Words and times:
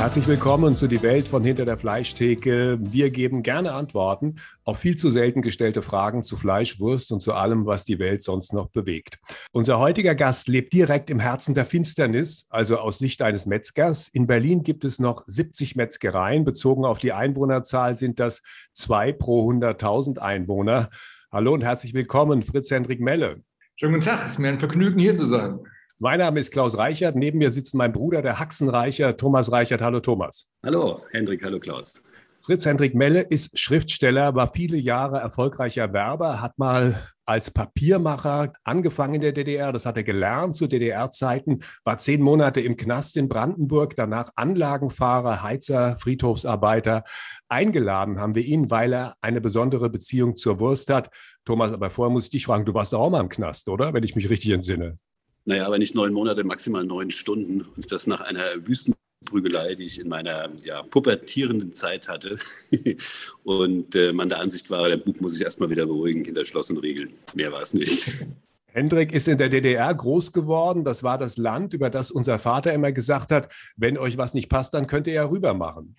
Herzlich 0.00 0.26
willkommen 0.28 0.74
zu 0.74 0.86
Die 0.86 1.02
Welt 1.02 1.28
von 1.28 1.44
hinter 1.44 1.66
der 1.66 1.76
Fleischtheke. 1.76 2.78
Wir 2.80 3.10
geben 3.10 3.42
gerne 3.42 3.74
Antworten 3.74 4.36
auf 4.64 4.78
viel 4.78 4.96
zu 4.96 5.10
selten 5.10 5.42
gestellte 5.42 5.82
Fragen 5.82 6.22
zu 6.22 6.38
Fleisch, 6.38 6.80
Wurst 6.80 7.12
und 7.12 7.20
zu 7.20 7.34
allem, 7.34 7.66
was 7.66 7.84
die 7.84 7.98
Welt 7.98 8.22
sonst 8.22 8.54
noch 8.54 8.70
bewegt. 8.70 9.18
Unser 9.52 9.78
heutiger 9.78 10.14
Gast 10.14 10.48
lebt 10.48 10.72
direkt 10.72 11.10
im 11.10 11.20
Herzen 11.20 11.52
der 11.54 11.66
Finsternis, 11.66 12.46
also 12.48 12.78
aus 12.78 12.96
Sicht 12.96 13.20
eines 13.20 13.44
Metzgers. 13.44 14.08
In 14.08 14.26
Berlin 14.26 14.62
gibt 14.62 14.86
es 14.86 15.00
noch 15.00 15.22
70 15.26 15.76
Metzgereien. 15.76 16.44
Bezogen 16.44 16.86
auf 16.86 16.98
die 16.98 17.12
Einwohnerzahl 17.12 17.94
sind 17.98 18.20
das 18.20 18.40
zwei 18.72 19.12
pro 19.12 19.50
100.000 19.50 20.16
Einwohner. 20.16 20.88
Hallo 21.30 21.52
und 21.52 21.62
herzlich 21.62 21.92
willkommen, 21.92 22.40
Fritz 22.40 22.70
Hendrik 22.70 23.00
Melle. 23.00 23.42
Schönen 23.76 23.92
guten 23.92 24.06
Tag, 24.06 24.24
es 24.24 24.32
ist 24.32 24.38
mir 24.38 24.48
ein 24.48 24.60
Vergnügen, 24.60 24.98
hier 24.98 25.14
zu 25.14 25.26
sein. 25.26 25.60
Mein 26.02 26.18
Name 26.18 26.40
ist 26.40 26.50
Klaus 26.50 26.78
Reichert. 26.78 27.14
Neben 27.14 27.36
mir 27.36 27.50
sitzt 27.50 27.74
mein 27.74 27.92
Bruder, 27.92 28.22
der 28.22 28.38
Haxen 28.38 28.70
Reichert, 28.70 29.20
Thomas 29.20 29.52
Reichert. 29.52 29.82
Hallo 29.82 30.00
Thomas. 30.00 30.48
Hallo 30.64 31.02
Hendrik, 31.10 31.44
hallo 31.44 31.60
Klaus. 31.60 32.02
Fritz 32.42 32.64
Hendrik 32.64 32.94
Melle 32.94 33.20
ist 33.20 33.58
Schriftsteller, 33.58 34.34
war 34.34 34.50
viele 34.54 34.78
Jahre 34.78 35.18
erfolgreicher 35.18 35.92
Werber, 35.92 36.40
hat 36.40 36.58
mal 36.58 37.02
als 37.26 37.50
Papiermacher 37.50 38.54
angefangen 38.64 39.16
in 39.16 39.20
der 39.20 39.32
DDR. 39.32 39.72
Das 39.72 39.84
hat 39.84 39.98
er 39.98 40.02
gelernt 40.02 40.56
zu 40.56 40.68
DDR-Zeiten, 40.68 41.58
war 41.84 41.98
zehn 41.98 42.22
Monate 42.22 42.62
im 42.62 42.78
Knast 42.78 43.18
in 43.18 43.28
Brandenburg, 43.28 43.94
danach 43.94 44.30
Anlagenfahrer, 44.36 45.42
Heizer, 45.42 45.98
Friedhofsarbeiter. 46.00 47.04
Eingeladen 47.50 48.18
haben 48.18 48.34
wir 48.34 48.42
ihn, 48.46 48.70
weil 48.70 48.94
er 48.94 49.16
eine 49.20 49.42
besondere 49.42 49.90
Beziehung 49.90 50.34
zur 50.34 50.60
Wurst 50.60 50.88
hat. 50.88 51.10
Thomas, 51.44 51.74
aber 51.74 51.90
vorher 51.90 52.10
muss 52.10 52.24
ich 52.24 52.30
dich 52.30 52.46
fragen, 52.46 52.64
du 52.64 52.72
warst 52.72 52.94
auch 52.94 53.10
mal 53.10 53.20
im 53.20 53.28
Knast, 53.28 53.68
oder? 53.68 53.92
Wenn 53.92 54.02
ich 54.02 54.16
mich 54.16 54.30
richtig 54.30 54.52
entsinne. 54.52 54.98
Naja, 55.44 55.66
aber 55.66 55.78
nicht 55.78 55.94
neun 55.94 56.12
Monate, 56.12 56.44
maximal 56.44 56.84
neun 56.84 57.10
Stunden. 57.10 57.62
Und 57.76 57.90
das 57.90 58.06
nach 58.06 58.20
einer 58.20 58.66
Wüstenprügelei, 58.66 59.74
die 59.74 59.84
ich 59.84 60.00
in 60.00 60.08
meiner 60.08 60.50
ja, 60.64 60.82
pubertierenden 60.82 61.72
Zeit 61.72 62.08
hatte. 62.08 62.36
und 63.42 63.94
äh, 63.94 64.12
man 64.12 64.28
der 64.28 64.40
Ansicht 64.40 64.70
war, 64.70 64.88
der 64.88 64.98
Bub 64.98 65.20
muss 65.20 65.32
sich 65.32 65.42
erstmal 65.42 65.70
wieder 65.70 65.86
beruhigen 65.86 66.24
hinter 66.24 66.44
Schloss 66.44 66.70
und 66.70 66.78
Regeln. 66.78 67.10
Mehr 67.34 67.52
war 67.52 67.62
es 67.62 67.74
nicht. 67.74 68.06
Hendrik 68.72 69.12
ist 69.12 69.26
in 69.26 69.38
der 69.38 69.48
DDR 69.48 69.92
groß 69.92 70.32
geworden. 70.32 70.84
Das 70.84 71.02
war 71.02 71.18
das 71.18 71.36
Land, 71.36 71.74
über 71.74 71.90
das 71.90 72.10
unser 72.10 72.38
Vater 72.38 72.72
immer 72.72 72.92
gesagt 72.92 73.32
hat, 73.32 73.52
wenn 73.76 73.98
euch 73.98 74.16
was 74.16 74.34
nicht 74.34 74.48
passt, 74.48 74.74
dann 74.74 74.86
könnt 74.86 75.08
ihr 75.08 75.14
ja 75.14 75.28
rüber 75.28 75.54
machen. 75.54 75.96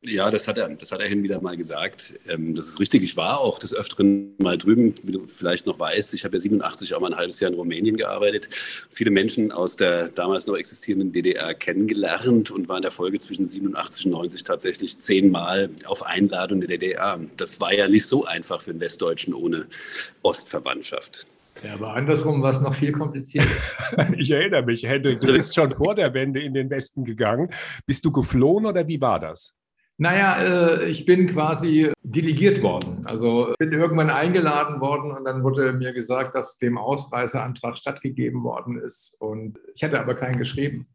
Ja, 0.00 0.30
das 0.30 0.46
hat 0.46 0.56
er, 0.58 0.68
das 0.68 0.92
hat 0.92 1.00
er 1.00 1.08
hin 1.08 1.24
wieder 1.24 1.40
mal 1.40 1.56
gesagt. 1.56 2.20
Ähm, 2.28 2.54
das 2.54 2.68
ist 2.68 2.78
richtig. 2.78 3.02
Ich 3.02 3.16
war 3.16 3.40
auch 3.40 3.58
des 3.58 3.74
Öfteren 3.74 4.32
mal 4.38 4.56
drüben, 4.56 4.94
wie 5.02 5.10
du 5.10 5.26
vielleicht 5.26 5.66
noch 5.66 5.80
weißt. 5.80 6.14
Ich 6.14 6.24
habe 6.24 6.36
ja 6.36 6.40
87 6.40 6.94
auch 6.94 7.00
mal 7.00 7.12
ein 7.12 7.18
halbes 7.18 7.40
Jahr 7.40 7.50
in 7.50 7.56
Rumänien 7.56 7.96
gearbeitet. 7.96 8.48
Viele 8.92 9.10
Menschen 9.10 9.50
aus 9.50 9.74
der 9.74 10.08
damals 10.08 10.46
noch 10.46 10.56
existierenden 10.56 11.10
DDR 11.10 11.52
kennengelernt 11.52 12.52
und 12.52 12.68
war 12.68 12.76
in 12.76 12.82
der 12.82 12.92
Folge 12.92 13.18
zwischen 13.18 13.44
87 13.44 14.06
und 14.06 14.12
90 14.12 14.44
tatsächlich 14.44 15.00
zehnmal 15.00 15.68
auf 15.86 16.06
Einladung 16.06 16.60
der 16.60 16.68
DDR. 16.68 17.18
Das 17.36 17.60
war 17.60 17.74
ja 17.74 17.88
nicht 17.88 18.06
so 18.06 18.24
einfach 18.24 18.62
für 18.62 18.70
einen 18.70 18.80
Westdeutschen 18.80 19.34
ohne 19.34 19.66
Ostverwandtschaft. 20.22 21.26
Ja, 21.64 21.74
aber 21.74 21.94
andersrum 21.94 22.40
war 22.40 22.52
es 22.52 22.60
noch 22.60 22.74
viel 22.74 22.92
komplizierter. 22.92 23.50
ich 24.16 24.30
erinnere 24.30 24.62
mich, 24.62 24.84
Hendrik, 24.84 25.18
du 25.18 25.26
bist 25.26 25.56
schon 25.56 25.72
vor 25.72 25.96
der 25.96 26.14
Wende 26.14 26.40
in 26.40 26.54
den 26.54 26.70
Westen 26.70 27.04
gegangen. 27.04 27.50
Bist 27.84 28.04
du 28.04 28.12
geflohen 28.12 28.64
oder 28.64 28.86
wie 28.86 29.00
war 29.00 29.18
das? 29.18 29.58
Naja, 30.00 30.40
äh, 30.40 30.88
ich 30.88 31.04
bin 31.04 31.26
quasi 31.26 31.92
delegiert 32.04 32.62
worden. 32.62 33.02
Also 33.04 33.52
bin 33.58 33.72
irgendwann 33.72 34.10
eingeladen 34.10 34.80
worden 34.80 35.10
und 35.10 35.24
dann 35.24 35.42
wurde 35.42 35.72
mir 35.72 35.92
gesagt, 35.92 36.36
dass 36.36 36.56
dem 36.56 36.78
Ausreiseantrag 36.78 37.76
stattgegeben 37.76 38.44
worden 38.44 38.80
ist. 38.80 39.16
Und 39.18 39.58
ich 39.74 39.82
hatte 39.82 39.98
aber 39.98 40.14
keinen 40.14 40.38
geschrieben. 40.38 40.86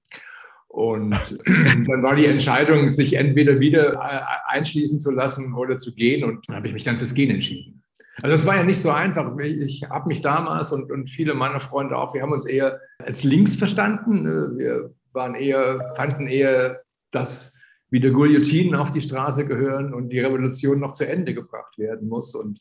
Und 0.69 1.11
dann 1.45 2.01
war 2.01 2.15
die 2.15 2.25
Entscheidung, 2.25 2.89
sich 2.89 3.15
entweder 3.15 3.59
wieder 3.59 3.93
äh, 3.93 4.21
einschließen 4.47 5.01
zu 5.01 5.11
lassen 5.11 5.53
oder 5.53 5.77
zu 5.77 5.93
gehen. 5.93 6.23
Und 6.23 6.47
dann 6.47 6.55
habe 6.55 6.67
ich 6.67 6.73
mich 6.73 6.85
dann 6.85 6.97
fürs 6.97 7.13
Gehen 7.13 7.29
entschieden. 7.29 7.83
Also 8.21 8.35
es 8.35 8.45
war 8.45 8.55
ja 8.55 8.63
nicht 8.63 8.79
so 8.79 8.89
einfach. 8.89 9.37
Ich 9.39 9.83
habe 9.89 10.07
mich 10.07 10.21
damals 10.21 10.71
und, 10.71 10.91
und 10.91 11.09
viele 11.09 11.33
meiner 11.33 11.59
Freunde 11.59 11.97
auch, 11.97 12.13
wir 12.13 12.21
haben 12.21 12.31
uns 12.31 12.45
eher 12.45 12.79
als 12.99 13.23
links 13.23 13.55
verstanden. 13.55 14.57
Wir 14.57 14.93
waren 15.11 15.35
eher, 15.35 15.93
fanden 15.95 16.27
eher, 16.27 16.83
dass 17.11 17.52
wieder 17.93 18.09
Guillotinen 18.09 18.75
auf 18.75 18.91
die 18.91 19.01
Straße 19.01 19.45
gehören 19.45 19.93
und 19.93 20.09
die 20.09 20.19
Revolution 20.19 20.79
noch 20.79 20.93
zu 20.93 21.07
Ende 21.07 21.33
gebracht 21.33 21.77
werden 21.77 22.09
muss. 22.09 22.35
Und 22.35 22.59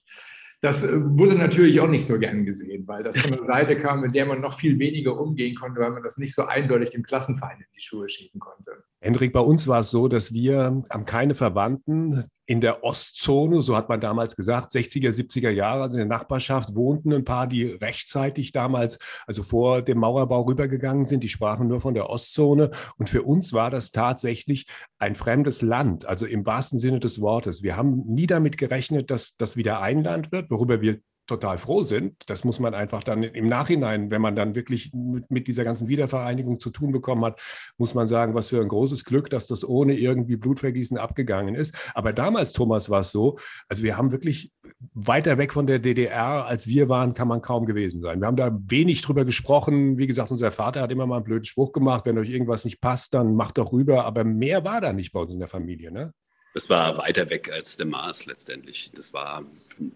das 0.60 0.84
äh, 0.84 0.92
wurde 0.94 1.34
natürlich 1.34 1.80
auch 1.80 1.88
nicht 1.88 2.06
so 2.06 2.18
gern 2.18 2.44
gesehen, 2.44 2.86
weil 2.86 3.02
das 3.02 3.18
von 3.18 3.32
einer 3.32 3.46
Seite 3.46 3.76
kam, 3.78 4.02
mit 4.02 4.14
der 4.14 4.26
man 4.26 4.40
noch 4.40 4.52
viel 4.52 4.78
weniger 4.78 5.18
umgehen 5.18 5.56
konnte, 5.56 5.80
weil 5.80 5.90
man 5.90 6.02
das 6.02 6.18
nicht 6.18 6.34
so 6.34 6.44
eindeutig 6.44 6.90
dem 6.90 7.02
Klassenfeind 7.02 7.60
in 7.60 7.66
die 7.74 7.80
Schuhe 7.80 8.08
schieben 8.08 8.38
konnte. 8.38 8.84
Hendrik, 9.00 9.32
bei 9.32 9.40
uns 9.40 9.66
war 9.66 9.80
es 9.80 9.90
so, 9.90 10.06
dass 10.06 10.32
wir 10.32 10.84
haben 10.90 11.06
keine 11.06 11.34
Verwandten 11.34 12.24
in 12.52 12.60
der 12.60 12.84
Ostzone, 12.84 13.62
so 13.62 13.74
hat 13.74 13.88
man 13.88 13.98
damals 13.98 14.36
gesagt, 14.36 14.72
60er, 14.72 15.08
70er 15.08 15.48
Jahre, 15.48 15.84
also 15.84 15.98
in 15.98 16.06
der 16.06 16.18
Nachbarschaft 16.18 16.76
wohnten 16.76 17.10
ein 17.14 17.24
paar, 17.24 17.46
die 17.46 17.64
rechtzeitig 17.64 18.52
damals, 18.52 18.98
also 19.26 19.42
vor 19.42 19.80
dem 19.80 19.96
Mauerbau 19.96 20.42
rübergegangen 20.42 21.04
sind, 21.04 21.22
die 21.24 21.30
sprachen 21.30 21.66
nur 21.66 21.80
von 21.80 21.94
der 21.94 22.10
Ostzone. 22.10 22.70
Und 22.98 23.08
für 23.08 23.22
uns 23.22 23.54
war 23.54 23.70
das 23.70 23.90
tatsächlich 23.90 24.66
ein 24.98 25.14
fremdes 25.14 25.62
Land, 25.62 26.04
also 26.04 26.26
im 26.26 26.44
wahrsten 26.44 26.78
Sinne 26.78 27.00
des 27.00 27.22
Wortes. 27.22 27.62
Wir 27.62 27.74
haben 27.74 28.04
nie 28.06 28.26
damit 28.26 28.58
gerechnet, 28.58 29.10
dass 29.10 29.34
das 29.36 29.56
wieder 29.56 29.80
ein 29.80 30.04
Land 30.04 30.30
wird, 30.30 30.50
worüber 30.50 30.82
wir 30.82 31.00
total 31.26 31.58
froh 31.58 31.82
sind. 31.82 32.16
Das 32.26 32.44
muss 32.44 32.58
man 32.58 32.74
einfach 32.74 33.02
dann 33.04 33.22
im 33.22 33.46
Nachhinein, 33.48 34.10
wenn 34.10 34.20
man 34.20 34.34
dann 34.34 34.54
wirklich 34.54 34.92
mit, 34.92 35.30
mit, 35.30 35.48
dieser 35.48 35.64
ganzen 35.64 35.88
Wiedervereinigung 35.88 36.58
zu 36.58 36.70
tun 36.70 36.92
bekommen 36.92 37.24
hat, 37.24 37.40
muss 37.78 37.94
man 37.94 38.08
sagen, 38.08 38.34
was 38.34 38.48
für 38.48 38.60
ein 38.60 38.68
großes 38.68 39.04
Glück, 39.04 39.30
dass 39.30 39.46
das 39.46 39.66
ohne 39.66 39.94
irgendwie 39.94 40.36
Blutvergießen 40.36 40.98
abgegangen 40.98 41.54
ist. 41.54 41.76
Aber 41.94 42.12
damals, 42.12 42.52
Thomas, 42.52 42.90
war 42.90 43.00
es 43.00 43.12
so, 43.12 43.38
also 43.68 43.82
wir 43.82 43.96
haben 43.96 44.12
wirklich 44.12 44.52
weiter 44.94 45.38
weg 45.38 45.52
von 45.52 45.66
der 45.66 45.78
DDR, 45.78 46.46
als 46.46 46.66
wir 46.66 46.88
waren, 46.88 47.14
kann 47.14 47.28
man 47.28 47.40
kaum 47.40 47.66
gewesen 47.66 48.00
sein. 48.00 48.20
Wir 48.20 48.26
haben 48.26 48.36
da 48.36 48.56
wenig 48.66 49.02
drüber 49.02 49.24
gesprochen. 49.24 49.98
Wie 49.98 50.06
gesagt, 50.06 50.30
unser 50.30 50.50
Vater 50.50 50.80
hat 50.82 50.90
immer 50.90 51.06
mal 51.06 51.16
einen 51.16 51.24
blöden 51.24 51.44
Spruch 51.44 51.72
gemacht, 51.72 52.04
wenn 52.04 52.18
euch 52.18 52.30
irgendwas 52.30 52.64
nicht 52.64 52.80
passt, 52.80 53.14
dann 53.14 53.34
macht 53.34 53.58
doch 53.58 53.72
rüber. 53.72 54.04
Aber 54.04 54.24
mehr 54.24 54.64
war 54.64 54.80
da 54.80 54.92
nicht 54.92 55.12
bei 55.12 55.20
uns 55.20 55.32
in 55.32 55.38
der 55.38 55.48
Familie. 55.48 55.92
Ne? 55.92 56.12
Das 56.54 56.68
war 56.68 56.98
weiter 56.98 57.30
weg 57.30 57.50
als 57.50 57.78
der 57.78 57.86
Mars 57.86 58.26
letztendlich. 58.26 58.90
Das 58.94 59.14
war 59.14 59.44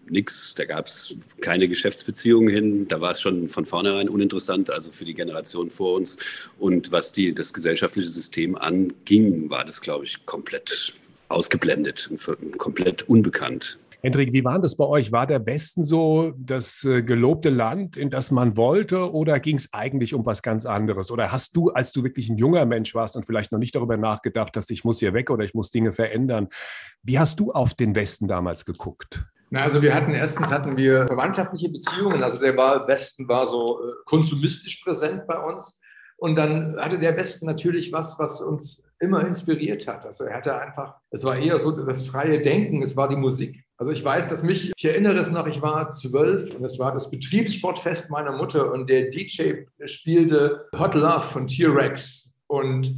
nichts, 0.07 0.55
da 0.55 0.65
gab 0.65 0.87
es 0.87 1.15
keine 1.39 1.67
Geschäftsbeziehungen 1.67 2.51
hin. 2.51 2.87
Da 2.87 2.99
war 2.99 3.11
es 3.11 3.21
schon 3.21 3.47
von 3.47 3.67
vornherein 3.67 4.09
uninteressant, 4.09 4.71
also 4.71 4.91
für 4.91 5.05
die 5.05 5.13
Generation 5.13 5.69
vor 5.69 5.93
uns. 5.95 6.17
Und 6.57 6.91
was 6.91 7.11
die, 7.11 7.33
das 7.33 7.53
gesellschaftliche 7.53 8.09
System 8.09 8.55
anging, 8.55 9.51
war 9.51 9.65
das, 9.65 9.81
glaube 9.81 10.05
ich, 10.05 10.25
komplett 10.25 10.93
ausgeblendet 11.29 12.09
und 12.09 12.57
komplett 12.57 13.07
unbekannt. 13.07 13.77
Hendrik, 14.01 14.31
wie 14.31 14.45
war 14.45 14.59
das 14.59 14.77
bei 14.77 14.85
euch? 14.85 15.11
War 15.11 15.25
der 15.25 15.43
Westen 15.47 15.83
so 15.83 16.31
das 16.37 16.83
äh, 16.83 17.01
gelobte 17.01 17.49
Land, 17.49 17.97
in 17.97 18.11
das 18.11 18.29
man 18.29 18.55
wollte, 18.55 19.11
oder 19.11 19.39
ging 19.39 19.55
es 19.55 19.73
eigentlich 19.73 20.13
um 20.13 20.23
was 20.23 20.43
ganz 20.43 20.67
anderes? 20.67 21.09
Oder 21.09 21.31
hast 21.31 21.55
du, 21.55 21.71
als 21.71 21.93
du 21.93 22.03
wirklich 22.03 22.29
ein 22.29 22.37
junger 22.37 22.65
Mensch 22.67 22.93
warst 22.93 23.15
und 23.15 23.25
vielleicht 23.25 23.51
noch 23.51 23.57
nicht 23.57 23.75
darüber 23.75 23.97
nachgedacht 23.97 24.55
hast, 24.55 24.69
ich 24.69 24.83
muss 24.83 24.99
hier 24.99 25.13
weg 25.13 25.31
oder 25.31 25.43
ich 25.43 25.55
muss 25.55 25.71
Dinge 25.71 25.93
verändern, 25.93 26.47
wie 27.01 27.17
hast 27.17 27.39
du 27.39 27.51
auf 27.51 27.73
den 27.73 27.95
Westen 27.95 28.27
damals 28.27 28.65
geguckt? 28.65 29.25
Na, 29.49 29.63
also 29.63 29.81
wir 29.81 29.95
hatten 29.95 30.13
erstens 30.13 30.51
hatten 30.51 30.77
wir 30.77 31.07
verwandtschaftliche 31.07 31.69
Beziehungen, 31.69 32.21
also 32.21 32.39
der 32.39 32.55
war, 32.55 32.87
Westen 32.87 33.27
war 33.27 33.47
so 33.47 33.79
äh, 33.81 33.93
konsumistisch 34.05 34.83
präsent 34.83 35.25
bei 35.25 35.39
uns. 35.39 35.81
Und 36.17 36.35
dann 36.35 36.77
hatte 36.77 36.99
der 36.99 37.15
Westen 37.15 37.47
natürlich 37.47 37.91
was, 37.91 38.19
was 38.19 38.41
uns 38.41 38.86
immer 38.99 39.25
inspiriert 39.25 39.87
hat. 39.87 40.05
Also 40.05 40.23
er 40.23 40.37
hatte 40.37 40.59
einfach, 40.59 40.95
es 41.11 41.23
war 41.23 41.37
eher 41.37 41.59
so 41.59 41.71
das 41.71 42.07
freie 42.07 42.41
Denken, 42.41 42.81
es 42.81 42.95
war 42.95 43.09
die 43.09 43.15
Musik. 43.15 43.63
Also 43.77 43.91
ich 43.91 44.03
weiß, 44.03 44.29
dass 44.29 44.41
mich, 44.41 44.71
ich 44.75 44.85
erinnere 44.85 45.19
es 45.19 45.31
noch, 45.31 45.45
ich 45.45 45.61
war 45.61 45.91
zwölf 45.91 46.55
und 46.55 46.65
es 46.65 46.79
war 46.79 46.93
das 46.93 47.11
Betriebssportfest 47.11 48.09
meiner 48.09 48.31
Mutter 48.31 48.71
und 48.71 48.89
der 48.89 49.09
DJ 49.11 49.65
spielte 49.85 50.67
Hot 50.77 50.95
Love 50.95 51.21
von 51.21 51.47
T-Rex 51.47 52.33
und, 52.47 52.95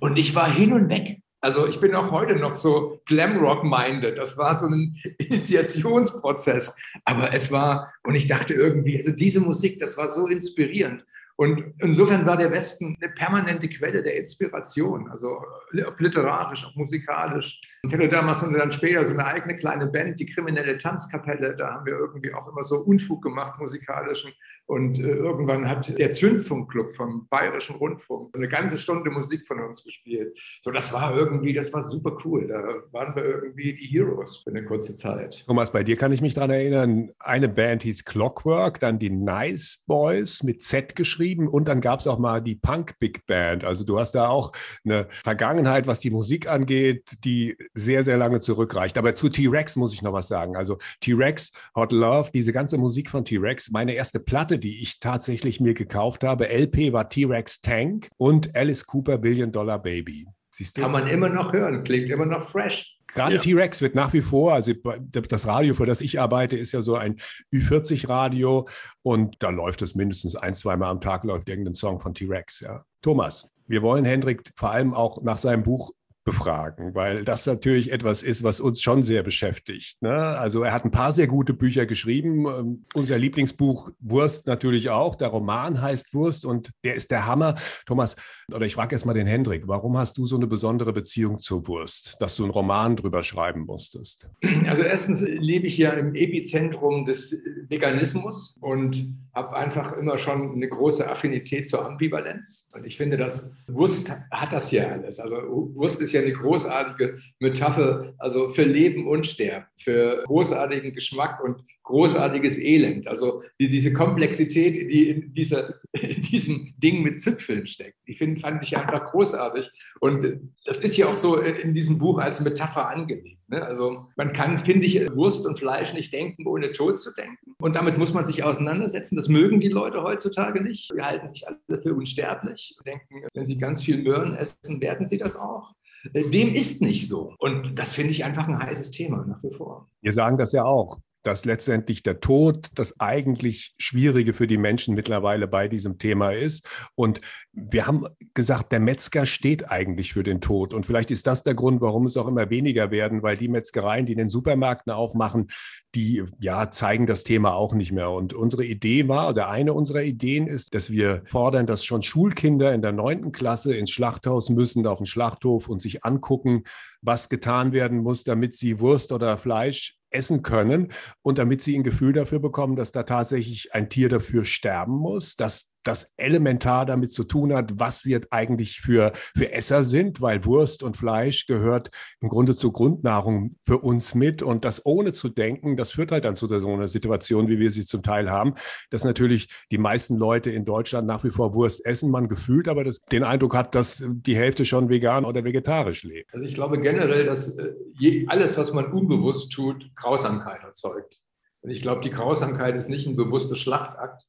und 0.00 0.16
ich 0.16 0.34
war 0.34 0.50
hin 0.50 0.72
und 0.72 0.88
weg. 0.88 1.20
Also 1.40 1.68
ich 1.68 1.78
bin 1.78 1.94
auch 1.94 2.10
heute 2.10 2.34
noch 2.34 2.54
so 2.54 3.00
Glamrock-minded. 3.06 4.18
Das 4.18 4.36
war 4.36 4.58
so 4.58 4.66
ein 4.66 4.96
Initiationsprozess. 5.18 6.74
Aber 7.04 7.32
es 7.32 7.52
war, 7.52 7.92
und 8.02 8.14
ich 8.14 8.26
dachte 8.26 8.54
irgendwie, 8.54 8.96
also 8.96 9.12
diese 9.12 9.40
Musik, 9.40 9.78
das 9.78 9.96
war 9.96 10.08
so 10.08 10.26
inspirierend. 10.26 11.04
Und 11.40 11.74
insofern 11.78 12.26
war 12.26 12.36
der 12.36 12.50
Westen 12.50 12.96
eine 13.00 13.12
permanente 13.12 13.68
Quelle 13.68 14.02
der 14.02 14.16
Inspiration, 14.16 15.08
also 15.08 15.40
ob 15.86 16.00
literarisch, 16.00 16.66
ob 16.66 16.74
musikalisch. 16.74 17.60
Ich 17.84 17.92
hatte 17.92 18.08
damals 18.08 18.42
und 18.42 18.54
dann 18.54 18.72
später 18.72 19.06
so 19.06 19.12
eine 19.12 19.24
eigene 19.24 19.56
kleine 19.56 19.86
Band, 19.86 20.18
die 20.18 20.26
kriminelle 20.26 20.76
Tanzkapelle. 20.78 21.54
Da 21.54 21.74
haben 21.74 21.86
wir 21.86 21.92
irgendwie 21.92 22.34
auch 22.34 22.48
immer 22.48 22.64
so 22.64 22.80
Unfug 22.80 23.22
gemacht, 23.22 23.56
musikalischen. 23.60 24.32
Und 24.68 24.98
äh, 24.98 25.08
irgendwann 25.08 25.66
hat 25.66 25.98
der 25.98 26.12
Zündfunkclub 26.12 26.94
vom 26.94 27.26
Bayerischen 27.28 27.76
Rundfunk 27.76 28.36
eine 28.36 28.48
ganze 28.48 28.76
Stunde 28.78 29.10
Musik 29.10 29.46
von 29.46 29.60
uns 29.60 29.82
gespielt. 29.82 30.38
So, 30.62 30.70
das 30.70 30.92
war 30.92 31.16
irgendwie, 31.16 31.54
das 31.54 31.72
war 31.72 31.82
super 31.82 32.18
cool. 32.22 32.48
Da 32.48 32.62
waren 32.92 33.16
wir 33.16 33.24
irgendwie 33.24 33.72
die 33.72 33.86
Heroes 33.86 34.36
für 34.36 34.50
eine 34.50 34.62
kurze 34.62 34.94
Zeit. 34.94 35.42
Thomas, 35.46 35.72
bei 35.72 35.82
dir 35.82 35.96
kann 35.96 36.12
ich 36.12 36.20
mich 36.20 36.34
daran 36.34 36.50
erinnern, 36.50 37.10
eine 37.18 37.48
Band 37.48 37.82
hieß 37.82 38.04
Clockwork, 38.04 38.78
dann 38.78 38.98
die 38.98 39.08
Nice 39.08 39.84
Boys 39.86 40.42
mit 40.42 40.62
Z 40.62 40.94
geschrieben 40.96 41.48
und 41.48 41.66
dann 41.66 41.80
gab 41.80 42.00
es 42.00 42.06
auch 42.06 42.18
mal 42.18 42.42
die 42.42 42.54
Punk 42.54 42.98
Big 42.98 43.24
Band. 43.26 43.64
Also 43.64 43.84
du 43.84 43.98
hast 43.98 44.12
da 44.12 44.28
auch 44.28 44.52
eine 44.84 45.06
Vergangenheit, 45.10 45.86
was 45.86 46.00
die 46.00 46.10
Musik 46.10 46.46
angeht, 46.46 47.16
die 47.24 47.56
sehr, 47.72 48.04
sehr 48.04 48.18
lange 48.18 48.40
zurückreicht. 48.40 48.98
Aber 48.98 49.14
zu 49.14 49.30
T-Rex 49.30 49.76
muss 49.76 49.94
ich 49.94 50.02
noch 50.02 50.12
was 50.12 50.28
sagen. 50.28 50.56
Also 50.56 50.76
T-Rex, 51.00 51.52
Hot 51.74 51.92
Love, 51.92 52.30
diese 52.34 52.52
ganze 52.52 52.76
Musik 52.76 53.08
von 53.08 53.24
T-Rex, 53.24 53.70
meine 53.70 53.94
erste 53.94 54.20
Platte, 54.20 54.57
die 54.58 54.82
ich 54.82 55.00
tatsächlich 55.00 55.60
mir 55.60 55.74
gekauft 55.74 56.24
habe, 56.24 56.48
LP 56.48 56.92
war 56.92 57.08
T-Rex 57.08 57.60
Tank 57.60 58.08
und 58.16 58.54
Alice 58.54 58.86
Cooper 58.86 59.18
Billion 59.18 59.52
Dollar 59.52 59.80
Baby. 59.80 60.26
Siehst 60.54 60.76
du? 60.76 60.82
Kann 60.82 60.92
man 60.92 61.06
immer 61.06 61.28
noch 61.28 61.52
hören, 61.52 61.84
klingt 61.84 62.10
immer 62.10 62.26
noch 62.26 62.48
fresh. 62.48 62.98
Gerade 63.08 63.36
ja. 63.36 63.40
T-Rex 63.40 63.80
wird 63.80 63.94
nach 63.94 64.12
wie 64.12 64.20
vor, 64.20 64.52
also 64.52 64.72
das 64.74 65.46
Radio, 65.46 65.72
für 65.74 65.86
das 65.86 66.00
ich 66.00 66.20
arbeite, 66.20 66.56
ist 66.56 66.72
ja 66.72 66.82
so 66.82 66.96
ein 66.96 67.16
Ü40-Radio 67.54 68.68
und 69.02 69.36
da 69.38 69.50
läuft 69.50 69.80
es 69.82 69.94
mindestens 69.94 70.36
ein, 70.36 70.54
zweimal 70.54 70.90
am 70.90 71.00
Tag 71.00 71.24
läuft 71.24 71.48
irgendein 71.48 71.74
Song 71.74 72.00
von 72.00 72.12
T-Rex. 72.12 72.60
Ja. 72.60 72.82
Thomas, 73.00 73.50
wir 73.66 73.82
wollen 73.82 74.04
Hendrik 74.04 74.50
vor 74.56 74.72
allem 74.72 74.94
auch 74.94 75.22
nach 75.22 75.38
seinem 75.38 75.62
Buch 75.62 75.92
befragen, 76.28 76.94
weil 76.94 77.24
das 77.24 77.46
natürlich 77.46 77.90
etwas 77.90 78.22
ist, 78.22 78.42
was 78.42 78.60
uns 78.60 78.82
schon 78.82 79.02
sehr 79.02 79.22
beschäftigt. 79.22 80.02
Ne? 80.02 80.12
Also 80.12 80.62
er 80.62 80.72
hat 80.74 80.84
ein 80.84 80.90
paar 80.90 81.14
sehr 81.14 81.26
gute 81.26 81.54
Bücher 81.54 81.86
geschrieben. 81.86 82.46
Ähm, 82.46 82.84
unser 82.92 83.16
Lieblingsbuch 83.16 83.90
Wurst 84.00 84.46
natürlich 84.46 84.90
auch. 84.90 85.14
Der 85.14 85.28
Roman 85.28 85.80
heißt 85.80 86.12
Wurst 86.12 86.44
und 86.44 86.70
der 86.84 86.94
ist 86.94 87.10
der 87.10 87.26
Hammer. 87.26 87.54
Thomas, 87.86 88.16
oder 88.52 88.66
ich 88.66 88.74
frage 88.74 88.94
erst 88.94 89.06
mal 89.06 89.14
den 89.14 89.26
Hendrik, 89.26 89.64
warum 89.66 89.96
hast 89.96 90.18
du 90.18 90.26
so 90.26 90.36
eine 90.36 90.46
besondere 90.46 90.92
Beziehung 90.92 91.38
zur 91.38 91.66
Wurst, 91.66 92.16
dass 92.20 92.36
du 92.36 92.42
einen 92.42 92.52
Roman 92.52 92.96
drüber 92.96 93.22
schreiben 93.22 93.62
musstest? 93.62 94.30
Also 94.66 94.82
erstens 94.82 95.22
lebe 95.22 95.66
ich 95.66 95.78
ja 95.78 95.92
im 95.92 96.14
Epizentrum 96.14 97.06
des 97.06 97.42
Veganismus 97.68 98.58
und 98.60 99.14
habe 99.34 99.56
einfach 99.56 99.92
immer 99.96 100.18
schon 100.18 100.52
eine 100.52 100.68
große 100.68 101.08
Affinität 101.08 101.68
zur 101.68 101.86
Ambivalenz. 101.86 102.68
Und 102.74 102.88
ich 102.88 102.96
finde, 102.96 103.16
dass 103.16 103.50
Wurst 103.68 104.12
hat 104.30 104.52
das 104.52 104.70
ja 104.72 104.88
alles. 104.88 105.20
Also 105.20 105.36
Wurst 105.74 106.00
ist 106.02 106.12
ja 106.12 106.17
eine 106.18 106.32
großartige 106.32 107.18
Metapher, 107.40 108.14
also 108.18 108.48
für 108.48 108.64
Leben 108.64 109.06
und 109.06 109.26
Sterben, 109.26 109.66
für 109.78 110.22
großartigen 110.26 110.92
Geschmack 110.92 111.42
und 111.42 111.64
großartiges 111.88 112.58
Elend. 112.58 113.08
Also 113.08 113.42
diese 113.58 113.92
Komplexität, 113.94 114.76
die 114.76 115.08
in, 115.08 115.32
dieser, 115.32 115.68
in 115.92 116.20
diesem 116.20 116.74
Ding 116.76 117.02
mit 117.02 117.20
Zipfeln 117.20 117.66
steckt. 117.66 117.96
Die 118.06 118.14
find, 118.14 118.40
fand 118.40 118.62
ich 118.62 118.76
einfach 118.76 119.06
großartig. 119.06 119.70
Und 120.00 120.52
das 120.66 120.80
ist 120.80 120.96
ja 120.98 121.06
auch 121.06 121.16
so 121.16 121.36
in 121.36 121.72
diesem 121.72 121.98
Buch 121.98 122.18
als 122.18 122.40
Metapher 122.40 122.90
angelegt. 122.90 123.38
Ne? 123.48 123.62
Also 123.62 124.06
man 124.16 124.34
kann, 124.34 124.58
finde 124.58 124.86
ich, 124.86 125.00
Wurst 125.16 125.46
und 125.46 125.58
Fleisch 125.58 125.94
nicht 125.94 126.12
denken, 126.12 126.46
ohne 126.46 126.72
Tod 126.72 126.98
zu 126.98 127.12
denken. 127.14 127.54
Und 127.58 127.74
damit 127.74 127.96
muss 127.96 128.12
man 128.12 128.26
sich 128.26 128.44
auseinandersetzen. 128.44 129.16
Das 129.16 129.28
mögen 129.28 129.58
die 129.60 129.68
Leute 129.68 130.02
heutzutage 130.02 130.62
nicht. 130.62 130.90
Sie 130.92 131.02
halten 131.02 131.26
sich 131.26 131.48
alle 131.48 131.80
für 131.80 131.94
unsterblich 131.94 132.76
denken, 132.84 133.26
wenn 133.32 133.46
sie 133.46 133.56
ganz 133.56 133.82
viel 133.82 134.02
Möhren 134.02 134.36
essen, 134.36 134.80
werden 134.80 135.06
sie 135.06 135.18
das 135.18 135.36
auch. 135.36 135.72
Dem 136.14 136.54
ist 136.54 136.80
nicht 136.80 137.08
so. 137.08 137.34
Und 137.38 137.76
das 137.76 137.94
finde 137.94 138.10
ich 138.10 138.24
einfach 138.24 138.48
ein 138.48 138.58
heißes 138.58 138.90
Thema 138.90 139.24
nach 139.26 139.42
wie 139.42 139.52
vor. 139.52 139.88
Wir 140.00 140.12
sagen 140.12 140.38
das 140.38 140.52
ja 140.52 140.64
auch 140.64 140.98
dass 141.28 141.44
letztendlich 141.44 142.02
der 142.02 142.20
Tod 142.20 142.68
das 142.74 143.00
eigentlich 143.00 143.74
Schwierige 143.76 144.32
für 144.32 144.46
die 144.46 144.56
Menschen 144.56 144.94
mittlerweile 144.94 145.46
bei 145.46 145.68
diesem 145.68 145.98
Thema 145.98 146.30
ist. 146.30 146.66
Und 146.94 147.20
wir 147.52 147.86
haben 147.86 148.06
gesagt, 148.32 148.72
der 148.72 148.80
Metzger 148.80 149.26
steht 149.26 149.70
eigentlich 149.70 150.14
für 150.14 150.22
den 150.22 150.40
Tod. 150.40 150.72
Und 150.72 150.86
vielleicht 150.86 151.10
ist 151.10 151.26
das 151.26 151.42
der 151.42 151.54
Grund, 151.54 151.82
warum 151.82 152.06
es 152.06 152.16
auch 152.16 152.28
immer 152.28 152.48
weniger 152.48 152.90
werden, 152.90 153.22
weil 153.22 153.36
die 153.36 153.48
Metzgereien, 153.48 154.06
die 154.06 154.12
in 154.12 154.18
den 154.18 154.30
Supermärkten 154.30 154.90
aufmachen, 154.90 155.48
die 155.94 156.24
ja 156.40 156.70
zeigen 156.70 157.06
das 157.06 157.24
Thema 157.24 157.52
auch 157.52 157.74
nicht 157.74 157.92
mehr. 157.92 158.10
Und 158.10 158.32
unsere 158.32 158.64
Idee 158.64 159.06
war, 159.06 159.28
oder 159.28 159.50
eine 159.50 159.74
unserer 159.74 160.04
Ideen 160.04 160.46
ist, 160.46 160.74
dass 160.74 160.90
wir 160.90 161.20
fordern, 161.26 161.66
dass 161.66 161.84
schon 161.84 162.00
Schulkinder 162.00 162.72
in 162.72 162.80
der 162.80 162.92
neunten 162.92 163.32
Klasse 163.32 163.76
ins 163.76 163.90
Schlachthaus 163.90 164.48
müssen, 164.48 164.86
auf 164.86 164.96
den 164.96 165.06
Schlachthof 165.06 165.68
und 165.68 165.82
sich 165.82 166.06
angucken, 166.06 166.62
was 167.02 167.28
getan 167.28 167.72
werden 167.72 167.98
muss, 167.98 168.24
damit 168.24 168.54
sie 168.54 168.80
Wurst 168.80 169.12
oder 169.12 169.36
Fleisch 169.36 169.97
essen 170.10 170.42
können. 170.42 170.92
Und 171.22 171.38
damit 171.38 171.62
sie 171.62 171.76
ein 171.78 171.84
Gefühl 171.84 172.12
dafür 172.12 172.40
bekommen, 172.40 172.76
dass 172.76 172.92
da 172.92 173.02
tatsächlich 173.02 173.74
ein 173.74 173.88
Tier 173.90 174.08
dafür 174.08 174.44
sterben 174.44 174.96
muss, 174.96 175.36
dass 175.36 175.74
das 175.88 176.12
elementar 176.18 176.84
damit 176.84 177.12
zu 177.12 177.24
tun 177.24 177.54
hat, 177.54 177.80
was 177.80 178.04
wir 178.04 178.20
eigentlich 178.30 178.80
für, 178.80 179.12
für 179.34 179.52
Esser 179.52 179.82
sind, 179.82 180.20
weil 180.20 180.44
Wurst 180.44 180.82
und 180.82 180.98
Fleisch 180.98 181.46
gehört 181.46 181.90
im 182.20 182.28
Grunde 182.28 182.54
zur 182.54 182.74
Grundnahrung 182.74 183.56
für 183.66 183.78
uns 183.78 184.14
mit 184.14 184.42
und 184.42 184.66
das 184.66 184.84
ohne 184.84 185.14
zu 185.14 185.30
denken, 185.30 185.78
das 185.78 185.92
führt 185.92 186.12
halt 186.12 186.26
dann 186.26 186.36
zu 186.36 186.46
so 186.46 186.72
einer 186.74 186.88
Situation, 186.88 187.48
wie 187.48 187.58
wir 187.58 187.70
sie 187.70 187.86
zum 187.86 188.02
Teil 188.02 188.30
haben, 188.30 188.54
dass 188.90 189.02
natürlich 189.02 189.48
die 189.70 189.78
meisten 189.78 190.16
Leute 190.16 190.50
in 190.50 190.66
Deutschland 190.66 191.06
nach 191.06 191.24
wie 191.24 191.30
vor 191.30 191.54
Wurst 191.54 191.86
essen, 191.86 192.10
man 192.10 192.28
gefühlt 192.28 192.68
aber 192.68 192.84
das, 192.84 193.00
den 193.06 193.24
Eindruck 193.24 193.56
hat, 193.56 193.74
dass 193.74 194.04
die 194.06 194.36
Hälfte 194.36 194.66
schon 194.66 194.90
vegan 194.90 195.24
oder 195.24 195.42
vegetarisch 195.44 196.04
lebt. 196.04 196.34
Also 196.34 196.44
ich 196.44 196.52
glaube 196.52 196.82
generell, 196.82 197.24
dass 197.24 197.56
äh, 197.56 198.26
alles, 198.26 198.58
was 198.58 198.74
man 198.74 198.92
unbewusst 198.92 199.52
tut, 199.52 199.90
Grausamkeit 199.96 200.62
erzeugt. 200.64 201.18
Und 201.62 201.70
ich 201.70 201.80
glaube, 201.80 202.02
die 202.02 202.10
Grausamkeit 202.10 202.76
ist 202.76 202.90
nicht 202.90 203.06
ein 203.06 203.16
bewusster 203.16 203.56
Schlachtakt, 203.56 204.24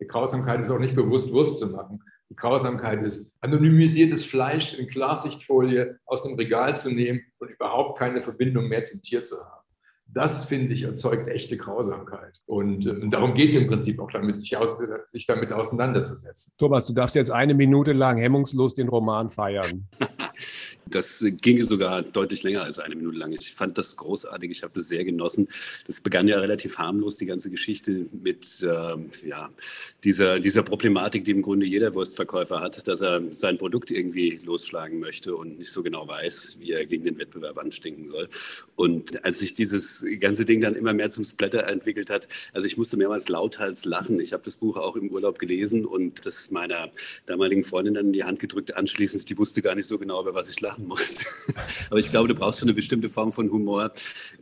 die 0.00 0.06
Grausamkeit 0.06 0.60
ist 0.60 0.70
auch 0.70 0.78
nicht 0.78 0.94
bewusst 0.94 1.32
Wurst 1.32 1.58
zu 1.58 1.68
machen. 1.68 2.02
Die 2.30 2.36
Grausamkeit 2.36 3.02
ist, 3.02 3.30
anonymisiertes 3.40 4.24
Fleisch 4.24 4.78
in 4.78 4.88
Klarsichtfolie 4.88 5.98
aus 6.06 6.22
dem 6.22 6.34
Regal 6.34 6.74
zu 6.74 6.90
nehmen 6.90 7.20
und 7.38 7.50
überhaupt 7.50 7.98
keine 7.98 8.22
Verbindung 8.22 8.68
mehr 8.68 8.82
zum 8.82 9.02
Tier 9.02 9.22
zu 9.22 9.36
haben. 9.36 9.62
Das, 10.06 10.44
finde 10.44 10.74
ich, 10.74 10.82
erzeugt 10.82 11.28
echte 11.28 11.56
Grausamkeit. 11.56 12.40
Und, 12.46 12.86
äh, 12.86 12.90
und 12.90 13.10
darum 13.10 13.34
geht 13.34 13.50
es 13.50 13.54
im 13.54 13.66
Prinzip 13.66 13.98
auch 13.98 14.10
damit, 14.10 14.36
sich, 14.36 14.56
aus, 14.56 14.76
sich 15.08 15.26
damit 15.26 15.52
auseinanderzusetzen. 15.52 16.52
Thomas, 16.58 16.86
du 16.86 16.92
darfst 16.92 17.14
jetzt 17.16 17.30
eine 17.30 17.54
Minute 17.54 17.92
lang 17.92 18.18
hemmungslos 18.18 18.74
den 18.74 18.88
Roman 18.88 19.30
feiern. 19.30 19.88
Das 20.94 21.24
ginge 21.40 21.64
sogar 21.64 22.02
deutlich 22.02 22.42
länger 22.42 22.62
als 22.62 22.78
eine 22.78 22.94
Minute 22.94 23.18
lang. 23.18 23.32
Ich 23.32 23.52
fand 23.52 23.78
das 23.78 23.96
großartig, 23.96 24.50
ich 24.50 24.62
habe 24.62 24.72
das 24.74 24.88
sehr 24.88 25.04
genossen. 25.04 25.48
Das 25.86 26.00
begann 26.00 26.28
ja 26.28 26.38
relativ 26.38 26.78
harmlos, 26.78 27.16
die 27.16 27.26
ganze 27.26 27.50
Geschichte 27.50 28.06
mit 28.12 28.62
äh, 28.62 29.26
ja, 29.26 29.50
dieser, 30.04 30.40
dieser 30.40 30.62
Problematik, 30.62 31.24
die 31.24 31.30
im 31.32 31.42
Grunde 31.42 31.66
jeder 31.66 31.94
Wurstverkäufer 31.94 32.60
hat, 32.60 32.86
dass 32.86 33.00
er 33.00 33.22
sein 33.32 33.58
Produkt 33.58 33.90
irgendwie 33.90 34.40
losschlagen 34.44 35.00
möchte 35.00 35.34
und 35.34 35.58
nicht 35.58 35.72
so 35.72 35.82
genau 35.82 36.06
weiß, 36.06 36.58
wie 36.60 36.72
er 36.72 36.86
gegen 36.86 37.04
den 37.04 37.18
Wettbewerb 37.18 37.58
anstinken 37.58 38.06
soll. 38.06 38.28
Und 38.76 39.24
als 39.24 39.38
sich 39.38 39.54
dieses 39.54 40.04
ganze 40.20 40.44
Ding 40.44 40.60
dann 40.60 40.74
immer 40.74 40.92
mehr 40.92 41.10
zum 41.10 41.24
Splatter 41.24 41.66
entwickelt 41.66 42.10
hat, 42.10 42.28
also 42.52 42.66
ich 42.66 42.76
musste 42.76 42.96
mehrmals 42.96 43.28
lauthals 43.28 43.84
lachen. 43.84 44.20
Ich 44.20 44.32
habe 44.32 44.42
das 44.44 44.56
Buch 44.56 44.76
auch 44.76 44.96
im 44.96 45.10
Urlaub 45.10 45.38
gelesen 45.38 45.84
und 45.84 46.26
das 46.26 46.50
meiner 46.50 46.90
damaligen 47.26 47.64
Freundin 47.64 47.94
dann 47.94 48.06
in 48.06 48.12
die 48.12 48.24
Hand 48.24 48.40
gedrückt 48.40 48.76
anschließend. 48.76 49.28
Die 49.28 49.38
wusste 49.38 49.62
gar 49.62 49.74
nicht 49.74 49.86
so 49.86 49.98
genau, 49.98 50.20
über 50.20 50.34
was 50.34 50.48
ich 50.48 50.60
lachen 50.60 50.81
musste. 50.86 51.24
Aber 51.90 51.98
ich 51.98 52.10
glaube, 52.10 52.28
du 52.28 52.34
brauchst 52.34 52.60
für 52.60 52.64
eine 52.64 52.74
bestimmte 52.74 53.08
Form 53.08 53.32
von 53.32 53.50
Humor, 53.50 53.92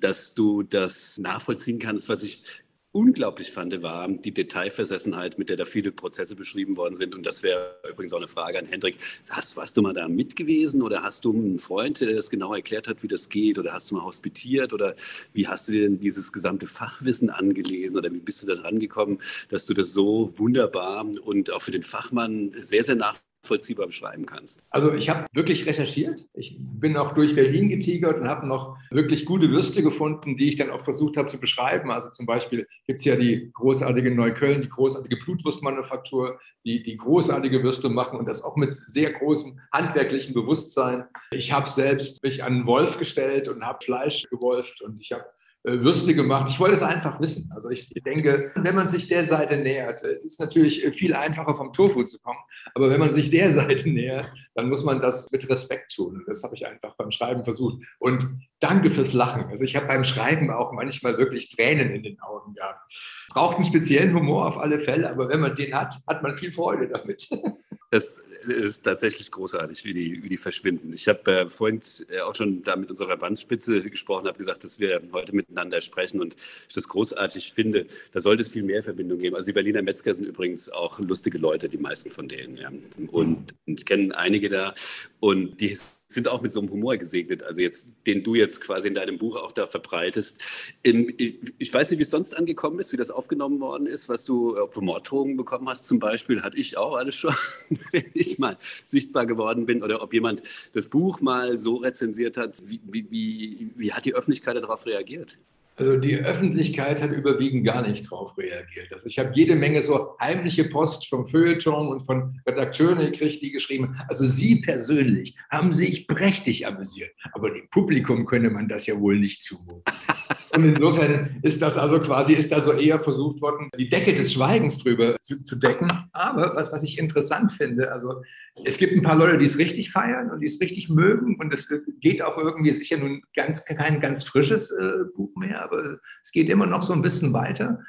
dass 0.01 0.35
du 0.35 0.63
das 0.63 1.19
nachvollziehen 1.19 1.79
kannst, 1.79 2.09
was 2.09 2.23
ich 2.23 2.45
unglaublich 2.93 3.53
fand, 3.53 3.83
war 3.83 4.09
die 4.09 4.33
Detailversessenheit, 4.33 5.39
mit 5.39 5.49
der 5.49 5.57
da 5.57 5.65
viele 5.65 5.93
Prozesse 5.93 6.35
beschrieben 6.35 6.77
worden 6.77 6.97
sind. 6.97 7.15
Und 7.15 7.25
das 7.25 7.43
wäre 7.43 7.77
übrigens 7.89 8.13
auch 8.13 8.19
eine 8.19 8.29
Frage 8.29 8.59
an 8.59 8.67
Hendrik. 8.67 8.97
Hast, 9.29 9.57
warst 9.57 9.77
du 9.77 9.83
mal 9.83 9.95
da 9.95 10.09
mit 10.09 10.35
gewesen 10.35 10.83
oder 10.83 11.03
hast 11.03 11.25
du 11.25 11.33
einen 11.33 11.59
Freund, 11.59 12.01
der 12.01 12.15
das 12.15 12.31
genau 12.31 12.53
erklärt 12.53 12.89
hat, 12.89 13.03
wie 13.03 13.09
das 13.09 13.29
geht? 13.29 13.59
Oder 13.59 13.73
hast 13.73 13.91
du 13.91 13.97
mal 13.97 14.05
hospitiert? 14.05 14.73
Oder 14.73 14.97
wie 15.33 15.47
hast 15.47 15.69
du 15.69 15.73
dir 15.73 15.83
denn 15.83 16.01
dieses 16.01 16.33
gesamte 16.33 16.67
Fachwissen 16.67 17.31
angelesen? 17.31 17.99
Oder 17.99 18.13
wie 18.13 18.19
bist 18.19 18.43
du 18.43 18.47
da 18.47 18.55
dran 18.55 18.81
gekommen, 18.81 19.21
dass 19.51 19.67
du 19.67 19.75
das 19.75 19.93
so 19.93 20.35
wunderbar 20.37 21.07
und 21.23 21.53
auch 21.53 21.63
für 21.63 21.73
den 21.73 21.85
Fachmann 21.85 22.53
sehr, 22.61 22.83
sehr 22.83 22.97
nach 22.97 23.19
nachvollziehbar 23.43 23.87
beschreiben 23.87 24.27
kannst? 24.27 24.65
Also 24.71 24.93
ich 24.93 25.09
habe 25.09 25.27
wirklich 25.33 25.67
recherchiert. 25.67 26.25
Ich 26.35 26.57
bin 26.59 26.97
auch 26.97 27.15
durch 27.15 27.35
Berlin 27.35 27.69
getigert 27.69 28.21
und 28.21 28.29
habe 28.29 28.47
noch 28.47 28.77
wirklich 28.91 29.25
gute 29.25 29.51
Würste 29.51 29.83
gefunden, 29.83 30.37
die 30.37 30.49
ich 30.49 30.57
dann 30.57 30.71
auch 30.71 30.85
versucht 30.85 31.17
habe 31.17 31.29
zu 31.29 31.39
beschreiben. 31.39 31.91
Also 31.91 32.11
zum 32.11 32.27
Beispiel 32.27 32.67
gibt 32.87 33.01
es 33.01 33.05
ja 33.05 33.17
die 33.17 33.51
großartige 33.53 34.15
Neukölln, 34.15 34.63
die 34.63 34.69
großartige 34.69 35.17
Blutwurstmanufaktur, 35.17 36.39
die, 36.65 36.83
die 36.83 36.97
großartige 36.97 37.63
Würste 37.63 37.89
machen 37.89 38.19
und 38.19 38.27
das 38.27 38.43
auch 38.43 38.57
mit 38.57 38.75
sehr 38.75 39.13
großem 39.13 39.59
handwerklichen 39.73 40.35
Bewusstsein. 40.35 41.05
Ich 41.33 41.53
habe 41.53 41.69
selbst 41.69 42.23
mich 42.23 42.45
an 42.45 42.67
Wolf 42.67 42.99
gestellt 42.99 43.49
und 43.49 43.65
habe 43.65 43.85
Fleisch 43.85 44.29
gewolft 44.31 44.83
und 44.83 45.01
ich 45.01 45.13
habe 45.13 45.25
Würste 45.63 46.15
gemacht. 46.15 46.49
Ich 46.49 46.59
wollte 46.59 46.75
es 46.75 46.83
einfach 46.83 47.21
wissen. 47.21 47.53
Also 47.55 47.69
ich 47.69 47.91
denke, 47.91 48.51
wenn 48.55 48.75
man 48.75 48.89
sich 48.89 49.09
der 49.09 49.25
Seite 49.25 49.59
nähert, 49.59 50.03
äh, 50.03 50.17
ist 50.25 50.41
natürlich 50.41 50.85
äh, 50.85 50.93
viel 50.93 51.15
einfacher 51.15 51.55
vom 51.55 51.75
Tofu 51.75 52.03
zu 52.05 52.19
kommen. 52.21 52.39
Aber 52.75 52.89
wenn 52.89 52.99
man 52.99 53.11
sich 53.11 53.31
der 53.31 53.53
Seite 53.55 53.91
nähert, 53.91 54.33
dann 54.55 54.71
muss 54.71 54.85
man 54.85 55.03
das 55.03 55.31
mit 55.31 55.49
Respekt 55.51 55.95
tun. 55.95 56.25
Das 56.27 56.43
habe 56.43 56.55
ich 56.57 56.67
einfach 56.67 56.97
beim 56.97 57.11
Schreiben 57.11 57.45
versucht. 57.45 57.83
Und 57.99 58.49
danke 58.59 58.91
fürs 58.91 59.13
Lachen. 59.13 59.45
Also 59.51 59.65
ich 59.65 59.77
habe 59.77 59.87
beim 59.87 60.05
Schreiben 60.05 60.51
auch 60.51 60.73
manchmal 60.73 61.19
wirklich 61.19 61.55
Tränen 61.55 61.91
in 61.91 62.03
den 62.03 62.21
Augen 62.21 62.55
gehabt. 62.55 62.81
Braucht 63.29 63.57
einen 63.57 63.65
speziellen 63.67 64.15
Humor 64.15 64.47
auf 64.47 64.59
alle 64.59 64.81
Fälle, 64.81 65.11
aber 65.11 65.29
wenn 65.29 65.41
man 65.41 65.55
den 65.55 65.75
hat, 65.75 65.95
hat 66.07 66.23
man 66.23 66.37
viel 66.37 66.53
Freude 66.53 66.89
damit. 66.89 67.29
Das 67.93 68.19
ist 68.47 68.83
tatsächlich 68.83 69.33
großartig, 69.33 69.85
wie 69.85 69.93
die, 69.93 70.23
wie 70.23 70.29
die 70.29 70.37
verschwinden. 70.37 70.93
Ich 70.93 71.09
habe 71.09 71.31
äh, 71.33 71.49
vorhin 71.49 71.81
äh, 72.09 72.21
auch 72.21 72.37
schon 72.37 72.63
da 72.63 72.77
mit 72.77 72.89
unserer 72.89 73.09
Verbandsspitze 73.09 73.83
gesprochen, 73.83 74.29
habe 74.29 74.39
gesagt, 74.39 74.63
dass 74.63 74.79
wir 74.79 75.03
heute 75.13 75.35
miteinander 75.35 75.81
sprechen 75.81 76.21
und 76.21 76.37
ich 76.37 76.75
das 76.75 76.87
großartig 76.87 77.53
finde. 77.53 77.87
Da 78.13 78.21
sollte 78.21 78.43
es 78.43 78.49
viel 78.49 78.63
mehr 78.63 78.85
Verbindung 78.85 79.19
geben. 79.19 79.35
Also 79.35 79.47
die 79.47 79.55
Berliner 79.55 79.83
Metzger 79.83 80.15
sind 80.15 80.27
übrigens 80.27 80.71
auch 80.71 81.01
lustige 81.01 81.39
Leute, 81.39 81.69
die 81.69 81.79
meisten 81.79 82.13
von 82.13 82.29
denen. 82.29 82.57
Ja. 82.57 82.71
Und 83.11 83.57
ich 83.67 83.85
kenne 83.85 84.17
einige 84.17 84.49
da 84.49 84.73
und 85.19 85.61
die 85.61 85.77
sind 86.13 86.27
auch 86.27 86.43
mit 86.43 86.51
so 86.51 86.61
einem 86.61 86.71
Humor 86.71 86.97
gesegnet, 86.97 87.45
also 87.45 87.61
jetzt, 87.61 87.93
den 88.07 88.25
du 88.25 88.35
jetzt 88.35 88.61
quasi 88.61 88.89
in 88.89 88.95
deinem 88.95 89.17
Buch 89.17 89.37
auch 89.37 89.53
da 89.53 89.67
verbreitest. 89.69 90.41
Ich 90.83 91.73
weiß 91.73 91.91
nicht, 91.91 91.99
wie 91.99 92.03
es 92.03 92.11
sonst 92.11 92.35
angekommen 92.35 92.81
ist, 92.81 92.93
wie 92.93 92.97
das 92.97 93.13
aufgenommen 93.13 93.61
worden 93.61 93.87
ist, 93.87 94.09
was 94.09 94.25
du, 94.25 94.61
ob 94.61 94.75
du 94.75 94.81
Morddrohungen 94.81 95.37
bekommen 95.37 95.69
hast 95.69 95.87
zum 95.87 96.01
Beispiel, 96.01 96.43
hatte 96.43 96.57
ich 96.57 96.77
auch 96.77 96.97
alles 96.97 97.15
schon, 97.15 97.35
wenn 97.93 98.07
ich 98.15 98.41
mal 98.41 98.59
sichtbar 98.85 99.25
geworden 99.25 99.67
bin, 99.67 99.85
oder 99.85 100.03
ob 100.03 100.13
jemand 100.13 100.43
das 100.73 100.89
Buch 100.89 101.21
mal 101.21 101.59
so 101.59 101.77
rezensiert 101.77 102.37
hat. 102.37 102.59
Wie, 102.65 102.81
wie, 102.85 103.07
wie, 103.11 103.71
wie 103.77 103.93
hat 103.93 104.05
die 104.05 104.15
Öffentlichkeit 104.15 104.57
darauf 104.57 104.87
reagiert? 104.87 105.39
Also 105.81 105.97
die 105.97 106.15
Öffentlichkeit 106.15 107.01
hat 107.01 107.11
überwiegend 107.11 107.65
gar 107.65 107.81
nicht 107.81 108.05
darauf 108.05 108.37
reagiert. 108.37 108.93
Also 108.93 109.07
ich 109.07 109.19
habe 109.19 109.31
jede 109.33 109.57
Menge 109.57 109.81
so 109.81 110.15
heimliche 110.21 110.65
Post 110.65 111.09
vom 111.09 111.27
Feuilleton 111.27 111.89
und 111.89 112.03
von 112.03 112.39
Redakteuren 112.47 112.99
gekriegt, 112.99 113.41
die 113.41 113.51
geschrieben 113.51 113.99
Also 114.07 114.27
Sie 114.27 114.57
persönlich 114.57 115.37
haben 115.51 115.73
sich 115.73 116.07
prächtig 116.07 116.67
amüsiert, 116.67 117.13
aber 117.33 117.49
dem 117.49 117.67
Publikum 117.71 118.27
könne 118.27 118.51
man 118.51 118.69
das 118.69 118.87
ja 118.87 119.01
wohl 119.01 119.19
nicht 119.19 119.43
zumuten. 119.43 119.83
Und 120.53 120.65
insofern 120.65 121.39
ist 121.43 121.63
das 121.63 121.79
also 121.79 122.01
quasi, 122.01 122.35
ist 122.35 122.51
da 122.51 122.61
so 122.61 122.73
eher 122.73 122.99
versucht 123.01 123.41
worden, 123.41 123.71
die 123.79 123.89
Decke 123.89 124.15
des 124.15 124.33
Schweigens 124.33 124.79
drüber 124.79 125.17
zu, 125.21 125.43
zu, 125.45 125.57
decken. 125.57 125.91
Aber 126.13 126.55
was, 126.57 126.73
was 126.73 126.83
ich 126.83 126.99
interessant 126.99 127.53
finde, 127.53 127.93
also 127.93 128.23
es 128.65 128.79
gibt 128.79 128.93
ein 128.93 129.03
paar 129.03 129.17
Leute, 129.17 129.39
die 129.39 129.45
es 129.45 129.59
richtig 129.59 129.93
feiern 129.93 130.31
und 130.31 130.41
die 130.41 130.47
es 130.47 130.61
richtig 130.61 130.89
mögen. 130.89 131.37
Und 131.39 131.55
es 131.55 131.73
geht 132.01 132.21
auch 132.23 132.37
irgendwie, 132.37 132.71
es 132.71 132.79
ist 132.79 132.91
ja 132.91 132.99
nun 132.99 133.23
ganz, 133.35 133.65
kein 133.65 134.01
ganz 134.01 134.25
frisches 134.25 134.71
äh, 134.73 135.05
Buch 135.15 135.35
mehr, 135.37 135.63
aber 135.63 135.99
es 136.23 136.33
geht 136.33 136.49
immer 136.49 136.67
noch 136.67 136.83
so 136.83 136.93
ein 136.93 137.03
bisschen 137.03 137.33
weiter. 137.33 137.81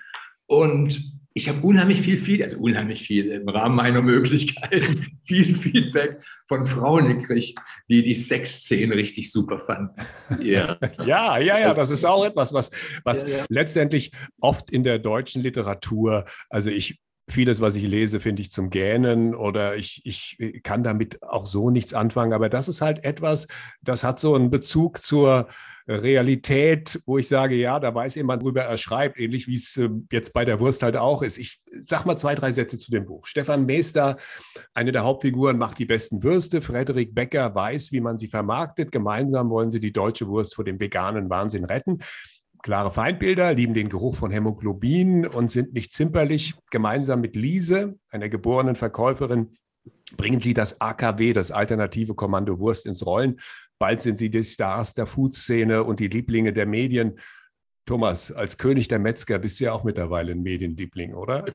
Und 0.47 1.11
ich 1.33 1.47
habe 1.47 1.65
unheimlich 1.65 2.01
viel, 2.01 2.17
viel, 2.17 2.43
also 2.43 2.57
unheimlich 2.57 3.03
viel 3.03 3.31
im 3.31 3.47
Rahmen 3.47 3.75
meiner 3.75 4.01
Möglichkeiten, 4.01 5.17
viel 5.21 5.55
Feedback 5.55 6.21
von 6.47 6.65
Frauen 6.65 7.19
gekriegt, 7.19 7.57
die 7.89 8.03
die 8.03 8.13
Sexszene 8.13 8.95
richtig 8.95 9.31
super 9.31 9.59
fanden. 9.59 9.95
Ja, 10.41 10.77
ja, 11.05 11.37
ja, 11.37 11.59
ja, 11.59 11.73
das 11.73 11.89
ist 11.89 12.03
auch 12.03 12.25
etwas, 12.25 12.53
was, 12.53 12.69
was 13.05 13.23
ja, 13.23 13.37
ja. 13.37 13.45
letztendlich 13.47 14.11
oft 14.41 14.69
in 14.71 14.83
der 14.83 14.99
deutschen 14.99 15.41
Literatur, 15.41 16.25
also 16.49 16.69
ich 16.69 16.99
vieles, 17.27 17.61
was 17.61 17.75
ich 17.75 17.83
lese, 17.83 18.19
finde 18.19 18.41
ich 18.41 18.51
zum 18.51 18.69
Gähnen 18.69 19.35
oder 19.35 19.75
ich, 19.75 20.01
ich 20.05 20.37
kann 20.63 20.83
damit 20.83 21.23
auch 21.23 21.45
so 21.45 21.69
nichts 21.69 21.93
anfangen. 21.93 22.33
Aber 22.33 22.49
das 22.49 22.67
ist 22.67 22.81
halt 22.81 23.03
etwas, 23.03 23.47
das 23.81 24.03
hat 24.03 24.19
so 24.19 24.35
einen 24.35 24.49
Bezug 24.49 25.01
zur 25.01 25.47
Realität, 25.87 27.01
wo 27.05 27.17
ich 27.17 27.27
sage, 27.27 27.55
ja, 27.55 27.79
da 27.79 27.93
weiß 27.93 28.15
jemand, 28.15 28.43
worüber 28.43 28.61
er 28.61 28.77
schreibt, 28.77 29.19
ähnlich 29.19 29.47
wie 29.47 29.55
es 29.55 29.77
ähm, 29.77 30.07
jetzt 30.11 30.33
bei 30.33 30.45
der 30.45 30.59
Wurst 30.59 30.83
halt 30.83 30.95
auch 30.95 31.21
ist. 31.21 31.37
Ich 31.37 31.61
sag 31.83 32.05
mal 32.05 32.17
zwei, 32.17 32.35
drei 32.35 32.51
Sätze 32.51 32.77
zu 32.77 32.91
dem 32.91 33.05
Buch. 33.05 33.25
Stefan 33.25 33.65
Meester, 33.65 34.17
eine 34.73 34.91
der 34.91 35.03
Hauptfiguren, 35.03 35.57
macht 35.57 35.79
die 35.79 35.85
besten 35.85 36.23
Würste. 36.23 36.61
Frederik 36.61 37.15
Becker 37.15 37.53
weiß, 37.55 37.91
wie 37.91 38.01
man 38.01 38.17
sie 38.17 38.27
vermarktet. 38.27 38.91
Gemeinsam 38.91 39.49
wollen 39.49 39.71
sie 39.71 39.79
die 39.79 39.93
deutsche 39.93 40.27
Wurst 40.27 40.55
vor 40.55 40.65
dem 40.65 40.79
veganen 40.79 41.29
Wahnsinn 41.29 41.65
retten 41.65 41.99
klare 42.63 42.91
Feindbilder, 42.91 43.53
lieben 43.53 43.73
den 43.73 43.89
Geruch 43.89 44.15
von 44.15 44.31
Hämoglobin 44.31 45.25
und 45.25 45.51
sind 45.51 45.73
nicht 45.73 45.91
zimperlich. 45.93 46.55
Gemeinsam 46.69 47.21
mit 47.21 47.35
Lise, 47.35 47.97
einer 48.09 48.29
geborenen 48.29 48.75
Verkäuferin, 48.75 49.57
bringen 50.17 50.39
sie 50.39 50.53
das 50.53 50.79
AKW, 50.79 51.33
das 51.33 51.51
alternative 51.51 52.13
Kommando 52.13 52.59
Wurst, 52.59 52.85
ins 52.85 53.05
Rollen. 53.05 53.39
Bald 53.79 54.01
sind 54.01 54.19
sie 54.19 54.29
die 54.29 54.43
Stars 54.43 54.93
der 54.93 55.07
Food-Szene 55.07 55.83
und 55.83 55.99
die 55.99 56.07
Lieblinge 56.07 56.53
der 56.53 56.65
Medien. 56.65 57.19
Thomas, 57.85 58.31
als 58.31 58.57
König 58.57 58.87
der 58.87 58.99
Metzger 58.99 59.39
bist 59.39 59.59
du 59.59 59.65
ja 59.65 59.73
auch 59.73 59.83
mittlerweile 59.83 60.33
ein 60.33 60.43
Medienliebling, 60.43 61.15
oder? 61.15 61.45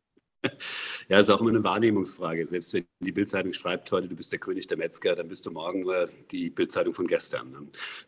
Ja, 1.08 1.20
ist 1.20 1.30
auch 1.30 1.40
immer 1.40 1.50
eine 1.50 1.62
Wahrnehmungsfrage. 1.62 2.44
Selbst 2.44 2.74
wenn 2.74 2.84
die 3.00 3.12
Bildzeitung 3.12 3.52
schreibt 3.52 3.92
heute, 3.92 4.08
du 4.08 4.16
bist 4.16 4.32
der 4.32 4.40
König 4.40 4.66
der 4.66 4.76
Metzger, 4.76 5.14
dann 5.14 5.28
bist 5.28 5.46
du 5.46 5.52
morgen 5.52 5.82
nur 5.82 6.08
die 6.32 6.50
Bildzeitung 6.50 6.94
von 6.94 7.06
gestern. 7.06 7.50
Ne? 7.52 7.58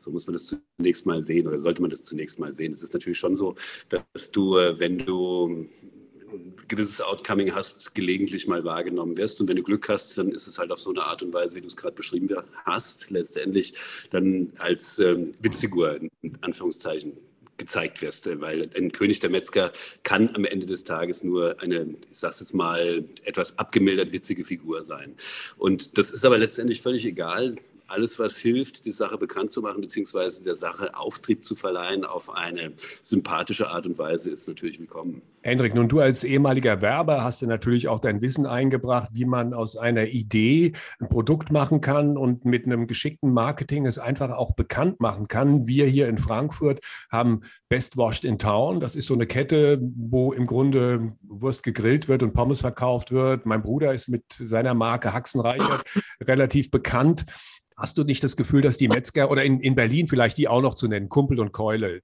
So 0.01 0.11
muss 0.11 0.27
man 0.27 0.33
das 0.33 0.57
zunächst 0.77 1.07
mal 1.07 1.23
sehen 1.23 1.47
oder 1.47 1.59
sollte 1.59 1.81
man 1.81 1.91
das 1.91 2.03
zunächst 2.03 2.41
mal 2.41 2.53
sehen. 2.53 2.73
Es 2.73 2.83
ist 2.83 2.95
natürlich 2.95 3.19
schon 3.19 3.37
so, 3.37 3.55
dass 3.89 4.33
du, 4.33 4.57
äh, 4.57 4.79
wenn 4.81 4.99
du 4.99 5.47
ein 5.47 6.55
gewisses 6.69 7.01
Outcoming 7.01 7.55
hast, 7.55 7.95
gelegentlich 7.95 8.47
mal 8.47 8.65
wahrgenommen 8.65 9.17
wirst. 9.17 9.41
Und 9.41 9.49
wenn 9.49 9.57
du 9.57 9.63
Glück 9.63 9.89
hast, 9.89 10.19
dann 10.19 10.33
ist 10.33 10.47
es 10.47 10.59
halt 10.59 10.71
auf 10.71 10.79
so 10.79 10.91
eine 10.91 11.05
Art 11.05 11.23
und 11.23 11.33
Weise, 11.33 11.57
wie 11.57 11.61
du 11.61 11.69
es 11.69 11.77
gerade 11.77 11.95
beschrieben 11.95 12.29
hast, 12.65 13.11
letztendlich 13.11 13.75
dann 14.11 14.53
als 14.59 14.99
ähm, 14.99 15.33
Witzfigur 15.41 16.01
in 16.01 16.11
Anführungszeichen 16.41 17.13
gezeigt 17.59 18.01
wirst, 18.01 18.27
äh, 18.27 18.41
weil 18.41 18.71
ein 18.77 18.93
König 18.93 19.21
der 19.21 19.31
Metzger 19.31 19.73
kann 20.03 20.35
am 20.35 20.45
Ende 20.45 20.67
des 20.67 20.85
Tages 20.85 21.23
nur 21.23 21.61
eine, 21.61 21.89
ich 22.11 22.19
sag's 22.19 22.41
jetzt 22.41 22.55
mal, 22.55 23.05
etwas 23.25 23.59
abgemildert 23.59 24.13
witzige 24.13 24.45
Figur 24.45 24.83
sein. 24.83 25.15
Und 25.59 25.99
das 25.99 26.11
ist 26.11 26.25
aber 26.25 26.39
letztendlich 26.39 26.81
völlig 26.81 27.05
egal, 27.05 27.57
alles, 27.89 28.19
was 28.19 28.37
hilft, 28.37 28.85
die 28.85 28.91
Sache 28.91 29.19
bekannt 29.19 29.51
zu 29.51 29.63
machen, 29.63 29.81
beziehungsweise 29.81 30.43
der 30.43 30.55
Sache 30.55 30.95
Auftrieb 30.95 31.45
zu 31.45 31.55
verleihen 31.55 32.05
auf 32.05 32.31
eine 32.35 32.73
sympathische 33.03 33.71
Art 33.71 33.87
und 33.87 33.99
Weise, 33.99 34.31
ist 34.31 34.47
natürlich 34.47 34.79
willkommen. 34.79 35.23
Hendrik, 35.43 35.75
nun 35.75 35.89
du 35.89 36.01
als 36.01 36.25
ehemaliger 36.25 36.83
Werber 36.83 37.23
hast 37.23 37.43
du 37.43 37.47
natürlich 37.47 37.89
auch 37.89 38.01
dein 38.01 38.21
Wissen 38.21 38.45
eingebracht, 38.45 39.11
wie 39.13 39.25
man 39.25 39.55
aus 39.55 39.77
einer 39.77 40.07
Idee 40.07 40.73
ein 41.01 41.09
Produkt 41.09 41.51
machen 41.51 41.81
kann 41.81 42.17
und 42.17 42.45
mit 42.45 42.67
einem 42.67 42.87
geschickten 42.87 43.33
Marketing 43.33 43.87
es 43.87 43.99
einfach 43.99 44.31
auch 44.31 44.55
bekannt 44.55 45.01
machen 45.01 45.29
kann. 45.29 45.67
Wir 45.67 45.87
hier 45.87 46.09
in 46.09 46.19
Frankfurt 46.19 46.81
haben 47.11 47.41
Best 47.69 47.97
Washed 47.97 48.25
in 48.25 48.39
Town. 48.39 48.81
Das 48.81 48.97
ist 48.97 49.07
so 49.07 49.15
eine 49.15 49.27
Kette, 49.27 49.81
wo 49.81 50.33
im 50.33 50.47
Grunde 50.47 51.13
Wurst 51.23 51.63
gegrillt 51.63 52.09
wird 52.09 52.23
und 52.23 52.33
Pommes 52.33 52.61
verkauft 52.61 53.13
wird. 53.13 53.47
Mein 53.47 53.63
Bruder 53.63 53.95
ist 53.95 54.09
mit 54.09 54.25
seiner 54.33 54.75
Marke 54.75 55.13
Haxenreichert 55.13 55.85
relativ 56.21 56.71
bekannt. 56.71 57.27
Hast 57.79 57.97
du 57.97 58.03
nicht 58.03 58.25
das 58.25 58.37
Gefühl, 58.37 58.61
dass 58.61 58.77
die 58.77 58.89
Metzger 58.89 59.31
oder 59.31 59.45
in, 59.45 59.61
in 59.61 59.77
Berlin 59.77 60.09
vielleicht 60.09 60.37
die 60.37 60.49
auch 60.49 60.61
noch 60.61 60.75
zu 60.75 60.89
nennen, 60.89 61.09
Kumpel 61.09 61.39
und 61.39 61.53
Keule? 61.53 62.01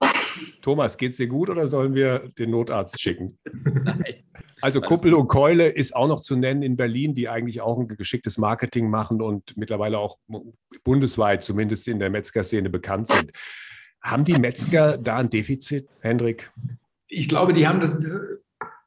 Thomas, 0.63 0.99
geht's 0.99 1.17
dir 1.17 1.27
gut 1.27 1.51
oder 1.51 1.67
sollen 1.67 1.95
wir 1.97 2.31
den 2.39 2.51
Notarzt 2.51 3.01
schicken? 3.01 3.39
Nein. 3.45 4.05
Also 4.61 4.81
Kumpel 4.81 5.15
und 5.15 5.27
Keule 5.27 5.67
ist 5.67 5.97
auch 5.97 6.07
noch 6.07 6.21
zu 6.21 6.37
nennen 6.37 6.63
in 6.63 6.77
Berlin, 6.77 7.13
die 7.13 7.29
eigentlich 7.29 7.61
auch 7.61 7.79
ein 7.81 7.89
geschicktes 7.89 8.39
Marketing 8.39 8.89
machen 8.89 9.21
und 9.21 9.57
mittlerweile 9.57 9.99
auch 9.99 10.19
bundesweit, 10.85 11.43
zumindest 11.43 11.89
in 11.89 11.99
der 11.99 12.09
Metzger-Szene, 12.09 12.71
bekannt 12.71 13.09
sind. 13.09 13.33
Haben 14.01 14.25
die 14.25 14.35
Metzger 14.35 14.97
da 14.97 15.17
ein 15.17 15.29
Defizit, 15.29 15.89
Hendrik? 16.01 16.53
Ich 17.09 17.29
glaube, 17.29 17.53
die 17.53 17.67
haben 17.67 17.81
das, 17.81 17.91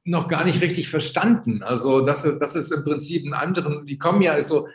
noch 0.07 0.29
gar 0.29 0.45
nicht 0.45 0.61
richtig 0.61 0.89
verstanden. 0.89 1.61
Also 1.63 2.05
das 2.05 2.23
ist, 2.23 2.39
das 2.39 2.55
ist 2.55 2.71
im 2.71 2.83
Prinzip 2.83 3.25
ein 3.25 3.33
anderen, 3.33 3.85
die 3.85 3.97
kommen 3.97 4.21
ja 4.21 4.41
so, 4.41 4.67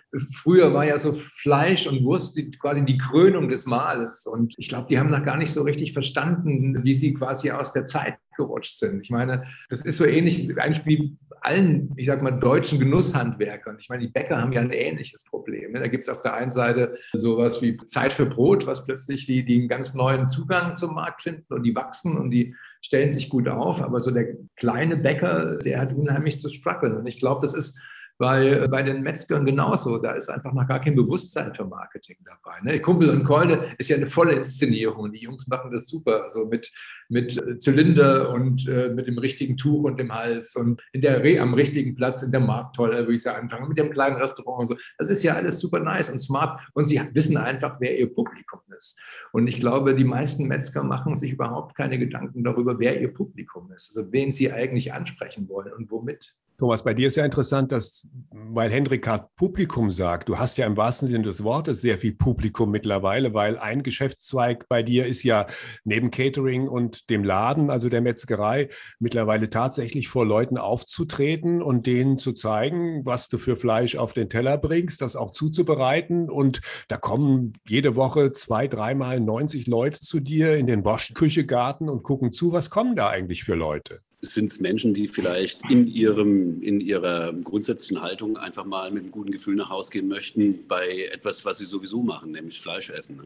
früher 0.43 0.75
war 0.75 0.85
ja 0.85 0.99
so 0.99 1.15
Fleisch 1.15 1.87
und 1.87 2.05
Wurst 2.05 2.37
die, 2.37 2.51
quasi 2.51 2.85
die 2.85 2.99
Krönung 2.99 3.49
des 3.49 3.65
Mahles. 3.65 4.27
Und 4.27 4.55
ich 4.59 4.69
glaube, 4.69 4.89
die 4.91 4.99
haben 4.99 5.11
noch 5.11 5.25
gar 5.25 5.39
nicht 5.39 5.53
so 5.53 5.63
richtig 5.63 5.95
verstanden, 5.95 6.85
wie 6.85 6.95
sie 6.95 7.15
quasi 7.15 7.51
aus 7.51 7.73
der 7.73 7.87
Zeit 7.87 8.17
gerutscht 8.35 8.79
sind. 8.79 9.01
Ich 9.03 9.11
meine, 9.11 9.45
das 9.69 9.81
ist 9.83 9.99
so 9.99 10.05
ähnlich 10.05 10.59
eigentlich 10.59 10.87
wie 10.87 11.17
allen, 11.41 11.93
ich 11.97 12.07
sag 12.07 12.23
mal, 12.23 12.31
deutschen 12.31 12.79
Genusshandwerkern. 12.79 13.77
Ich 13.79 13.89
meine, 13.89 14.03
die 14.03 14.13
Bäcker 14.13 14.41
haben 14.41 14.53
ja 14.53 14.61
ein 14.61 14.71
ähnliches 14.71 15.25
Problem. 15.25 15.73
Ne? 15.73 15.81
Da 15.81 15.89
gibt 15.89 16.05
es 16.05 16.09
auf 16.09 16.23
der 16.23 16.35
einen 16.35 16.51
Seite 16.51 16.97
sowas 17.13 17.61
wie 17.63 17.77
Zeit 17.87 18.13
für 18.13 18.27
Brot, 18.27 18.67
was 18.67 18.85
plötzlich 18.85 19.27
die, 19.27 19.45
die 19.45 19.59
einen 19.59 19.69
ganz 19.69 19.95
neuen 19.95 20.29
Zugang 20.29 20.77
zum 20.77 20.95
Markt 20.95 21.23
finden 21.23 21.53
und 21.53 21.65
die 21.65 21.75
wachsen 21.75 22.17
und 22.17 22.31
die 22.31 22.55
stellen 22.81 23.13
sich 23.13 23.29
gut 23.29 23.49
auf. 23.49 23.83
Aber 23.83 24.01
so 24.01 24.11
der 24.11 24.37
kleine 24.57 24.97
Bäcker, 24.97 25.57
der 25.57 25.81
hat 25.81 25.93
unheimlich 25.93 26.39
zu 26.39 26.49
strugglen. 26.49 26.97
Und 26.97 27.07
ich 27.07 27.19
glaube, 27.19 27.43
das 27.43 27.55
ist 27.55 27.79
bei, 28.23 28.69
bei 28.69 28.85
den 28.85 29.03
Metzgern 29.03 29.45
genauso. 29.45 29.99
Da 29.99 30.13
ist 30.13 30.29
einfach 30.29 30.53
noch 30.53 30.69
gar 30.69 30.79
kein 30.79 30.95
Bewusstsein 30.95 31.53
für 31.57 31.65
Marketing 31.65 32.19
dabei. 32.25 32.61
Ne? 32.63 32.79
Kumpel 32.79 33.11
und 33.11 33.25
Keule 33.25 33.75
ist 33.79 33.91
ja 33.91 33.97
eine 33.97 34.07
volle 34.07 34.35
Inszenierung. 34.35 35.11
Die 35.11 35.19
Jungs 35.19 35.49
machen 35.49 35.73
das 35.73 35.89
super. 35.89 36.23
Also 36.23 36.47
mit, 36.47 36.71
mit 37.09 37.61
Zylinder 37.61 38.31
und 38.31 38.69
äh, 38.69 38.91
mit 38.91 39.09
dem 39.09 39.19
richtigen 39.19 39.57
Tuch 39.57 39.83
und 39.83 39.99
dem 39.99 40.15
Hals 40.15 40.55
und 40.55 40.81
in 40.93 41.01
der, 41.01 41.21
am 41.43 41.53
richtigen 41.55 41.97
Platz 41.97 42.23
in 42.23 42.31
der 42.31 42.39
Markttolle, 42.39 42.99
würde 42.99 43.15
ich 43.15 43.23
sagen, 43.23 43.43
anfangen, 43.43 43.69
mit 43.69 43.79
dem 43.79 43.91
kleinen 43.91 44.15
Restaurant 44.15 44.61
und 44.61 44.67
so. 44.69 44.77
Das 44.99 45.09
ist 45.09 45.25
ja 45.25 45.35
alles 45.35 45.59
super 45.59 45.81
nice 45.81 46.09
und 46.09 46.21
smart. 46.21 46.61
Und 46.75 46.87
sie 46.87 47.01
wissen 47.15 47.37
einfach, 47.37 47.81
wer 47.81 47.99
ihr 47.99 48.15
Publikum 48.15 48.61
ist. 48.79 49.01
Und 49.33 49.49
ich 49.49 49.59
glaube, 49.59 49.97
die 49.97 50.05
meisten 50.05 50.47
Metzger 50.47 50.85
machen 50.85 51.17
sich 51.17 51.33
überhaupt 51.33 51.75
keine 51.75 51.99
Gedanken 51.99 52.45
darüber, 52.45 52.79
wer 52.79 53.01
ihr 53.01 53.13
Publikum 53.13 53.73
ist. 53.73 53.97
Also 53.97 54.13
wen 54.13 54.31
sie 54.31 54.53
eigentlich 54.53 54.93
ansprechen 54.93 55.49
wollen 55.49 55.73
und 55.73 55.91
womit. 55.91 56.37
Thomas, 56.59 56.85
bei 56.85 56.95
dir 56.95 57.09
ist 57.09 57.17
ja 57.17 57.25
interessant, 57.25 57.73
dass, 57.73 58.07
weil 58.31 58.71
Hendrik 58.71 59.03
gerade 59.03 59.27
Publikum 59.37 59.91
sagt, 59.91 60.29
du 60.29 60.39
hast 60.39 60.59
ja 60.59 60.67
im 60.67 60.77
wahrsten 60.77 61.09
Sinne 61.09 61.25
des 61.25 61.43
Wortes 61.43 61.81
sehr 61.81 61.99
viel 61.99 62.15
Publikum 62.15 62.71
mittlerweile, 62.71 63.35
weil 63.35 63.59
ein 63.59 63.83
Geschäftszweig 63.83 64.69
bei 64.69 64.83
dir 64.83 65.07
ist 65.07 65.25
ja 65.25 65.47
neben 65.85 66.11
Catering 66.11 66.69
und 66.69 67.11
dem 67.11 67.25
Laden, 67.25 67.71
also 67.71 67.89
der 67.89 68.01
Metzgerei, 68.01 68.69
mittlerweile 69.01 69.51
tatsächlich 69.51 70.09
vor 70.09 70.27
Leuten 70.27 70.57
aufzutreten 70.59 71.63
und 71.63 71.87
denen 71.87 72.19
zu 72.19 72.33
zeigen, 72.33 73.05
was 73.05 73.29
du 73.29 73.39
für 73.39 73.57
Fleisch 73.57 73.97
auf 73.97 74.13
den 74.13 74.29
Teller 74.29 74.59
bringst, 74.59 75.01
das 75.01 75.17
auch 75.17 75.31
zuzubereiten. 75.31 76.31
Und 76.31 76.61
da 76.87 76.97
kommen 76.97 77.55
jede 77.67 77.97
Woche 77.97 78.33
zwei, 78.33 78.69
dreimal 78.69 79.19
90 79.21 79.67
Leute 79.67 80.01
zu 80.01 80.21
dir 80.21 80.55
in 80.55 80.67
den 80.67 80.83
Bosch-Küchegarten 80.83 81.89
und 81.89 82.03
gucken 82.03 82.31
zu, 82.31 82.53
was 82.53 82.71
kommen 82.71 82.95
da 82.95 83.09
eigentlich 83.09 83.43
für 83.43 83.55
Leute 83.55 84.01
sind 84.25 84.51
es 84.51 84.61
Menschen, 84.61 84.95
die 84.95 85.09
vielleicht 85.09 85.69
in, 85.69 85.89
ihrem, 85.89 86.63
in 86.63 86.81
ihrer 86.81 87.33
grundsätzlichen 87.33 88.03
Haltung 88.03 88.37
einfach 88.37 88.65
mal 88.65 88.93
mit 88.93 89.03
einem 89.03 89.11
guten 89.11 89.33
Gefühl 89.33 89.57
nach 89.57 89.69
Hause 89.69 89.91
gehen 89.91 90.07
möchten 90.07 90.67
bei 90.69 91.09
etwas, 91.13 91.45
was 91.45 91.59
sie 91.59 91.65
sowieso 91.65 92.03
machen, 92.03 92.31
nämlich 92.31 92.61
Fleisch 92.61 92.89
essen. 92.91 93.17
Ne? 93.17 93.25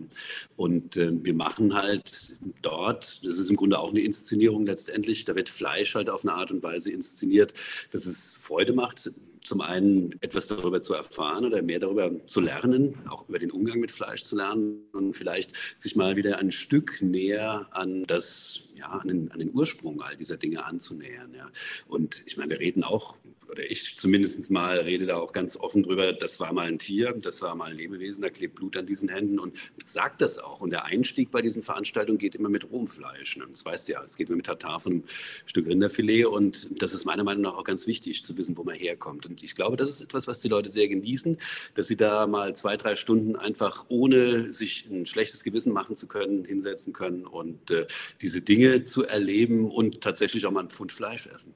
Und 0.56 0.96
äh, 0.96 1.12
wir 1.22 1.34
machen 1.34 1.74
halt 1.74 2.38
dort, 2.62 3.22
das 3.26 3.36
ist 3.36 3.50
im 3.50 3.56
Grunde 3.56 3.78
auch 3.78 3.90
eine 3.90 4.00
Inszenierung 4.00 4.64
letztendlich, 4.64 5.26
da 5.26 5.36
wird 5.36 5.50
Fleisch 5.50 5.94
halt 5.94 6.08
auf 6.08 6.24
eine 6.24 6.32
Art 6.32 6.50
und 6.50 6.62
Weise 6.62 6.90
inszeniert, 6.90 7.52
dass 7.90 8.06
es 8.06 8.34
Freude 8.34 8.72
macht, 8.72 9.12
zum 9.46 9.60
einen 9.60 10.12
etwas 10.22 10.48
darüber 10.48 10.80
zu 10.80 10.92
erfahren 10.92 11.44
oder 11.44 11.62
mehr 11.62 11.78
darüber 11.78 12.24
zu 12.24 12.40
lernen, 12.40 12.98
auch 13.08 13.28
über 13.28 13.38
den 13.38 13.52
Umgang 13.52 13.78
mit 13.78 13.92
Fleisch 13.92 14.24
zu 14.24 14.36
lernen 14.36 14.88
und 14.92 15.14
vielleicht 15.14 15.80
sich 15.80 15.94
mal 15.94 16.16
wieder 16.16 16.38
ein 16.38 16.50
Stück 16.50 17.00
näher 17.00 17.68
an 17.70 18.04
das 18.04 18.64
ja, 18.74 18.88
an 18.88 19.08
den, 19.08 19.30
an 19.30 19.38
den 19.38 19.54
Ursprung 19.54 20.02
all 20.02 20.16
dieser 20.16 20.36
Dinge 20.36 20.64
anzunähern. 20.64 21.32
Ja. 21.34 21.48
Und 21.86 22.22
ich 22.26 22.36
meine, 22.36 22.50
wir 22.50 22.60
reden 22.60 22.82
auch 22.82 23.16
oder 23.50 23.70
ich 23.70 23.96
zumindest 23.96 24.50
mal 24.50 24.78
rede 24.78 25.06
da 25.06 25.16
auch 25.16 25.32
ganz 25.32 25.56
offen 25.56 25.82
drüber, 25.82 26.12
das 26.12 26.40
war 26.40 26.52
mal 26.52 26.66
ein 26.66 26.78
Tier, 26.78 27.14
das 27.18 27.42
war 27.42 27.54
mal 27.54 27.70
ein 27.70 27.76
Lebewesen, 27.76 28.22
da 28.22 28.30
klebt 28.30 28.56
Blut 28.56 28.76
an 28.76 28.86
diesen 28.86 29.08
Händen 29.08 29.38
und 29.38 29.56
sagt 29.84 30.20
das 30.20 30.38
auch. 30.38 30.60
Und 30.60 30.70
der 30.70 30.84
Einstieg 30.84 31.30
bei 31.30 31.42
diesen 31.42 31.62
Veranstaltungen 31.62 32.18
geht 32.18 32.34
immer 32.34 32.48
mit 32.48 32.70
Rohmfleisch. 32.70 33.36
Ne? 33.36 33.46
Das 33.48 33.64
weißt 33.64 33.88
du 33.88 33.92
ja, 33.92 34.02
es 34.02 34.16
geht 34.16 34.28
immer 34.28 34.36
mit 34.36 34.46
Tatar 34.46 34.80
von 34.80 34.92
einem 34.92 35.04
Stück 35.44 35.66
Rinderfilet 35.66 36.26
und 36.26 36.82
das 36.82 36.92
ist 36.92 37.04
meiner 37.04 37.24
Meinung 37.24 37.42
nach 37.42 37.54
auch 37.54 37.64
ganz 37.64 37.86
wichtig 37.86 38.24
zu 38.24 38.36
wissen, 38.36 38.56
wo 38.56 38.64
man 38.64 38.74
herkommt. 38.74 39.26
Und 39.26 39.42
ich 39.42 39.54
glaube, 39.54 39.76
das 39.76 39.90
ist 39.90 40.00
etwas, 40.00 40.26
was 40.26 40.40
die 40.40 40.48
Leute 40.48 40.68
sehr 40.68 40.88
genießen, 40.88 41.38
dass 41.74 41.86
sie 41.86 41.96
da 41.96 42.26
mal 42.26 42.54
zwei, 42.56 42.76
drei 42.76 42.96
Stunden 42.96 43.36
einfach 43.36 43.86
ohne 43.88 44.52
sich 44.52 44.86
ein 44.90 45.06
schlechtes 45.06 45.44
Gewissen 45.44 45.72
machen 45.72 45.96
zu 45.96 46.06
können, 46.06 46.44
hinsetzen 46.44 46.92
können 46.92 47.26
und 47.26 47.70
äh, 47.70 47.86
diese 48.20 48.40
Dinge 48.40 48.84
zu 48.84 49.04
erleben 49.04 49.70
und 49.70 50.00
tatsächlich 50.00 50.46
auch 50.46 50.50
mal 50.50 50.64
ein 50.64 50.70
Pfund 50.70 50.92
Fleisch 50.92 51.26
essen. 51.26 51.54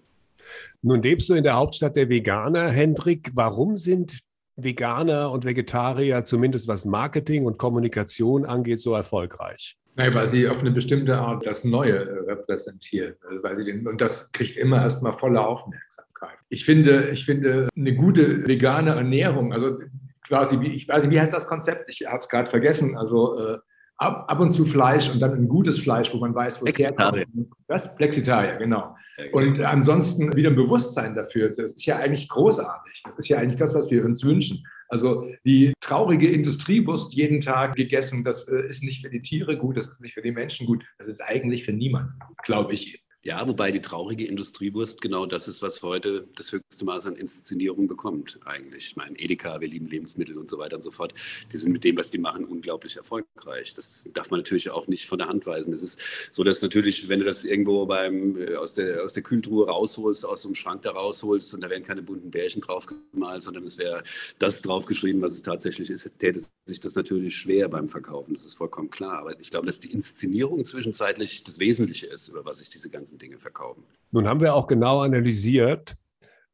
Nun 0.82 1.02
lebst 1.02 1.28
du 1.28 1.34
in 1.34 1.44
der 1.44 1.54
Hauptstadt 1.54 1.96
der 1.96 2.08
Veganer, 2.08 2.70
Hendrik. 2.70 3.30
Warum 3.34 3.76
sind 3.76 4.20
Veganer 4.56 5.30
und 5.30 5.44
Vegetarier, 5.44 6.24
zumindest 6.24 6.68
was 6.68 6.84
Marketing 6.84 7.46
und 7.46 7.58
Kommunikation 7.58 8.44
angeht, 8.44 8.80
so 8.80 8.94
erfolgreich? 8.94 9.76
Nein, 9.96 10.14
weil 10.14 10.28
sie 10.28 10.48
auf 10.48 10.60
eine 10.60 10.70
bestimmte 10.70 11.18
Art 11.18 11.44
das 11.44 11.64
Neue 11.64 11.96
äh, 11.96 12.30
repräsentieren. 12.30 13.14
Also 13.28 13.42
weil 13.42 13.56
sie 13.56 13.64
den, 13.64 13.86
und 13.86 14.00
das 14.00 14.30
kriegt 14.32 14.56
immer 14.56 14.80
erstmal 14.82 15.12
volle 15.12 15.44
Aufmerksamkeit. 15.44 16.38
Ich 16.48 16.64
finde, 16.64 17.10
ich 17.10 17.24
finde 17.24 17.68
eine 17.76 17.94
gute 17.94 18.46
vegane 18.46 18.90
Ernährung, 18.90 19.52
also 19.52 19.78
quasi, 20.26 20.60
wie, 20.60 20.72
ich 20.72 20.86
weiß 20.88 21.04
nicht, 21.04 21.12
wie 21.12 21.20
heißt 21.20 21.34
das 21.34 21.48
Konzept? 21.48 21.90
Ich 21.90 22.06
habe 22.06 22.20
es 22.20 22.28
gerade 22.28 22.48
vergessen. 22.48 22.96
Also 22.96 23.38
äh, 23.38 23.58
ab, 24.00 24.24
ab 24.28 24.40
und 24.40 24.50
zu 24.50 24.64
Fleisch 24.64 25.10
und 25.10 25.20
dann 25.20 25.32
ein 25.32 25.48
gutes 25.48 25.78
Fleisch, 25.78 26.12
wo 26.12 26.18
man 26.18 26.34
weiß, 26.34 26.60
wo 26.60 26.66
es 26.66 26.78
herkommt. 26.78 27.26
Was? 27.68 27.94
Plexitarier, 27.96 28.56
genau. 28.56 28.96
Und 29.32 29.60
ansonsten 29.60 30.34
wieder 30.34 30.48
ein 30.48 30.56
Bewusstsein 30.56 31.14
dafür. 31.14 31.48
Das 31.48 31.58
ist 31.58 31.84
ja 31.84 31.98
eigentlich 31.98 32.28
großartig. 32.28 33.02
Das 33.04 33.18
ist 33.18 33.28
ja 33.28 33.38
eigentlich 33.38 33.56
das, 33.56 33.74
was 33.74 33.90
wir 33.90 34.04
uns 34.04 34.24
wünschen. 34.24 34.66
Also 34.88 35.28
die 35.44 35.74
traurige 35.80 36.28
Industriewurst 36.28 37.14
jeden 37.14 37.40
Tag 37.40 37.76
gegessen, 37.76 38.24
das 38.24 38.48
äh, 38.48 38.66
ist 38.68 38.82
nicht 38.82 39.02
für 39.02 39.10
die 39.10 39.22
Tiere 39.22 39.56
gut, 39.56 39.76
das 39.76 39.86
ist 39.86 40.00
nicht 40.00 40.14
für 40.14 40.22
die 40.22 40.32
Menschen 40.32 40.66
gut, 40.66 40.84
das 40.98 41.06
ist 41.06 41.20
eigentlich 41.20 41.64
für 41.64 41.72
niemanden, 41.72 42.18
glaube 42.42 42.72
ich. 42.72 43.04
Ja, 43.22 43.46
wobei 43.46 43.70
die 43.70 43.82
traurige 43.82 44.26
Industriewurst 44.26 45.02
genau 45.02 45.26
das 45.26 45.46
ist, 45.46 45.60
was 45.60 45.82
heute 45.82 46.26
das 46.36 46.52
höchste 46.52 46.86
Maß 46.86 47.04
an 47.04 47.16
Inszenierung 47.16 47.86
bekommt, 47.86 48.40
eigentlich. 48.46 48.86
Ich 48.86 48.96
meine, 48.96 49.18
Edeka, 49.18 49.60
wir 49.60 49.68
lieben 49.68 49.88
Lebensmittel 49.88 50.38
und 50.38 50.48
so 50.48 50.56
weiter 50.56 50.76
und 50.76 50.82
so 50.82 50.90
fort. 50.90 51.12
Die 51.52 51.58
sind 51.58 51.70
mit 51.70 51.84
dem, 51.84 51.98
was 51.98 52.08
die 52.08 52.16
machen, 52.16 52.46
unglaublich 52.46 52.96
erfolgreich. 52.96 53.74
Das 53.74 54.08
darf 54.14 54.30
man 54.30 54.40
natürlich 54.40 54.70
auch 54.70 54.88
nicht 54.88 55.06
von 55.06 55.18
der 55.18 55.28
Hand 55.28 55.44
weisen. 55.44 55.74
Es 55.74 55.82
ist 55.82 56.00
so, 56.32 56.44
dass 56.44 56.62
natürlich, 56.62 57.10
wenn 57.10 57.20
du 57.20 57.26
das 57.26 57.44
irgendwo 57.44 57.84
beim, 57.84 58.38
äh, 58.40 58.54
aus, 58.54 58.72
der, 58.72 59.04
aus 59.04 59.12
der 59.12 59.22
Kühltruhe 59.22 59.66
rausholst, 59.66 60.24
aus 60.24 60.40
so 60.40 60.48
einem 60.48 60.54
Schrank 60.54 60.80
da 60.80 60.92
rausholst 60.92 61.52
und 61.52 61.60
da 61.60 61.68
werden 61.68 61.84
keine 61.84 62.00
bunten 62.00 62.30
Bärchen 62.30 62.62
drauf 62.62 62.86
gemalt, 62.86 63.42
sondern 63.42 63.64
es 63.64 63.76
wäre 63.76 64.02
das 64.38 64.62
draufgeschrieben, 64.62 65.20
was 65.20 65.32
es 65.32 65.42
tatsächlich 65.42 65.90
ist, 65.90 66.10
täte 66.18 66.40
sich 66.64 66.80
das 66.80 66.94
natürlich 66.94 67.36
schwer 67.36 67.68
beim 67.68 67.86
Verkaufen. 67.86 68.32
Das 68.32 68.46
ist 68.46 68.54
vollkommen 68.54 68.88
klar. 68.88 69.18
Aber 69.18 69.38
ich 69.38 69.50
glaube, 69.50 69.66
dass 69.66 69.78
die 69.78 69.92
Inszenierung 69.92 70.64
zwischenzeitlich 70.64 71.44
das 71.44 71.58
Wesentliche 71.58 72.06
ist, 72.06 72.28
über 72.28 72.46
was 72.46 72.58
sich 72.58 72.70
diese 72.70 72.88
ganzen 72.88 73.09
ganzen 73.10 73.18
Dinge 73.18 73.38
verkaufen. 73.38 73.84
Nun 74.12 74.26
haben 74.28 74.40
wir 74.40 74.54
auch 74.54 74.66
genau 74.66 75.00
analysiert, 75.00 75.96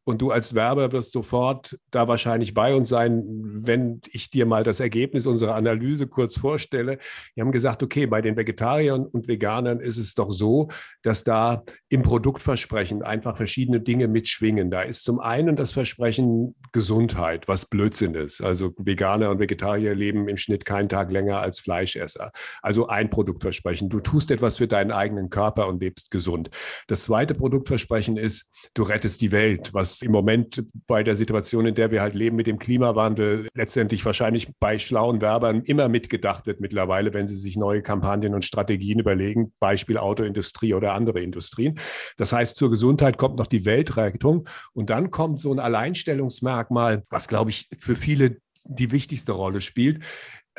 und 0.06 0.22
du 0.22 0.30
als 0.30 0.54
Werber 0.54 0.92
wirst 0.92 1.10
sofort 1.10 1.76
da 1.90 2.06
wahrscheinlich 2.06 2.54
bei 2.54 2.76
uns 2.76 2.88
sein, 2.88 3.24
wenn 3.26 4.00
ich 4.12 4.30
dir 4.30 4.46
mal 4.46 4.62
das 4.62 4.78
Ergebnis 4.78 5.26
unserer 5.26 5.56
Analyse 5.56 6.06
kurz 6.06 6.38
vorstelle. 6.38 6.98
Wir 7.34 7.42
haben 7.42 7.50
gesagt, 7.50 7.82
okay, 7.82 8.06
bei 8.06 8.22
den 8.22 8.36
Vegetariern 8.36 9.04
und 9.04 9.26
Veganern 9.26 9.80
ist 9.80 9.96
es 9.96 10.14
doch 10.14 10.30
so, 10.30 10.68
dass 11.02 11.24
da 11.24 11.64
im 11.88 12.02
Produktversprechen 12.02 13.02
einfach 13.02 13.36
verschiedene 13.36 13.80
Dinge 13.80 14.06
mitschwingen. 14.06 14.70
Da 14.70 14.82
ist 14.82 15.02
zum 15.02 15.18
einen 15.18 15.56
das 15.56 15.72
Versprechen 15.72 16.54
Gesundheit, 16.70 17.48
was 17.48 17.66
Blödsinn 17.66 18.14
ist. 18.14 18.40
Also 18.40 18.74
Veganer 18.78 19.30
und 19.30 19.40
Vegetarier 19.40 19.96
leben 19.96 20.28
im 20.28 20.36
Schnitt 20.36 20.64
keinen 20.64 20.88
Tag 20.88 21.10
länger 21.10 21.40
als 21.40 21.58
Fleischesser. 21.58 22.30
Also 22.62 22.86
ein 22.86 23.10
Produktversprechen. 23.10 23.88
Du 23.88 23.98
tust 23.98 24.30
etwas 24.30 24.58
für 24.58 24.68
deinen 24.68 24.92
eigenen 24.92 25.30
Körper 25.30 25.66
und 25.66 25.82
lebst 25.82 26.12
gesund. 26.12 26.50
Das 26.86 27.02
zweite 27.02 27.34
Produktversprechen 27.34 28.16
ist, 28.16 28.48
du 28.74 28.84
rettest 28.84 29.20
die 29.20 29.32
Welt, 29.32 29.74
was 29.74 29.95
im 30.02 30.12
Moment 30.12 30.64
bei 30.86 31.02
der 31.02 31.16
Situation, 31.16 31.66
in 31.66 31.74
der 31.74 31.90
wir 31.90 32.00
halt 32.00 32.14
leben 32.14 32.36
mit 32.36 32.46
dem 32.46 32.58
Klimawandel, 32.58 33.48
letztendlich 33.54 34.04
wahrscheinlich 34.04 34.48
bei 34.58 34.78
schlauen 34.78 35.20
Werbern 35.20 35.62
immer 35.62 35.88
mitgedacht 35.88 36.46
wird 36.46 36.60
mittlerweile, 36.60 37.12
wenn 37.14 37.26
sie 37.26 37.36
sich 37.36 37.56
neue 37.56 37.82
Kampagnen 37.82 38.34
und 38.34 38.44
Strategien 38.44 38.98
überlegen, 38.98 39.52
Beispiel 39.58 39.98
Autoindustrie 39.98 40.74
oder 40.74 40.94
andere 40.94 41.20
Industrien. 41.20 41.78
Das 42.16 42.32
heißt, 42.32 42.56
zur 42.56 42.70
Gesundheit 42.70 43.18
kommt 43.18 43.36
noch 43.36 43.46
die 43.46 43.64
Weltrettung 43.64 44.48
und 44.72 44.90
dann 44.90 45.10
kommt 45.10 45.40
so 45.40 45.52
ein 45.52 45.58
Alleinstellungsmerkmal, 45.58 47.04
was, 47.10 47.28
glaube 47.28 47.50
ich, 47.50 47.68
für 47.78 47.96
viele 47.96 48.38
die 48.68 48.90
wichtigste 48.90 49.32
Rolle 49.32 49.60
spielt, 49.60 50.04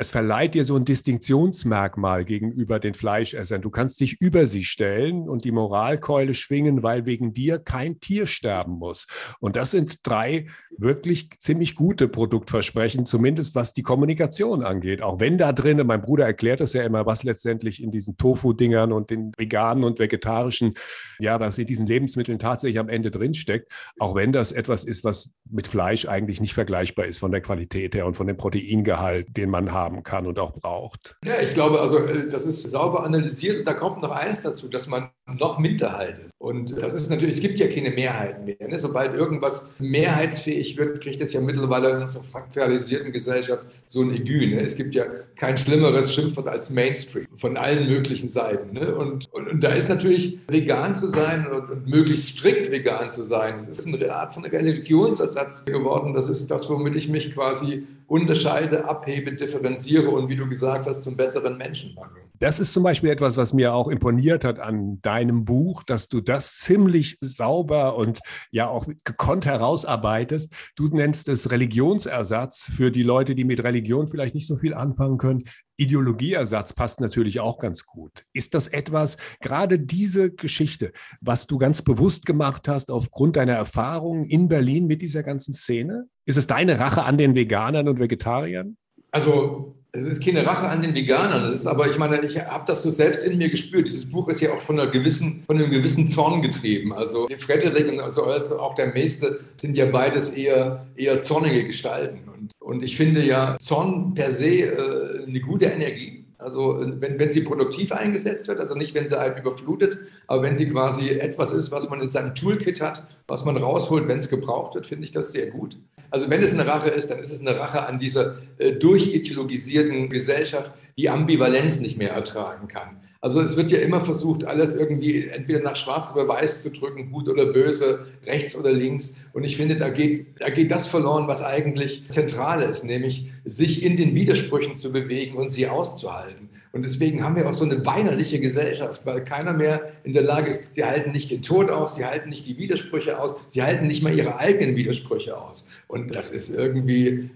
es 0.00 0.12
verleiht 0.12 0.54
dir 0.54 0.62
so 0.62 0.76
ein 0.76 0.84
Distinktionsmerkmal 0.84 2.24
gegenüber 2.24 2.78
den 2.78 2.94
Fleischessern. 2.94 3.60
Du 3.60 3.68
kannst 3.68 3.98
dich 3.98 4.20
über 4.20 4.46
sie 4.46 4.62
stellen 4.62 5.28
und 5.28 5.44
die 5.44 5.50
Moralkeule 5.50 6.34
schwingen, 6.34 6.84
weil 6.84 7.04
wegen 7.04 7.32
dir 7.32 7.58
kein 7.58 7.98
Tier 7.98 8.28
sterben 8.28 8.74
muss. 8.74 9.08
Und 9.40 9.56
das 9.56 9.72
sind 9.72 10.06
drei 10.06 10.46
wirklich 10.76 11.30
ziemlich 11.40 11.74
gute 11.74 12.06
Produktversprechen, 12.06 13.06
zumindest 13.06 13.56
was 13.56 13.72
die 13.72 13.82
Kommunikation 13.82 14.62
angeht. 14.62 15.02
Auch 15.02 15.18
wenn 15.18 15.36
da 15.36 15.52
drin, 15.52 15.84
mein 15.84 16.00
Bruder 16.00 16.26
erklärt 16.26 16.60
es 16.60 16.74
ja 16.74 16.84
immer, 16.84 17.04
was 17.04 17.24
letztendlich 17.24 17.82
in 17.82 17.90
diesen 17.90 18.16
Tofu-Dingern 18.16 18.92
und 18.92 19.10
den 19.10 19.32
veganen 19.36 19.82
und 19.82 19.98
vegetarischen, 19.98 20.74
ja, 21.18 21.40
was 21.40 21.58
in 21.58 21.66
diesen 21.66 21.88
Lebensmitteln 21.88 22.38
tatsächlich 22.38 22.78
am 22.78 22.88
Ende 22.88 23.10
drinsteckt. 23.10 23.72
Auch 23.98 24.14
wenn 24.14 24.30
das 24.30 24.52
etwas 24.52 24.84
ist, 24.84 25.02
was 25.02 25.32
mit 25.50 25.66
Fleisch 25.66 26.06
eigentlich 26.06 26.40
nicht 26.40 26.54
vergleichbar 26.54 27.06
ist 27.06 27.18
von 27.18 27.32
der 27.32 27.40
Qualität 27.40 27.96
her 27.96 28.06
und 28.06 28.16
von 28.16 28.28
dem 28.28 28.36
Proteingehalt, 28.36 29.36
den 29.36 29.50
man 29.50 29.72
hat 29.72 29.87
haben 29.88 30.02
kann 30.02 30.26
und 30.26 30.38
auch 30.38 30.52
braucht. 30.52 31.16
Ja, 31.24 31.40
ich 31.40 31.54
glaube, 31.54 31.80
also 31.80 31.98
äh, 31.98 32.28
das 32.28 32.44
ist 32.44 32.62
sauber 32.70 33.04
analysiert 33.04 33.60
und 33.60 33.64
da 33.64 33.74
kommt 33.74 34.02
noch 34.02 34.10
eins 34.10 34.40
dazu, 34.40 34.68
dass 34.68 34.86
man 34.86 35.10
noch 35.26 35.58
Minderheiten. 35.58 36.30
Und 36.38 36.80
das 36.80 36.94
ist 36.94 37.10
natürlich, 37.10 37.36
es 37.36 37.42
gibt 37.42 37.58
ja 37.58 37.66
keine 37.66 37.90
Mehrheiten 37.90 38.44
mehr. 38.44 38.56
Ne? 38.68 38.78
Sobald 38.78 39.14
irgendwas 39.14 39.68
mehrheitsfähig 39.78 40.76
wird, 40.76 41.00
kriegt 41.00 41.20
es 41.20 41.32
ja 41.32 41.40
mittlerweile 41.40 41.90
in 41.90 42.02
unserer 42.02 42.22
frakturalisierten 42.22 43.12
Gesellschaft 43.12 43.64
so 43.88 44.02
ein 44.02 44.12
Aiguë. 44.12 44.54
Ne? 44.54 44.60
Es 44.60 44.76
gibt 44.76 44.94
ja 44.94 45.04
kein 45.36 45.58
schlimmeres 45.58 46.14
Schimpfwort 46.14 46.46
als 46.46 46.70
Mainstream 46.70 47.26
von 47.36 47.56
allen 47.56 47.88
möglichen 47.88 48.28
Seiten. 48.28 48.72
Ne? 48.72 48.94
Und, 48.94 49.32
und, 49.32 49.48
und, 49.48 49.60
da 49.62 49.72
ist 49.72 49.88
natürlich 49.88 50.38
vegan 50.48 50.94
zu 50.94 51.08
sein 51.08 51.48
und, 51.48 51.70
und, 51.70 51.88
möglichst 51.88 52.38
strikt 52.38 52.70
vegan 52.70 53.10
zu 53.10 53.24
sein, 53.24 53.56
das 53.58 53.68
ist 53.68 53.86
eine 53.86 54.14
Art 54.14 54.32
von 54.32 54.44
Religionsersatz 54.44 55.64
geworden. 55.64 56.14
Das 56.14 56.28
ist 56.28 56.50
das, 56.50 56.70
womit 56.70 56.94
ich 56.94 57.08
mich 57.08 57.34
quasi 57.34 57.84
unterscheide, 58.08 58.86
abhebe, 58.86 59.36
differenziere 59.36 60.08
und 60.08 60.28
wie 60.28 60.36
du 60.36 60.48
gesagt 60.48 60.86
hast, 60.86 61.02
zum 61.02 61.16
besseren 61.16 61.58
Menschen 61.58 61.94
mache. 61.94 62.16
Das 62.40 62.58
ist 62.58 62.72
zum 62.72 62.82
Beispiel 62.82 63.10
etwas, 63.10 63.36
was 63.36 63.52
mir 63.52 63.74
auch 63.74 63.88
imponiert 63.88 64.44
hat 64.44 64.60
an 64.60 65.00
deinem 65.02 65.44
Buch, 65.44 65.82
dass 65.82 66.08
du 66.08 66.20
das 66.20 66.58
ziemlich 66.58 67.18
sauber 67.20 67.96
und 67.96 68.20
ja 68.50 68.68
auch 68.68 68.86
gekonnt 69.04 69.44
herausarbeitest. 69.44 70.54
Du 70.74 70.86
nennst 70.86 71.28
es 71.28 71.50
Religionsersatz 71.50 72.70
für 72.74 72.90
die 72.90 73.02
Leute, 73.02 73.34
die 73.34 73.44
mit 73.44 73.62
Religion 73.62 74.08
vielleicht 74.08 74.34
nicht 74.34 74.46
so 74.46 74.56
viel 74.56 74.72
anfangen 74.72 75.18
können. 75.18 75.44
Ideologieersatz 75.76 76.72
passt 76.72 77.00
natürlich 77.00 77.40
auch 77.40 77.58
ganz 77.58 77.86
gut. 77.86 78.24
Ist 78.32 78.54
das 78.54 78.68
etwas, 78.68 79.16
gerade 79.40 79.78
diese 79.78 80.32
Geschichte, 80.32 80.92
was 81.20 81.46
du 81.46 81.58
ganz 81.58 81.82
bewusst 81.82 82.24
gemacht 82.24 82.68
hast 82.68 82.90
aufgrund 82.90 83.36
deiner 83.36 83.54
Erfahrungen 83.54 84.24
in 84.24 84.48
Berlin 84.48 84.86
mit 84.86 85.02
dieser 85.02 85.22
ganzen 85.22 85.52
Szene? 85.52 86.08
Ist 86.28 86.36
es 86.36 86.46
deine 86.46 86.78
Rache 86.78 87.04
an 87.04 87.16
den 87.16 87.34
Veganern 87.34 87.88
und 87.88 87.98
Vegetariern? 87.98 88.76
Also 89.12 89.74
es 89.92 90.02
ist 90.02 90.22
keine 90.22 90.44
Rache 90.44 90.68
an 90.68 90.82
den 90.82 90.94
Veganern. 90.94 91.44
Das 91.44 91.54
ist 91.54 91.66
aber, 91.66 91.88
ich 91.88 91.96
meine, 91.96 92.20
ich 92.20 92.38
habe 92.38 92.64
das 92.66 92.82
so 92.82 92.90
selbst 92.90 93.24
in 93.24 93.38
mir 93.38 93.48
gespürt. 93.48 93.88
Dieses 93.88 94.10
Buch 94.10 94.28
ist 94.28 94.42
ja 94.42 94.52
auch 94.52 94.60
von, 94.60 94.78
einer 94.78 94.90
gewissen, 94.90 95.42
von 95.46 95.56
einem 95.56 95.70
gewissen 95.70 96.06
Zorn 96.06 96.42
getrieben. 96.42 96.92
Also 96.92 97.28
Frederik 97.38 97.90
und 97.90 98.00
also, 98.00 98.24
also 98.24 98.60
auch 98.60 98.74
der 98.74 98.92
Meister 98.92 99.36
sind 99.56 99.78
ja 99.78 99.86
beides 99.86 100.34
eher, 100.34 100.84
eher 100.96 101.18
zornige 101.20 101.64
Gestalten. 101.64 102.28
Und, 102.28 102.52
und 102.58 102.82
ich 102.82 102.98
finde 102.98 103.24
ja 103.24 103.56
Zorn 103.58 104.12
per 104.12 104.30
se 104.30 104.48
äh, 104.48 105.26
eine 105.26 105.40
gute 105.40 105.64
Energie. 105.64 106.26
Also 106.36 106.78
wenn, 106.78 107.18
wenn 107.18 107.30
sie 107.30 107.40
produktiv 107.40 107.90
eingesetzt 107.90 108.48
wird, 108.48 108.60
also 108.60 108.74
nicht, 108.74 108.92
wenn 108.92 109.06
sie 109.06 109.18
einem 109.18 109.38
überflutet, 109.38 109.98
aber 110.26 110.42
wenn 110.42 110.56
sie 110.56 110.68
quasi 110.68 111.08
etwas 111.08 111.52
ist, 111.52 111.70
was 111.72 111.88
man 111.88 112.02
in 112.02 112.08
seinem 112.10 112.34
Toolkit 112.34 112.82
hat, 112.82 113.06
was 113.26 113.46
man 113.46 113.56
rausholt, 113.56 114.06
wenn 114.08 114.18
es 114.18 114.28
gebraucht 114.28 114.74
wird, 114.74 114.86
finde 114.86 115.04
ich 115.04 115.10
das 115.10 115.32
sehr 115.32 115.46
gut. 115.46 115.78
Also 116.10 116.30
wenn 116.30 116.42
es 116.42 116.52
eine 116.52 116.66
Rache 116.66 116.88
ist, 116.88 117.10
dann 117.10 117.18
ist 117.18 117.32
es 117.32 117.40
eine 117.40 117.58
Rache 117.58 117.86
an 117.86 117.98
dieser 117.98 118.36
äh, 118.58 118.72
durchideologisierten 118.72 120.08
Gesellschaft, 120.08 120.72
die 120.96 121.08
Ambivalenz 121.08 121.80
nicht 121.80 121.98
mehr 121.98 122.10
ertragen 122.10 122.68
kann. 122.68 122.96
Also 123.20 123.40
es 123.40 123.56
wird 123.56 123.72
ja 123.72 123.80
immer 123.80 124.00
versucht, 124.04 124.44
alles 124.44 124.76
irgendwie 124.76 125.26
entweder 125.26 125.60
nach 125.60 125.74
schwarz 125.74 126.12
oder 126.14 126.28
weiß 126.28 126.62
zu 126.62 126.70
drücken, 126.70 127.10
gut 127.10 127.28
oder 127.28 127.46
böse, 127.46 128.06
rechts 128.24 128.56
oder 128.56 128.72
links. 128.72 129.16
Und 129.32 129.42
ich 129.42 129.56
finde, 129.56 129.74
da 129.74 129.88
geht, 129.88 130.26
da 130.38 130.50
geht 130.50 130.70
das 130.70 130.86
verloren, 130.86 131.26
was 131.26 131.42
eigentlich 131.42 132.08
zentral 132.08 132.62
ist, 132.62 132.84
nämlich 132.84 133.28
sich 133.44 133.82
in 133.82 133.96
den 133.96 134.14
Widersprüchen 134.14 134.76
zu 134.76 134.92
bewegen 134.92 135.36
und 135.36 135.50
sie 135.50 135.66
auszuhalten. 135.66 136.47
Und 136.72 136.84
deswegen 136.84 137.24
haben 137.24 137.36
wir 137.36 137.48
auch 137.48 137.54
so 137.54 137.64
eine 137.64 137.84
weinerliche 137.84 138.40
Gesellschaft, 138.40 139.04
weil 139.04 139.24
keiner 139.24 139.52
mehr 139.52 139.92
in 140.04 140.12
der 140.12 140.22
Lage 140.22 140.50
ist, 140.50 140.74
sie 140.74 140.84
halten 140.84 141.12
nicht 141.12 141.30
den 141.30 141.42
Tod 141.42 141.70
aus, 141.70 141.96
sie 141.96 142.04
halten 142.04 142.28
nicht 142.28 142.46
die 142.46 142.58
Widersprüche 142.58 143.18
aus, 143.18 143.36
sie 143.48 143.62
halten 143.62 143.86
nicht 143.86 144.02
mal 144.02 144.16
ihre 144.16 144.38
eigenen 144.38 144.76
Widersprüche 144.76 145.36
aus. 145.36 145.68
Und 145.86 146.14
das 146.14 146.30
ist 146.30 146.54
irgendwie 146.54 147.30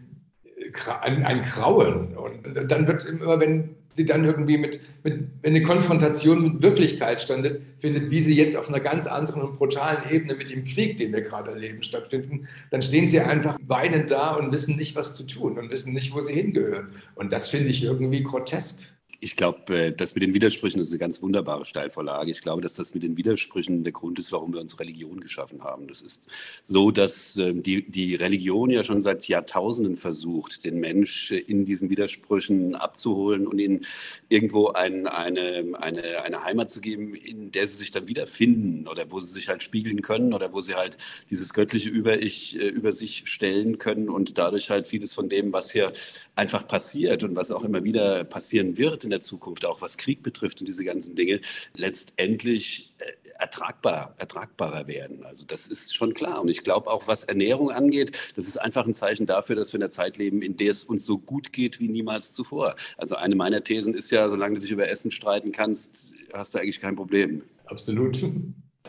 ein, 1.01 1.25
ein 1.25 1.43
Grauen. 1.43 2.17
Und 2.17 2.71
dann 2.71 2.87
wird 2.87 3.05
immer, 3.05 3.41
wenn 3.41 3.71
sie 3.93 4.07
dann 4.07 4.25
irgendwie 4.25 4.57
mit, 4.57 4.81
mit 5.05 5.21
wenn 5.43 5.55
eine 5.55 5.63
Konfrontation 5.63 6.43
mit 6.43 6.63
Wirklichkeit 6.63 7.21
standet, 7.21 7.61
findet, 7.79 8.11
wie 8.11 8.21
sie 8.21 8.35
jetzt 8.35 8.57
auf 8.57 8.69
einer 8.69 8.81
ganz 8.81 9.07
anderen 9.07 9.43
und 9.43 9.59
brutalen 9.59 10.11
Ebene 10.11 10.35
mit 10.35 10.51
dem 10.51 10.65
Krieg, 10.65 10.97
den 10.97 11.13
wir 11.13 11.21
gerade 11.21 11.51
erleben, 11.51 11.83
stattfinden, 11.83 12.49
dann 12.71 12.83
stehen 12.83 13.07
sie 13.07 13.21
einfach 13.21 13.59
weinend 13.67 14.11
da 14.11 14.35
und 14.37 14.51
wissen 14.53 14.77
nicht, 14.77 14.97
was 14.97 15.15
zu 15.15 15.25
tun 15.25 15.59
und 15.59 15.71
wissen 15.71 15.93
nicht, 15.93 16.15
wo 16.15 16.21
sie 16.21 16.33
hingehören. 16.33 16.89
Und 17.15 17.33
das 17.33 17.49
finde 17.49 17.69
ich 17.69 17.85
irgendwie 17.85 18.23
grotesk 18.23 18.79
ich 19.25 19.37
glaube, 19.37 19.73
äh, 19.73 19.93
das 19.93 20.17
mit 20.17 20.23
den 20.25 20.35
Widersprüchen 20.35 20.81
ist 20.81 20.91
eine 20.91 20.99
ganz 20.99 21.23
wunderbare 21.23 21.65
Steilvorlage. 21.65 22.33
Ich 22.33 22.43
glaube, 22.43 22.61
dass 22.61 22.75
das 22.75 22.93
mit 22.93 23.05
den 23.05 23.17
Widersprüchen 23.17 23.85
der 23.85 23.93
Grund 23.93 24.19
ist, 24.19 24.33
warum 24.33 24.53
wir 24.53 24.61
uns 24.61 24.81
Religion 24.81 25.21
geschaffen 25.21 25.63
haben. 25.63 25.87
Das 25.87 26.03
ist 26.03 26.29
so, 26.65 26.91
dass 26.91 27.37
ähm, 27.37 27.63
die, 27.63 27.89
die 27.89 28.17
Religion 28.17 28.71
ja 28.71 28.83
schon 28.83 29.01
seit 29.01 29.29
Jahrtausenden 29.29 29.97
versucht, 29.97 30.65
den 30.65 30.81
Mensch 30.81 31.31
in 31.31 31.65
diesen 31.65 31.89
Widersprüchen 31.89 32.75
abzuholen 32.75 33.47
und 33.47 33.61
ihnen 33.61 33.87
irgendwo 34.29 34.71
ein, 34.71 35.07
eine, 35.07 35.67
eine, 35.79 36.23
eine 36.23 36.43
Heimat 36.43 36.73
zu 36.73 36.81
geben, 36.81 37.15
in 37.15 37.53
der 37.53 37.69
sie 37.69 37.77
sich 37.77 37.93
dann 37.93 38.09
wiederfinden 38.09 38.89
oder 38.89 39.13
wo 39.13 39.21
sie 39.21 39.33
sich 39.33 39.49
halt 39.49 39.63
spiegeln 39.63 40.03
können 40.03 40.35
oder 40.35 40.53
wo 40.53 40.61
sie 40.61 40.75
halt 40.75 40.97
dieses 41.31 41.55
göttliche 41.55 41.91
Über-Ich 41.91 42.57
äh, 42.57 42.67
über 42.67 42.93
sich 42.93 43.23
stellen 43.27 43.79
können 43.79 44.09
und 44.09 44.37
dadurch 44.37 44.69
halt 44.69 44.89
vieles 44.89 45.13
von 45.13 45.29
dem, 45.29 45.53
was 45.53 45.71
hier 45.71 45.93
einfach 46.35 46.67
passiert 46.67 47.23
und 47.23 47.37
was 47.37 47.53
auch 47.53 47.63
immer 47.63 47.85
wieder 47.85 48.25
passieren 48.25 48.77
wird 48.77 49.05
in 49.05 49.12
der 49.13 49.21
Zukunft, 49.21 49.65
auch 49.65 49.81
was 49.81 49.97
Krieg 49.97 50.23
betrifft 50.23 50.61
und 50.61 50.67
diese 50.67 50.85
ganzen 50.85 51.15
Dinge, 51.15 51.41
letztendlich 51.75 52.95
äh, 52.99 53.13
ertragbar, 53.43 54.15
ertragbarer 54.19 54.87
werden. 54.87 55.25
Also 55.25 55.45
das 55.47 55.67
ist 55.67 55.95
schon 55.95 56.15
klar. 56.15 56.41
Und 56.41 56.49
ich 56.49 56.63
glaube 56.63 56.91
auch, 56.91 57.07
was 57.07 57.25
Ernährung 57.25 57.71
angeht, 57.71 58.33
das 58.37 58.47
ist 58.47 58.57
einfach 58.57 58.87
ein 58.87 58.95
Zeichen 58.95 59.27
dafür, 59.27 59.57
dass 59.57 59.73
wir 59.73 59.79
in 59.79 59.83
einer 59.83 59.91
Zeit 59.91 60.17
leben, 60.17 60.43
in 60.43 60.57
der 60.57 60.71
es 60.71 60.85
uns 60.85 61.05
so 61.05 61.19
gut 61.19 61.53
geht 61.53 61.81
wie 61.81 61.89
niemals 61.89 62.33
zuvor. 62.33 62.77
Also 62.97 63.17
eine 63.17 63.35
meiner 63.35 63.63
Thesen 63.65 63.95
ist 63.95 64.11
ja, 64.11 64.29
solange 64.29 64.55
du 64.55 64.61
dich 64.61 64.71
über 64.71 64.89
Essen 64.89 65.11
streiten 65.11 65.53
kannst, 65.53 66.15
hast 66.33 66.55
du 66.55 66.59
eigentlich 66.59 66.81
kein 66.81 66.97
Problem. 66.97 67.43
Absolut. 67.67 68.23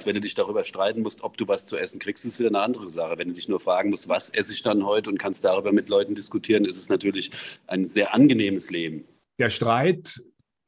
Wenn 0.06 0.16
du 0.16 0.22
dich 0.22 0.34
darüber 0.34 0.64
streiten 0.64 1.02
musst, 1.02 1.24
ob 1.24 1.38
du 1.38 1.48
was 1.48 1.68
zu 1.68 1.78
essen 1.78 2.00
kriegst, 2.00 2.26
ist 2.26 2.40
wieder 2.40 2.50
eine 2.50 2.62
andere 2.62 2.90
Sache. 2.90 3.18
Wenn 3.18 3.28
du 3.28 3.34
dich 3.34 3.48
nur 3.48 3.60
fragen 3.60 3.92
musst, 3.92 4.10
was 4.10 4.30
esse 4.30 4.52
ich 4.52 4.64
dann 4.64 4.86
heute 4.86 5.10
und 5.10 5.20
kannst 5.20 5.46
darüber 5.46 5.72
mit 5.72 5.88
Leuten 5.88 6.16
diskutieren, 6.16 6.66
ist 6.66 6.78
es 6.78 6.90
natürlich 6.90 7.30
ein 7.68 7.86
sehr 7.86 8.14
angenehmes 8.14 8.72
Leben 8.72 9.06
der 9.40 9.50
Streit, 9.50 10.20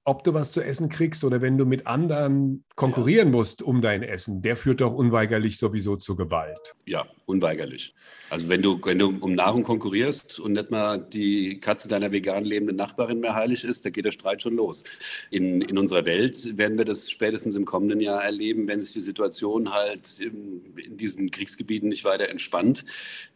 ob 0.08 0.24
du 0.24 0.36
was 0.36 0.52
zu 0.52 0.64
essen 0.64 0.88
kriegst 0.88 1.24
oder 1.24 1.42
wenn 1.42 1.58
du 1.58 1.66
mit 1.66 1.88
anderen 1.88 2.64
konkurrieren 2.76 3.30
ja. 3.30 3.38
musst 3.38 3.64
um 3.64 3.82
dein 3.82 4.04
Essen, 4.04 4.44
der 4.44 4.56
führt 4.56 4.82
doch 4.82 4.94
unweigerlich 4.94 5.58
sowieso 5.58 5.96
zu 5.96 6.16
Gewalt. 6.16 6.76
Ja, 6.86 7.08
unweigerlich. 7.26 7.96
Also 8.30 8.48
wenn 8.48 8.62
du, 8.62 8.80
wenn 8.84 9.00
du 9.00 9.18
um 9.20 9.34
Nahrung 9.34 9.64
konkurrierst 9.64 10.40
und 10.40 10.54
nicht 10.54 10.70
mal 10.70 11.00
die 11.00 11.60
Katze 11.60 11.88
deiner 11.88 12.12
vegan 12.12 12.46
lebenden 12.46 12.76
Nachbarin 12.76 13.20
mehr 13.20 13.34
heilig 13.34 13.64
ist, 13.64 13.84
da 13.84 13.90
geht 13.90 14.06
der 14.06 14.12
Streit 14.12 14.44
schon 14.44 14.56
los. 14.56 14.84
In, 15.32 15.62
in 15.62 15.76
unserer 15.76 16.06
Welt 16.06 16.56
werden 16.56 16.78
wir 16.78 16.86
das 16.86 17.10
spätestens 17.10 17.56
im 17.56 17.66
kommenden 17.66 18.00
Jahr 18.00 18.24
erleben, 18.24 18.68
wenn 18.68 18.82
sich 18.82 18.94
die 18.94 19.02
Situation 19.02 19.74
halt 19.74 20.20
in, 20.20 20.76
in 20.76 20.98
diesen 20.98 21.32
Kriegsgebieten 21.32 21.90
nicht 21.90 22.06
weiter 22.06 22.30
entspannt, 22.30 22.86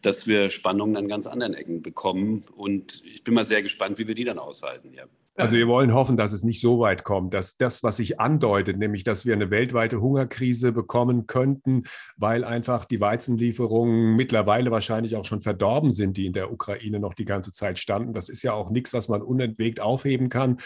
dass 0.02 0.28
wir 0.28 0.50
Spannungen 0.50 0.96
an 0.96 1.08
ganz 1.08 1.26
anderen 1.26 1.54
Ecken 1.54 1.82
bekommen. 1.82 2.44
Und 2.54 3.02
ich 3.12 3.24
bin 3.24 3.34
mal 3.34 3.44
sehr 3.44 3.62
gespannt, 3.64 3.98
wie 3.98 4.06
wir 4.06 4.14
die 4.14 4.24
dann 4.24 4.38
aushalten. 4.38 4.92
Ja. 4.94 5.06
Also 5.42 5.56
wir 5.56 5.68
wollen 5.68 5.94
hoffen, 5.94 6.16
dass 6.16 6.32
es 6.32 6.44
nicht 6.44 6.60
so 6.60 6.78
weit 6.80 7.04
kommt, 7.04 7.34
dass 7.34 7.56
das, 7.56 7.82
was 7.82 7.96
sich 7.96 8.20
andeutet, 8.20 8.78
nämlich 8.78 9.04
dass 9.04 9.26
wir 9.26 9.34
eine 9.34 9.50
weltweite 9.50 10.00
Hungerkrise 10.00 10.72
bekommen 10.72 11.26
könnten, 11.26 11.84
weil 12.16 12.44
einfach 12.44 12.84
die 12.84 13.00
Weizenlieferungen 13.00 14.16
mittlerweile 14.16 14.70
wahrscheinlich 14.70 15.16
auch 15.16 15.24
schon 15.24 15.40
verdorben 15.40 15.92
sind, 15.92 16.16
die 16.16 16.26
in 16.26 16.32
der 16.32 16.52
Ukraine 16.52 17.00
noch 17.00 17.14
die 17.14 17.24
ganze 17.24 17.52
Zeit 17.52 17.78
standen. 17.78 18.12
Das 18.12 18.28
ist 18.28 18.42
ja 18.42 18.52
auch 18.52 18.70
nichts, 18.70 18.92
was 18.92 19.08
man 19.08 19.22
unentwegt 19.22 19.80
aufheben 19.80 20.28
kann 20.28 20.58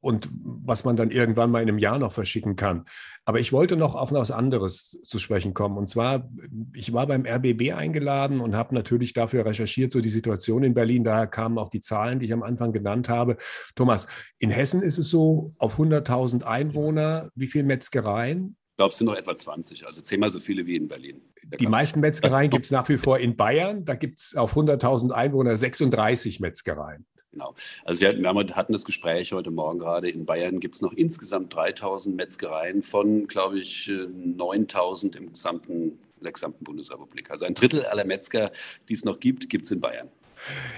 und 0.00 0.28
was 0.32 0.84
man 0.84 0.96
dann 0.96 1.10
irgendwann 1.10 1.50
mal 1.50 1.62
in 1.62 1.68
einem 1.68 1.78
Jahr 1.78 1.98
noch 1.98 2.12
verschicken 2.12 2.56
kann. 2.56 2.84
Aber 3.24 3.38
ich 3.38 3.52
wollte 3.52 3.76
noch 3.76 3.94
auf 3.94 4.10
etwas 4.10 4.30
anderes 4.30 4.98
zu 5.02 5.18
sprechen 5.18 5.54
kommen. 5.54 5.76
Und 5.76 5.88
zwar, 5.88 6.28
ich 6.74 6.92
war 6.92 7.06
beim 7.06 7.26
RBB 7.26 7.72
eingeladen 7.72 8.40
und 8.40 8.56
habe 8.56 8.74
natürlich 8.74 9.12
dafür 9.12 9.44
recherchiert, 9.44 9.92
so 9.92 10.00
die 10.00 10.08
Situation 10.08 10.64
in 10.64 10.74
Berlin. 10.74 11.04
Daher 11.04 11.26
kamen 11.26 11.58
auch 11.58 11.68
die 11.68 11.80
Zahlen, 11.80 12.18
die 12.18 12.26
ich 12.26 12.32
am 12.32 12.42
Anfang 12.42 12.72
genannt 12.72 13.08
habe. 13.08 13.36
Thomas, 13.74 14.06
in 14.38 14.50
Hessen 14.50 14.82
ist 14.82 14.98
es 14.98 15.10
so, 15.10 15.54
auf 15.58 15.78
100.000 15.78 16.42
Einwohner, 16.42 17.30
wie 17.34 17.46
viele 17.46 17.64
Metzgereien? 17.64 18.56
Ich 18.72 18.76
glaube, 18.78 18.92
es 18.92 18.98
sind 18.98 19.06
noch 19.06 19.16
etwa 19.16 19.34
20, 19.34 19.86
also 19.86 20.00
zehnmal 20.00 20.30
so 20.30 20.40
viele 20.40 20.64
wie 20.64 20.76
in 20.76 20.88
Berlin. 20.88 21.20
Da 21.46 21.58
die 21.58 21.66
meisten 21.66 22.00
Metzgereien 22.00 22.50
gibt 22.50 22.64
es 22.64 22.70
nach 22.70 22.88
wie 22.88 22.96
vor 22.96 23.18
in 23.18 23.36
Bayern. 23.36 23.84
Da 23.84 23.94
gibt 23.94 24.20
es 24.20 24.34
auf 24.34 24.56
100.000 24.56 25.10
Einwohner 25.10 25.54
36 25.54 26.40
Metzgereien. 26.40 27.04
Genau. 27.32 27.54
Also 27.84 28.00
wir, 28.00 28.18
wir, 28.18 28.56
hatten 28.56 28.72
das 28.72 28.84
Gespräch 28.84 29.32
heute 29.32 29.52
Morgen 29.52 29.78
gerade. 29.78 30.10
In 30.10 30.26
Bayern 30.26 30.58
gibt 30.58 30.74
es 30.74 30.82
noch 30.82 30.92
insgesamt 30.92 31.54
3000 31.54 32.16
Metzgereien 32.16 32.82
von, 32.82 33.28
glaube 33.28 33.60
ich, 33.60 33.90
9000 33.90 35.14
im 35.14 35.32
gesamten, 35.32 35.98
der 36.20 36.32
gesamten 36.32 36.64
Bundesrepublik. 36.64 37.30
Also 37.30 37.44
ein 37.44 37.54
Drittel 37.54 37.84
aller 37.84 38.04
Metzger, 38.04 38.50
die 38.88 38.94
es 38.94 39.04
noch 39.04 39.20
gibt, 39.20 39.48
gibt 39.48 39.64
es 39.64 39.70
in 39.70 39.80
Bayern. 39.80 40.08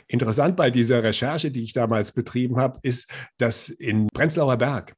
Interessant 0.08 0.56
bei 0.56 0.70
dieser 0.70 1.02
Recherche, 1.02 1.50
die 1.50 1.62
ich 1.62 1.72
damals 1.72 2.12
betrieben 2.12 2.56
habe, 2.56 2.78
ist, 2.82 3.10
dass 3.38 3.68
in 3.68 4.08
Prenzlauer 4.12 4.58
Berg 4.58 4.94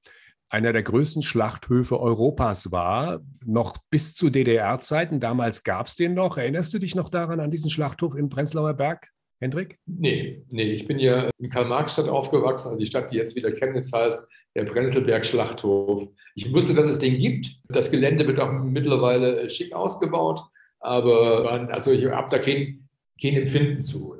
einer 0.48 0.72
der 0.72 0.82
größten 0.82 1.22
Schlachthöfe 1.22 2.00
Europas 2.00 2.72
war, 2.72 3.20
noch 3.44 3.76
bis 3.90 4.14
zu 4.14 4.30
DDR-Zeiten. 4.30 5.20
Damals 5.20 5.64
gab 5.64 5.86
es 5.86 5.96
den 5.96 6.14
noch. 6.14 6.36
Erinnerst 6.36 6.72
du 6.74 6.78
dich 6.78 6.94
noch 6.94 7.10
daran, 7.10 7.40
an 7.40 7.50
diesen 7.50 7.70
Schlachthof 7.70 8.14
im 8.14 8.28
Prenzlauer 8.28 8.74
Berg? 8.74 9.10
Hendrik? 9.44 9.78
Nee, 9.84 10.42
nee, 10.48 10.72
ich 10.72 10.86
bin 10.86 10.98
ja 10.98 11.28
in 11.38 11.50
Karl-Marx-Stadt 11.50 12.08
aufgewachsen, 12.08 12.68
also 12.68 12.78
die 12.78 12.86
Stadt, 12.86 13.12
die 13.12 13.16
jetzt 13.16 13.36
wieder 13.36 13.52
Chemnitz 13.52 13.92
heißt, 13.92 14.26
der 14.56 14.64
Prenzlberg-Schlachthof. 14.64 16.08
Ich 16.34 16.50
wusste, 16.54 16.72
dass 16.72 16.86
es 16.86 16.98
den 16.98 17.18
gibt. 17.18 17.58
Das 17.68 17.90
Gelände 17.90 18.26
wird 18.26 18.40
auch 18.40 18.50
mittlerweile 18.50 19.50
schick 19.50 19.74
ausgebaut, 19.74 20.40
aber 20.80 21.68
also 21.70 21.92
ich 21.92 22.06
habe 22.06 22.30
da 22.30 22.38
kein, 22.38 22.88
kein 23.20 23.36
Empfinden 23.36 23.82
zu. 23.82 24.16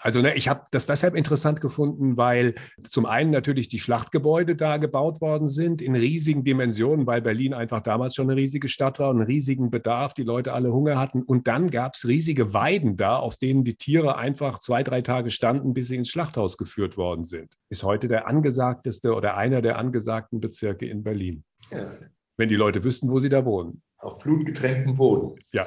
Also 0.00 0.20
ne, 0.20 0.34
ich 0.34 0.48
habe 0.48 0.62
das 0.70 0.86
deshalb 0.86 1.14
interessant 1.14 1.60
gefunden, 1.60 2.16
weil 2.16 2.54
zum 2.82 3.06
einen 3.06 3.30
natürlich 3.30 3.68
die 3.68 3.78
Schlachtgebäude 3.78 4.56
da 4.56 4.76
gebaut 4.76 5.20
worden 5.20 5.48
sind 5.48 5.82
in 5.82 5.94
riesigen 5.94 6.44
Dimensionen, 6.44 7.06
weil 7.06 7.22
Berlin 7.22 7.54
einfach 7.54 7.80
damals 7.80 8.14
schon 8.14 8.30
eine 8.30 8.38
riesige 8.38 8.68
Stadt 8.68 8.98
war 8.98 9.10
und 9.10 9.16
einen 9.16 9.26
riesigen 9.26 9.70
Bedarf, 9.70 10.14
die 10.14 10.22
Leute 10.22 10.52
alle 10.52 10.72
Hunger 10.72 10.98
hatten. 10.98 11.22
Und 11.22 11.48
dann 11.48 11.70
gab 11.70 11.94
es 11.94 12.06
riesige 12.06 12.54
Weiden 12.54 12.96
da, 12.96 13.16
auf 13.16 13.36
denen 13.36 13.64
die 13.64 13.76
Tiere 13.76 14.16
einfach 14.16 14.58
zwei, 14.58 14.82
drei 14.82 15.02
Tage 15.02 15.30
standen, 15.30 15.74
bis 15.74 15.88
sie 15.88 15.96
ins 15.96 16.08
Schlachthaus 16.08 16.56
geführt 16.56 16.96
worden 16.96 17.24
sind. 17.24 17.54
Ist 17.70 17.82
heute 17.82 18.08
der 18.08 18.26
angesagteste 18.28 19.14
oder 19.14 19.36
einer 19.36 19.62
der 19.62 19.78
angesagten 19.78 20.40
Bezirke 20.40 20.86
in 20.86 21.02
Berlin. 21.02 21.44
Ja. 21.70 21.94
Wenn 22.36 22.48
die 22.48 22.56
Leute 22.56 22.84
wüssten, 22.84 23.10
wo 23.10 23.18
sie 23.18 23.28
da 23.28 23.44
wohnen 23.44 23.82
auf 23.98 24.18
blutgetränktem 24.18 24.96
Boden. 24.96 25.38
Ja. 25.52 25.66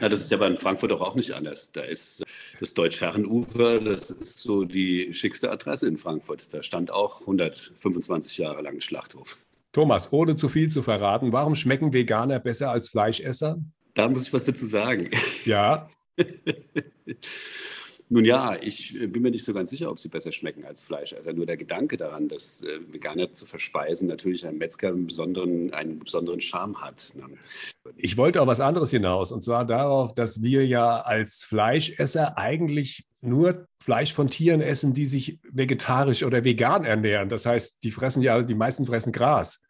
Na, 0.00 0.08
das 0.08 0.20
ist 0.20 0.30
ja 0.30 0.36
bei 0.36 0.56
Frankfurt 0.56 0.92
auch 0.92 1.14
nicht 1.14 1.32
anders. 1.32 1.72
Da 1.72 1.82
ist 1.82 2.24
das 2.60 2.74
Deutsch-Herrenufer, 2.74 3.80
das 3.80 4.10
ist 4.10 4.38
so 4.38 4.64
die 4.64 5.12
schickste 5.12 5.50
Adresse 5.50 5.88
in 5.88 5.96
Frankfurt. 5.96 6.52
Da 6.54 6.62
stand 6.62 6.90
auch 6.90 7.22
125 7.22 8.38
Jahre 8.38 8.62
lang 8.62 8.74
ein 8.74 8.80
Schlachthof. 8.80 9.38
Thomas, 9.72 10.12
ohne 10.12 10.36
zu 10.36 10.48
viel 10.48 10.68
zu 10.68 10.82
verraten, 10.82 11.32
warum 11.32 11.54
schmecken 11.54 11.92
Veganer 11.92 12.38
besser 12.38 12.70
als 12.70 12.88
Fleischesser? 12.88 13.58
Da 13.94 14.08
muss 14.08 14.22
ich 14.22 14.32
was 14.32 14.44
dazu 14.44 14.64
sagen. 14.64 15.10
Ja. 15.44 15.88
Nun 18.10 18.24
ja, 18.24 18.56
ich 18.60 18.98
äh, 19.00 19.06
bin 19.06 19.22
mir 19.22 19.30
nicht 19.30 19.44
so 19.44 19.52
ganz 19.52 19.70
sicher, 19.70 19.90
ob 19.90 19.98
sie 19.98 20.08
besser 20.08 20.32
schmecken 20.32 20.64
als 20.64 20.82
Fleisch. 20.82 21.12
Also 21.12 21.30
nur 21.32 21.46
der 21.46 21.56
Gedanke 21.56 21.96
daran, 21.96 22.28
dass 22.28 22.62
äh, 22.62 22.80
Veganer 22.90 23.32
zu 23.32 23.44
verspeisen 23.44 24.08
natürlich 24.08 24.46
ein 24.46 24.56
Metzger 24.56 24.88
einen 24.88 25.06
besonderen, 25.06 25.72
einen 25.72 25.98
besonderen 25.98 26.40
Charme 26.40 26.80
hat. 26.80 27.12
Ne? 27.14 27.24
Ich 27.96 28.16
wollte 28.16 28.40
auch 28.40 28.46
was 28.46 28.60
anderes 28.60 28.90
hinaus, 28.90 29.32
und 29.32 29.42
zwar 29.42 29.66
darauf, 29.66 30.14
dass 30.14 30.42
wir 30.42 30.66
ja 30.66 31.00
als 31.00 31.44
Fleischesser 31.44 32.38
eigentlich 32.38 33.06
nur 33.20 33.66
Fleisch 33.82 34.12
von 34.12 34.28
Tieren 34.28 34.60
essen, 34.60 34.94
die 34.94 35.06
sich 35.06 35.38
vegetarisch 35.50 36.22
oder 36.22 36.44
vegan 36.44 36.84
ernähren. 36.84 37.28
Das 37.28 37.46
heißt, 37.46 37.82
die 37.82 37.90
fressen 37.90 38.22
ja, 38.22 38.42
die 38.42 38.54
meisten 38.54 38.86
fressen 38.86 39.12
Gras. 39.12 39.60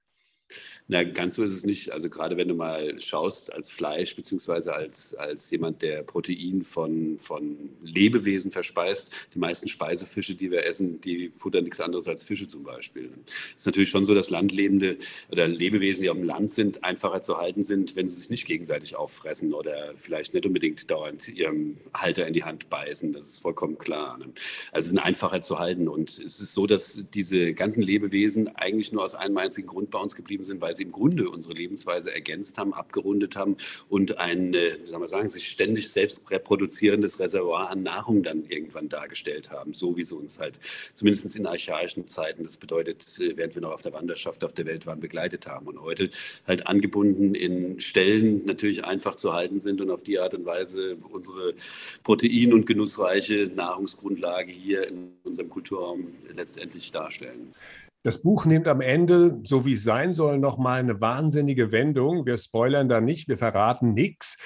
Na, 0.86 1.04
ganz 1.04 1.34
so 1.34 1.44
ist 1.44 1.52
es 1.52 1.66
nicht. 1.66 1.92
Also 1.92 2.08
gerade 2.08 2.36
wenn 2.36 2.48
du 2.48 2.54
mal 2.54 2.98
schaust 3.00 3.52
als 3.52 3.70
Fleisch, 3.70 4.16
beziehungsweise 4.16 4.72
als, 4.72 5.14
als 5.14 5.50
jemand, 5.50 5.82
der 5.82 6.02
Protein 6.02 6.62
von, 6.62 7.18
von 7.18 7.70
Lebewesen 7.82 8.50
verspeist, 8.50 9.12
die 9.34 9.38
meisten 9.38 9.68
Speisefische, 9.68 10.34
die 10.34 10.50
wir 10.50 10.64
essen, 10.64 11.00
die 11.00 11.30
futtern 11.34 11.64
nichts 11.64 11.80
anderes 11.80 12.08
als 12.08 12.22
Fische 12.22 12.46
zum 12.48 12.62
Beispiel. 12.62 13.10
Es 13.26 13.62
ist 13.62 13.66
natürlich 13.66 13.90
schon 13.90 14.04
so, 14.04 14.14
dass 14.14 14.30
Landlebende 14.30 14.96
oder 15.30 15.46
Lebewesen, 15.46 16.02
die 16.02 16.10
auf 16.10 16.16
dem 16.16 16.24
Land 16.26 16.50
sind, 16.50 16.84
einfacher 16.84 17.20
zu 17.20 17.36
halten 17.36 17.62
sind, 17.62 17.94
wenn 17.96 18.08
sie 18.08 18.18
sich 18.18 18.30
nicht 18.30 18.46
gegenseitig 18.46 18.96
auffressen 18.96 19.52
oder 19.52 19.92
vielleicht 19.96 20.32
nicht 20.32 20.46
unbedingt 20.46 20.90
dauernd 20.90 21.28
ihrem 21.28 21.74
Halter 21.92 22.26
in 22.26 22.32
die 22.32 22.44
Hand 22.44 22.70
beißen. 22.70 23.12
Das 23.12 23.28
ist 23.28 23.38
vollkommen 23.40 23.76
klar. 23.76 24.16
Ne? 24.18 24.26
Also 24.72 24.86
es 24.86 24.90
sind 24.90 24.98
einfacher 24.98 25.40
zu 25.42 25.58
halten. 25.58 25.88
Und 25.88 26.10
es 26.10 26.40
ist 26.40 26.54
so, 26.54 26.66
dass 26.66 27.04
diese 27.12 27.52
ganzen 27.52 27.82
Lebewesen 27.82 28.48
eigentlich 28.56 28.92
nur 28.92 29.04
aus 29.04 29.14
einem 29.14 29.36
einzigen 29.36 29.68
Grund 29.68 29.90
bei 29.90 29.98
uns 29.98 30.16
geblieben 30.16 30.37
sind, 30.44 30.60
weil 30.60 30.74
sie 30.74 30.84
im 30.84 30.92
Grunde 30.92 31.28
unsere 31.28 31.54
Lebensweise 31.54 32.14
ergänzt 32.14 32.58
haben, 32.58 32.72
abgerundet 32.74 33.36
haben 33.36 33.56
und 33.88 34.18
ein, 34.18 34.54
äh, 34.54 34.78
sagen 34.78 35.02
wir 35.02 35.08
sagen, 35.08 35.28
sich 35.28 35.48
ständig 35.48 35.90
selbst 35.90 36.30
reproduzierendes 36.30 37.20
Reservoir 37.20 37.70
an 37.70 37.82
Nahrung 37.82 38.22
dann 38.22 38.44
irgendwann 38.48 38.88
dargestellt 38.88 39.50
haben, 39.50 39.72
so 39.72 39.96
wie 39.96 40.02
sie 40.02 40.16
uns 40.16 40.38
halt 40.38 40.58
zumindest 40.94 41.36
in 41.36 41.46
archaischen 41.46 42.06
Zeiten, 42.06 42.44
das 42.44 42.56
bedeutet, 42.56 43.04
äh, 43.20 43.36
während 43.36 43.54
wir 43.54 43.62
noch 43.62 43.72
auf 43.72 43.82
der 43.82 43.92
Wanderschaft 43.92 44.44
auf 44.44 44.52
der 44.52 44.66
Welt 44.66 44.86
waren, 44.86 45.00
begleitet 45.00 45.46
haben 45.46 45.66
und 45.66 45.80
heute 45.80 46.10
halt 46.46 46.66
angebunden 46.66 47.34
in 47.34 47.80
Stellen 47.80 48.44
natürlich 48.46 48.84
einfach 48.84 49.14
zu 49.14 49.32
halten 49.32 49.58
sind 49.58 49.80
und 49.80 49.90
auf 49.90 50.02
die 50.02 50.18
Art 50.18 50.34
und 50.34 50.44
Weise 50.44 50.96
unsere 51.10 51.54
protein- 52.02 52.52
und 52.52 52.66
genussreiche 52.66 53.50
Nahrungsgrundlage 53.54 54.52
hier 54.52 54.86
in 54.86 55.12
unserem 55.24 55.50
Kulturraum 55.50 56.08
letztendlich 56.34 56.90
darstellen. 56.90 57.52
Das 58.02 58.22
Buch 58.22 58.46
nimmt 58.46 58.68
am 58.68 58.80
Ende, 58.80 59.40
so 59.42 59.64
wie 59.64 59.72
es 59.72 59.82
sein 59.82 60.12
soll, 60.12 60.38
nochmal 60.38 60.80
eine 60.80 61.00
wahnsinnige 61.00 61.72
Wendung. 61.72 62.26
Wir 62.26 62.36
spoilern 62.36 62.88
da 62.88 63.00
nicht, 63.00 63.28
wir 63.28 63.38
verraten 63.38 63.92
nichts. 63.92 64.38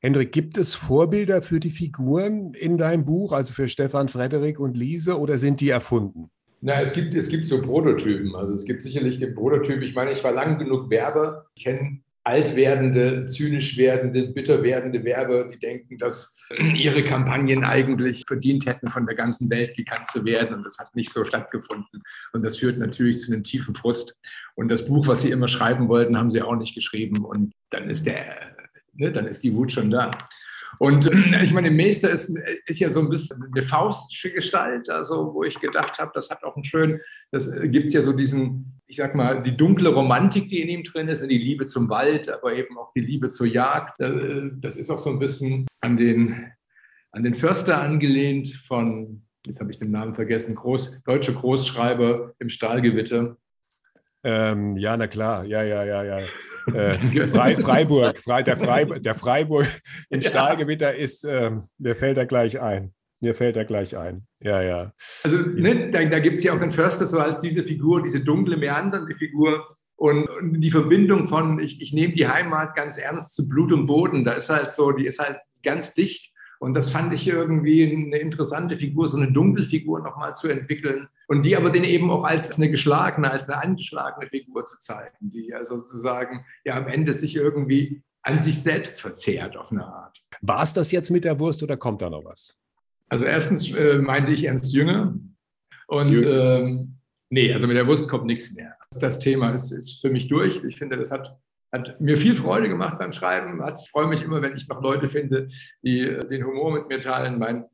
Hendrik, 0.00 0.32
gibt 0.32 0.56
es 0.58 0.74
Vorbilder 0.74 1.42
für 1.42 1.60
die 1.60 1.70
Figuren 1.70 2.54
in 2.54 2.76
deinem 2.76 3.04
Buch, 3.04 3.32
also 3.32 3.54
für 3.54 3.68
Stefan, 3.68 4.08
Frederik 4.08 4.58
und 4.58 4.76
Lise, 4.76 5.18
oder 5.18 5.38
sind 5.38 5.60
die 5.60 5.68
erfunden? 5.68 6.28
Na, 6.60 6.80
es 6.80 6.92
gibt, 6.92 7.14
es 7.14 7.28
gibt 7.28 7.46
so 7.46 7.60
Prototypen. 7.60 8.34
Also 8.36 8.54
es 8.54 8.64
gibt 8.64 8.82
sicherlich 8.82 9.18
den 9.18 9.34
Prototyp. 9.34 9.82
Ich 9.82 9.94
meine, 9.94 10.12
ich 10.12 10.22
war 10.22 10.32
lang 10.32 10.58
genug 10.58 10.90
Werber. 10.90 11.46
Ich 11.56 11.64
kenne 11.64 12.00
alt 12.24 12.54
werdende, 12.54 13.26
zynisch 13.26 13.76
werdende, 13.76 14.28
bitter 14.28 14.62
werdende 14.62 15.02
Werber, 15.04 15.48
die 15.48 15.58
denken, 15.58 15.98
dass 15.98 16.36
ihre 16.74 17.04
Kampagnen 17.04 17.64
eigentlich 17.64 18.22
verdient 18.26 18.66
hätten, 18.66 18.88
von 18.88 19.06
der 19.06 19.16
ganzen 19.16 19.50
Welt 19.50 19.76
gekannt 19.76 20.06
zu 20.06 20.24
werden. 20.24 20.54
Und 20.54 20.64
das 20.64 20.78
hat 20.78 20.94
nicht 20.94 21.12
so 21.12 21.24
stattgefunden. 21.24 22.02
Und 22.32 22.44
das 22.44 22.58
führt 22.58 22.78
natürlich 22.78 23.20
zu 23.20 23.32
einem 23.32 23.44
tiefen 23.44 23.74
Frust. 23.74 24.20
Und 24.54 24.68
das 24.68 24.86
Buch, 24.86 25.06
was 25.06 25.22
sie 25.22 25.30
immer 25.30 25.48
schreiben 25.48 25.88
wollten, 25.88 26.16
haben 26.16 26.30
sie 26.30 26.42
auch 26.42 26.56
nicht 26.56 26.74
geschrieben. 26.74 27.24
Und 27.24 27.52
dann 27.70 27.90
ist 27.90 28.06
der, 28.06 28.54
ne, 28.92 29.10
dann 29.10 29.26
ist 29.26 29.42
die 29.42 29.54
Wut 29.54 29.72
schon 29.72 29.90
da. 29.90 30.28
Und 30.78 31.06
äh, 31.06 31.42
ich 31.44 31.52
meine, 31.52 31.70
Meister 31.70 32.10
ist, 32.10 32.36
ist 32.66 32.80
ja 32.80 32.90
so 32.90 33.00
ein 33.00 33.08
bisschen 33.08 33.44
eine 33.52 33.62
faustische 33.62 34.32
Gestalt, 34.32 34.88
also 34.90 35.34
wo 35.34 35.42
ich 35.42 35.60
gedacht 35.60 35.98
habe, 35.98 36.12
das 36.14 36.30
hat 36.30 36.44
auch 36.44 36.56
einen 36.56 36.64
schönen, 36.64 37.00
das 37.30 37.48
äh, 37.48 37.68
gibt 37.68 37.92
ja 37.92 38.02
so 38.02 38.12
diesen, 38.12 38.80
ich 38.86 38.96
sag 38.96 39.14
mal, 39.14 39.42
die 39.42 39.56
dunkle 39.56 39.90
Romantik, 39.90 40.48
die 40.48 40.60
in 40.60 40.68
ihm 40.68 40.82
drin 40.84 41.08
ist, 41.08 41.22
die 41.22 41.38
Liebe 41.38 41.66
zum 41.66 41.88
Wald, 41.88 42.28
aber 42.28 42.54
eben 42.54 42.76
auch 42.78 42.92
die 42.94 43.00
Liebe 43.00 43.28
zur 43.28 43.46
Jagd. 43.46 44.00
Äh, 44.00 44.50
das 44.60 44.76
ist 44.76 44.90
auch 44.90 44.98
so 44.98 45.10
ein 45.10 45.18
bisschen 45.18 45.66
an 45.80 45.96
den, 45.96 46.52
an 47.10 47.22
den 47.22 47.34
Förster 47.34 47.80
angelehnt 47.80 48.48
von, 48.48 49.22
jetzt 49.46 49.60
habe 49.60 49.70
ich 49.70 49.78
den 49.78 49.90
Namen 49.90 50.14
vergessen, 50.14 50.54
Groß, 50.54 51.02
deutsche 51.04 51.34
Großschreiber 51.34 52.34
im 52.38 52.48
Stahlgewitter. 52.48 53.36
Ähm, 54.24 54.76
ja, 54.76 54.96
na 54.96 55.06
klar, 55.08 55.44
ja, 55.44 55.62
ja, 55.62 55.84
ja, 55.84 56.02
ja. 56.02 56.18
Äh, 56.72 57.26
Fre 57.26 57.60
Freiburg, 57.60 58.20
Fre 58.20 58.44
der, 58.44 58.56
Freiburg, 58.56 59.02
der 59.02 59.16
Freiburg 59.16 59.66
im 60.10 60.22
Stahlgewitter 60.22 60.94
ist, 60.94 61.24
äh, 61.24 61.50
mir 61.78 61.96
fällt 61.96 62.18
er 62.18 62.26
gleich 62.26 62.60
ein. 62.60 62.94
Mir 63.20 63.34
fällt 63.34 63.56
er 63.56 63.64
gleich 63.64 63.96
ein. 63.96 64.28
Ja, 64.38 64.62
ja. 64.62 64.92
Also 65.24 65.38
ne, 65.38 65.90
da, 65.90 66.04
da 66.04 66.20
gibt 66.20 66.38
es 66.38 66.44
ja 66.44 66.54
auch 66.54 66.60
den 66.60 66.70
Förster 66.70 67.06
so 67.06 67.18
als 67.18 67.40
diese 67.40 67.64
Figur, 67.64 68.00
diese 68.00 68.20
dunkle, 68.20 68.56
meandernde 68.56 69.16
Figur. 69.16 69.76
Und, 69.96 70.28
und 70.28 70.60
die 70.60 70.70
Verbindung 70.70 71.26
von, 71.26 71.58
ich, 71.58 71.80
ich 71.80 71.92
nehme 71.92 72.14
die 72.14 72.28
Heimat 72.28 72.76
ganz 72.76 72.96
ernst 72.96 73.34
zu 73.34 73.48
Blut 73.48 73.72
und 73.72 73.86
Boden, 73.86 74.24
da 74.24 74.32
ist 74.32 74.48
halt 74.48 74.70
so, 74.70 74.92
die 74.92 75.06
ist 75.06 75.18
halt 75.18 75.38
ganz 75.62 75.94
dicht. 75.94 76.31
Und 76.62 76.74
das 76.74 76.92
fand 76.92 77.12
ich 77.12 77.26
irgendwie 77.26 77.92
eine 77.92 78.18
interessante 78.18 78.76
Figur, 78.76 79.08
so 79.08 79.16
eine 79.16 79.32
Dunkelfigur 79.32 79.98
nochmal 79.98 80.36
zu 80.36 80.46
entwickeln 80.46 81.08
und 81.26 81.44
die 81.44 81.56
aber 81.56 81.70
den 81.70 81.82
eben 81.82 82.08
auch 82.08 82.22
als 82.22 82.56
eine 82.56 82.70
geschlagene, 82.70 83.28
als 83.32 83.50
eine 83.50 83.60
angeschlagene 83.60 84.28
Figur 84.28 84.64
zu 84.64 84.78
zeigen, 84.78 85.32
die 85.32 85.48
ja 85.48 85.64
sozusagen 85.64 86.44
ja 86.64 86.76
am 86.76 86.86
Ende 86.86 87.14
sich 87.14 87.34
irgendwie 87.34 88.04
an 88.22 88.38
sich 88.38 88.62
selbst 88.62 89.00
verzehrt 89.00 89.56
auf 89.56 89.72
eine 89.72 89.84
Art. 89.84 90.22
War 90.40 90.62
es 90.62 90.72
das 90.72 90.92
jetzt 90.92 91.10
mit 91.10 91.24
der 91.24 91.40
Wurst 91.40 91.64
oder 91.64 91.76
kommt 91.76 92.00
da 92.00 92.08
noch 92.08 92.24
was? 92.24 92.56
Also 93.08 93.24
erstens 93.24 93.74
äh, 93.74 93.98
meinte 93.98 94.30
ich 94.30 94.44
Ernst 94.44 94.72
Jünger 94.72 95.16
und 95.88 96.12
ähm, 96.12 96.98
nee, 97.28 97.52
also 97.52 97.66
mit 97.66 97.76
der 97.76 97.88
Wurst 97.88 98.08
kommt 98.08 98.26
nichts 98.26 98.54
mehr. 98.54 98.76
Das 99.00 99.18
Thema 99.18 99.50
ist, 99.50 99.72
ist 99.72 100.00
für 100.00 100.10
mich 100.10 100.28
durch. 100.28 100.62
Ich 100.62 100.76
finde, 100.78 100.96
das 100.96 101.10
hat 101.10 101.36
hat 101.72 102.00
mir 102.00 102.18
viel 102.18 102.36
Freude 102.36 102.68
gemacht 102.68 102.98
beim 102.98 103.12
Schreiben. 103.12 103.62
Hat, 103.62 103.80
ich 103.80 103.90
freue 103.90 104.06
mich 104.06 104.22
immer, 104.22 104.42
wenn 104.42 104.54
ich 104.54 104.68
noch 104.68 104.82
Leute 104.82 105.08
finde, 105.08 105.48
die 105.82 106.00
äh, 106.00 106.26
den 106.26 106.44
Humor 106.44 106.72
mit 106.72 106.88
mir 106.88 107.00
teilen. 107.00 107.38
Mein 107.38 107.64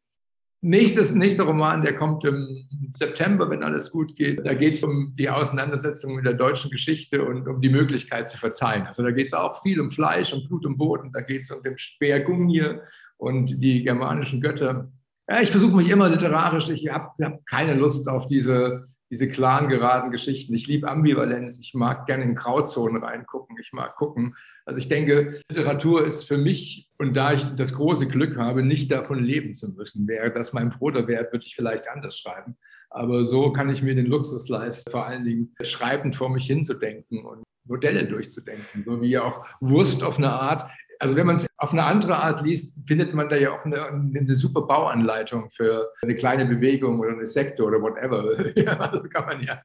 nächstes, 0.60 1.12
nächster 1.12 1.44
Roman, 1.44 1.82
der 1.82 1.96
kommt 1.96 2.24
im 2.24 2.68
September, 2.94 3.50
wenn 3.50 3.64
alles 3.64 3.90
gut 3.90 4.14
geht. 4.14 4.46
Da 4.46 4.54
geht 4.54 4.74
es 4.74 4.84
um 4.84 5.14
die 5.16 5.28
Auseinandersetzung 5.28 6.14
mit 6.14 6.24
der 6.24 6.34
deutschen 6.34 6.70
Geschichte 6.70 7.24
und 7.24 7.46
um 7.48 7.60
die 7.60 7.68
Möglichkeit 7.70 8.30
zu 8.30 8.38
verzeihen. 8.38 8.86
Also 8.86 9.02
da 9.02 9.10
geht 9.10 9.26
es 9.26 9.34
auch 9.34 9.62
viel 9.62 9.80
um 9.80 9.90
Fleisch 9.90 10.32
und 10.32 10.48
Blut 10.48 10.64
und 10.64 10.78
Boden. 10.78 11.12
Da 11.12 11.20
geht 11.20 11.42
es 11.42 11.50
um 11.50 11.62
den 11.62 11.76
Speer 11.76 12.20
Gungnir 12.20 12.82
und 13.16 13.60
die 13.60 13.82
germanischen 13.82 14.40
Götter. 14.40 14.90
Ja, 15.28 15.42
ich 15.42 15.50
versuche 15.50 15.76
mich 15.76 15.88
immer 15.88 16.08
literarisch. 16.08 16.70
Ich 16.70 16.88
habe 16.88 17.10
hab 17.22 17.44
keine 17.46 17.74
Lust 17.74 18.08
auf 18.08 18.28
diese 18.28 18.88
diese 19.10 19.28
klaren, 19.28 19.68
geraden 19.68 20.10
Geschichten. 20.10 20.54
Ich 20.54 20.66
liebe 20.66 20.88
Ambivalenz. 20.88 21.58
Ich 21.60 21.74
mag 21.74 22.06
gerne 22.06 22.24
in 22.24 22.34
Grauzonen 22.34 23.02
reingucken. 23.02 23.56
Ich 23.60 23.72
mag 23.72 23.96
gucken. 23.96 24.36
Also 24.66 24.78
ich 24.78 24.88
denke, 24.88 25.40
Literatur 25.48 26.04
ist 26.04 26.24
für 26.24 26.36
mich, 26.36 26.90
und 26.98 27.14
da 27.14 27.32
ich 27.32 27.44
das 27.56 27.74
große 27.74 28.06
Glück 28.06 28.36
habe, 28.36 28.62
nicht 28.62 28.90
davon 28.90 29.22
leben 29.22 29.54
zu 29.54 29.70
müssen. 29.70 30.06
Wäre 30.06 30.30
das 30.30 30.52
mein 30.52 30.70
Bruderwert, 30.70 31.32
würde 31.32 31.46
ich 31.46 31.54
vielleicht 31.56 31.88
anders 31.88 32.18
schreiben. 32.18 32.56
Aber 32.90 33.24
so 33.24 33.52
kann 33.52 33.70
ich 33.70 33.82
mir 33.82 33.94
den 33.94 34.06
Luxus 34.06 34.48
leisten, 34.48 34.90
vor 34.90 35.06
allen 35.06 35.24
Dingen 35.24 35.54
schreibend 35.62 36.16
vor 36.16 36.30
mich 36.30 36.46
hinzudenken 36.46 37.24
und 37.24 37.42
Modelle 37.64 38.06
durchzudenken. 38.06 38.84
So 38.84 39.00
wie 39.02 39.18
auch 39.18 39.44
Wurst 39.60 40.02
auf 40.02 40.18
eine 40.18 40.32
Art 40.32 40.70
Also 41.00 41.14
wenn 41.14 41.26
man 41.26 41.36
es 41.36 41.46
auf 41.56 41.72
eine 41.72 41.84
andere 41.84 42.16
Art 42.16 42.42
liest, 42.42 42.74
findet 42.86 43.14
man 43.14 43.28
da 43.28 43.36
ja 43.36 43.52
auch 43.52 43.64
eine, 43.64 43.86
eine, 43.86 44.34
super 44.34 44.62
Bauanleitung 44.62 45.50
für 45.50 45.92
eine 46.02 46.14
kleine 46.14 46.44
Bewegung 46.44 46.98
oder 46.98 47.10
eine 47.10 47.26
Sekte 47.26 47.64
oder 47.64 47.80
whatever. 47.80 48.56
ja, 48.56 48.78
also 48.78 49.08
kann 49.08 49.26
man 49.26 49.42
ja. 49.42 49.62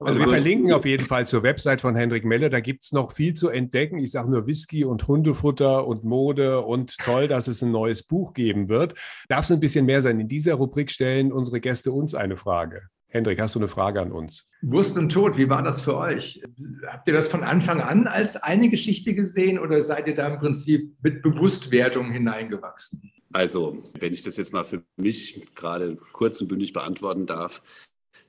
Also 0.00 0.18
wir 0.18 0.28
verlinken 0.28 0.72
auf 0.72 0.84
jeden 0.84 1.06
Fall 1.06 1.26
zur 1.26 1.42
Website 1.44 1.80
von 1.80 1.94
Hendrik 1.94 2.24
Melle. 2.24 2.50
Da 2.50 2.60
gibt 2.60 2.82
es 2.82 2.92
noch 2.92 3.12
viel 3.12 3.34
zu 3.34 3.48
entdecken. 3.48 3.98
Ich 3.98 4.10
sage 4.10 4.30
nur 4.30 4.46
Whisky 4.46 4.84
und 4.84 5.06
Hundefutter 5.06 5.86
und 5.86 6.04
Mode 6.04 6.62
und 6.62 6.96
toll, 6.98 7.28
dass 7.28 7.46
es 7.46 7.62
ein 7.62 7.70
neues 7.70 8.02
Buch 8.02 8.34
geben 8.34 8.68
wird. 8.68 8.94
Darf 9.28 9.44
es 9.44 9.52
ein 9.52 9.60
bisschen 9.60 9.86
mehr 9.86 10.02
sein? 10.02 10.18
In 10.18 10.28
dieser 10.28 10.54
Rubrik 10.54 10.90
stellen 10.90 11.32
unsere 11.32 11.60
Gäste 11.60 11.92
uns 11.92 12.14
eine 12.14 12.36
Frage. 12.36 12.88
Hendrik, 13.14 13.40
hast 13.40 13.54
du 13.54 13.60
eine 13.60 13.68
Frage 13.68 14.00
an 14.00 14.10
uns? 14.10 14.50
Wurst 14.60 14.98
und 14.98 15.08
Tod, 15.12 15.38
wie 15.38 15.48
war 15.48 15.62
das 15.62 15.80
für 15.80 15.96
euch? 15.96 16.42
Habt 16.84 17.06
ihr 17.06 17.14
das 17.14 17.28
von 17.28 17.44
Anfang 17.44 17.80
an 17.80 18.08
als 18.08 18.34
eine 18.34 18.68
Geschichte 18.68 19.14
gesehen 19.14 19.60
oder 19.60 19.82
seid 19.82 20.08
ihr 20.08 20.16
da 20.16 20.26
im 20.26 20.40
Prinzip 20.40 20.96
mit 21.00 21.22
Bewusstwerdung 21.22 22.10
hineingewachsen? 22.10 23.12
Also, 23.32 23.78
wenn 24.00 24.12
ich 24.12 24.22
das 24.22 24.36
jetzt 24.36 24.52
mal 24.52 24.64
für 24.64 24.82
mich 24.96 25.46
gerade 25.54 25.94
kurz 26.10 26.40
und 26.40 26.48
bündig 26.48 26.72
beantworten 26.72 27.24
darf, 27.24 27.62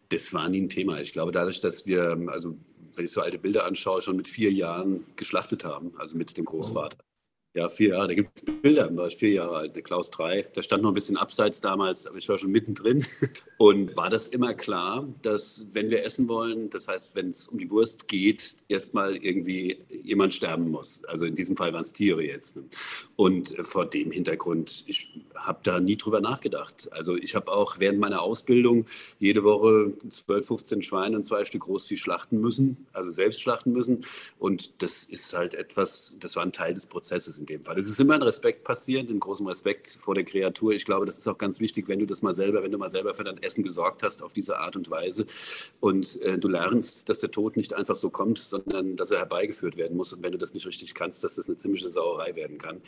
das 0.10 0.32
war 0.36 0.50
nie 0.50 0.62
ein 0.62 0.70
Thema. 0.70 1.00
Ich 1.00 1.14
glaube, 1.14 1.32
dadurch, 1.32 1.62
dass 1.62 1.88
wir, 1.88 2.20
also 2.28 2.56
wenn 2.96 3.06
ich 3.06 3.12
so 3.12 3.22
alte 3.22 3.40
Bilder 3.40 3.66
anschaue, 3.66 4.04
schon 4.04 4.18
mit 4.18 4.28
vier 4.28 4.52
Jahren 4.52 5.04
geschlachtet 5.16 5.66
haben, 5.66 5.94
also 5.98 6.16
mit 6.16 6.38
dem 6.38 6.46
Großvater. 6.46 6.98
Ja, 7.56 7.70
vier 7.70 7.92
Jahre. 7.92 8.10
Da 8.10 8.14
gibt 8.16 8.32
es 8.36 8.42
Bilder, 8.62 8.90
da 8.90 8.98
war 8.98 9.08
ich 9.08 9.16
vier 9.16 9.32
Jahre 9.32 9.56
alt, 9.56 9.78
der 9.78 9.82
Klaus 9.82 10.12
3. 10.12 10.42
Der 10.54 10.62
stand 10.62 10.84
noch 10.84 10.92
ein 10.92 10.94
bisschen 10.94 11.16
abseits 11.16 11.62
damals, 11.62 12.06
aber 12.06 12.18
ich 12.18 12.28
war 12.28 12.38
schon 12.38 12.52
mittendrin. 12.52 13.06
Und 13.58 13.96
war 13.96 14.10
das 14.10 14.28
immer 14.28 14.54
klar, 14.54 15.08
dass 15.22 15.70
wenn 15.72 15.90
wir 15.90 16.04
essen 16.04 16.28
wollen, 16.28 16.70
das 16.70 16.90
heißt, 16.90 17.16
wenn 17.16 17.30
es 17.30 17.48
um 17.48 17.58
die 17.58 17.72
Wurst 17.72 18.10
geht, 18.10 18.58
erstmal 18.68 19.16
irgendwie 19.16 19.80
jemand 20.04 20.34
sterben 20.34 20.70
muss. 20.70 21.06
Also 21.06 21.24
in 21.24 21.36
diesem 21.36 21.56
Fall 21.56 21.72
waren 21.72 21.84
es 21.84 21.94
Tiere 21.94 22.22
jetzt. 22.22 22.58
Ne? 22.58 22.64
Und 23.16 23.56
vor 23.62 23.86
dem 23.86 24.12
Hintergrund, 24.12 24.84
ich 24.88 25.22
habe 25.34 25.60
da 25.64 25.80
nie 25.80 25.96
drüber 25.96 26.20
nachgedacht. 26.20 26.92
Also 26.92 27.16
ich 27.16 27.36
habe 27.36 27.50
auch 27.54 27.80
während 27.80 28.00
meiner 28.00 28.22
Ausbildung 28.22 28.86
jede 29.20 29.46
Woche 29.46 29.94
12, 30.10 30.46
15 30.46 30.82
Schweine 30.82 31.16
und 31.16 31.24
zwei 31.24 31.46
Stück 31.46 31.62
Großvieh 31.62 31.96
schlachten 31.96 32.42
müssen, 32.42 32.86
also 32.92 33.12
selbst 33.12 33.42
schlachten 33.42 33.72
müssen. 33.72 34.04
Und 34.40 34.84
das 34.84 35.06
ist 35.06 35.34
halt 35.34 35.54
etwas, 35.54 36.18
das 36.20 36.36
war 36.36 36.44
ein 36.44 36.52
Teil 36.52 36.74
des 36.74 36.88
Prozesses 36.88 37.45
in 37.46 37.58
dem 37.58 37.64
Fall. 37.64 37.78
Es 37.78 37.88
ist 37.88 38.00
immer 38.00 38.16
ein 38.16 38.24
Respekt 38.24 38.64
passiert, 38.64 39.10
in 39.10 39.20
großem 39.20 39.46
Respekt 39.48 39.88
vor 39.88 40.16
der 40.16 40.24
Kreatur. 40.24 40.74
Ich 40.74 40.86
glaube, 40.86 41.06
das 41.06 41.18
ist 41.18 41.28
auch 41.28 41.38
ganz 41.38 41.60
wichtig, 41.60 41.88
wenn 41.88 42.00
du 42.00 42.06
das 42.06 42.22
mal 42.22 42.34
selber, 42.34 42.64
wenn 42.64 42.72
du 42.72 42.78
mal 42.78 42.90
selber 42.90 43.14
für 43.14 43.24
dein 43.24 43.42
Essen 43.42 43.64
gesorgt 43.64 44.04
hast 44.04 44.24
auf 44.24 44.34
diese 44.34 44.58
Art 44.58 44.76
und 44.76 44.90
Weise 44.90 45.26
und 45.80 46.22
äh, 46.22 46.38
du 46.38 46.48
lernst, 46.48 47.10
dass 47.10 47.20
der 47.20 47.32
Tod 47.32 47.56
nicht 47.56 47.74
einfach 47.74 47.96
so 47.96 48.10
kommt, 48.10 48.40
sondern 48.40 48.96
dass 48.96 49.12
er 49.12 49.20
herbeigeführt 49.20 49.78
werden 49.78 49.96
muss. 49.96 50.12
Und 50.14 50.24
wenn 50.24 50.32
du 50.32 50.38
das 50.38 50.54
nicht 50.54 50.66
richtig 50.66 50.96
kannst, 50.96 51.24
dass 51.24 51.36
das 51.36 51.48
eine 51.48 51.58
ziemliche 51.58 51.90
Sauerei 51.90 52.36
werden 52.36 52.58
kann, 52.58 52.82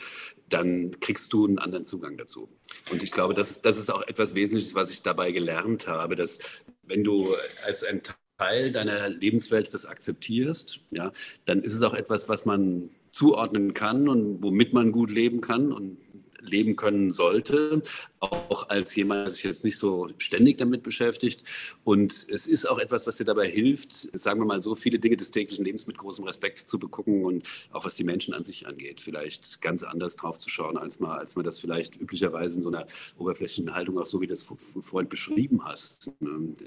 dann 0.50 1.00
kriegst 1.00 1.32
du 1.34 1.46
einen 1.46 1.60
anderen 1.60 1.86
Zugang 1.86 2.18
dazu. 2.18 2.50
Und 2.92 3.04
ich 3.04 3.12
glaube, 3.12 3.34
das, 3.34 3.62
das 3.62 3.78
ist 3.78 3.92
auch 3.92 4.02
etwas 4.08 4.36
Wesentliches, 4.36 4.76
was 4.76 4.90
ich 4.90 5.04
dabei 5.04 5.32
gelernt 5.32 5.88
habe, 5.88 6.16
dass 6.16 6.40
wenn 6.88 7.04
du 7.04 7.36
als 7.64 7.84
ein 7.84 8.02
Teil 8.38 8.72
deiner 8.72 9.10
Lebenswelt 9.10 9.74
das 9.74 9.86
akzeptierst, 9.86 10.82
ja, 10.92 11.12
dann 11.46 11.64
ist 11.64 11.74
es 11.74 11.82
auch 11.82 11.94
etwas, 11.94 12.30
was 12.30 12.46
man 12.46 12.90
zuordnen 13.18 13.74
kann 13.74 14.08
und 14.08 14.44
womit 14.44 14.74
man 14.74 14.92
gut 14.92 15.10
leben 15.10 15.42
kann 15.42 15.74
und 15.74 15.98
leben 16.40 16.76
können 16.76 17.10
sollte, 17.10 17.82
auch 18.20 18.70
als 18.70 18.96
jemand, 18.96 19.22
der 19.22 19.30
sich 19.32 19.44
jetzt 19.44 19.64
nicht 19.64 19.80
so 19.80 20.10
ständig 20.20 20.60
damit 20.60 20.84
beschäftigt. 20.84 21.44
Und 21.84 22.28
es 22.30 22.46
ist 22.46 22.70
auch 22.70 22.78
etwas, 22.78 23.08
was 23.08 23.18
dir 23.18 23.26
dabei 23.26 23.50
hilft, 23.50 23.92
sagen 24.18 24.40
wir 24.40 24.46
mal 24.46 24.62
so, 24.62 24.76
viele 24.76 25.00
Dinge 25.00 25.18
des 25.18 25.32
täglichen 25.32 25.66
Lebens 25.66 25.88
mit 25.88 25.98
großem 25.98 26.26
Respekt 26.26 26.60
zu 26.60 26.78
begucken 26.78 27.26
und 27.26 27.44
auch 27.72 27.86
was 27.86 27.96
die 27.96 28.04
Menschen 28.04 28.36
an 28.36 28.44
sich 28.44 28.68
angeht, 28.68 29.02
vielleicht 29.02 29.62
ganz 29.62 29.84
anders 29.84 30.16
drauf 30.16 30.38
zu 30.38 30.50
schauen, 30.50 30.78
als 30.78 31.00
man, 31.00 31.18
als 31.18 31.36
man 31.36 31.44
das 31.44 31.58
vielleicht 31.60 32.00
üblicherweise 32.00 32.58
in 32.58 32.64
so 32.64 32.70
einer 32.70 32.86
oberflächlichen 33.18 33.74
Haltung 33.74 33.98
auch 33.98 34.06
so, 34.06 34.22
wie 34.22 34.28
das 34.28 34.44
vorhin 34.44 35.10
beschrieben 35.10 35.66
hast, 35.66 36.14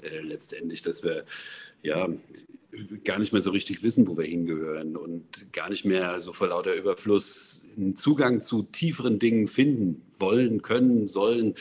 äh, 0.03 0.19
letztendlich, 0.19 0.81
dass 0.81 1.01
wir 1.01 1.23
ja 1.81 2.09
gar 3.03 3.19
nicht 3.19 3.33
mehr 3.33 3.41
so 3.41 3.51
richtig 3.51 3.83
wissen, 3.83 4.07
wo 4.07 4.17
wir 4.17 4.25
hingehören 4.25 4.95
und 4.95 5.51
gar 5.53 5.69
nicht 5.69 5.85
mehr 5.85 6.19
so 6.19 6.33
vor 6.33 6.47
lauter 6.47 6.75
Überfluss 6.75 7.67
einen 7.75 7.95
Zugang 7.95 8.41
zu 8.41 8.63
tieferen 8.63 9.19
Dingen 9.19 9.47
finden 9.47 10.01
wollen, 10.17 10.61
können, 10.61 11.07
sollen. 11.07 11.55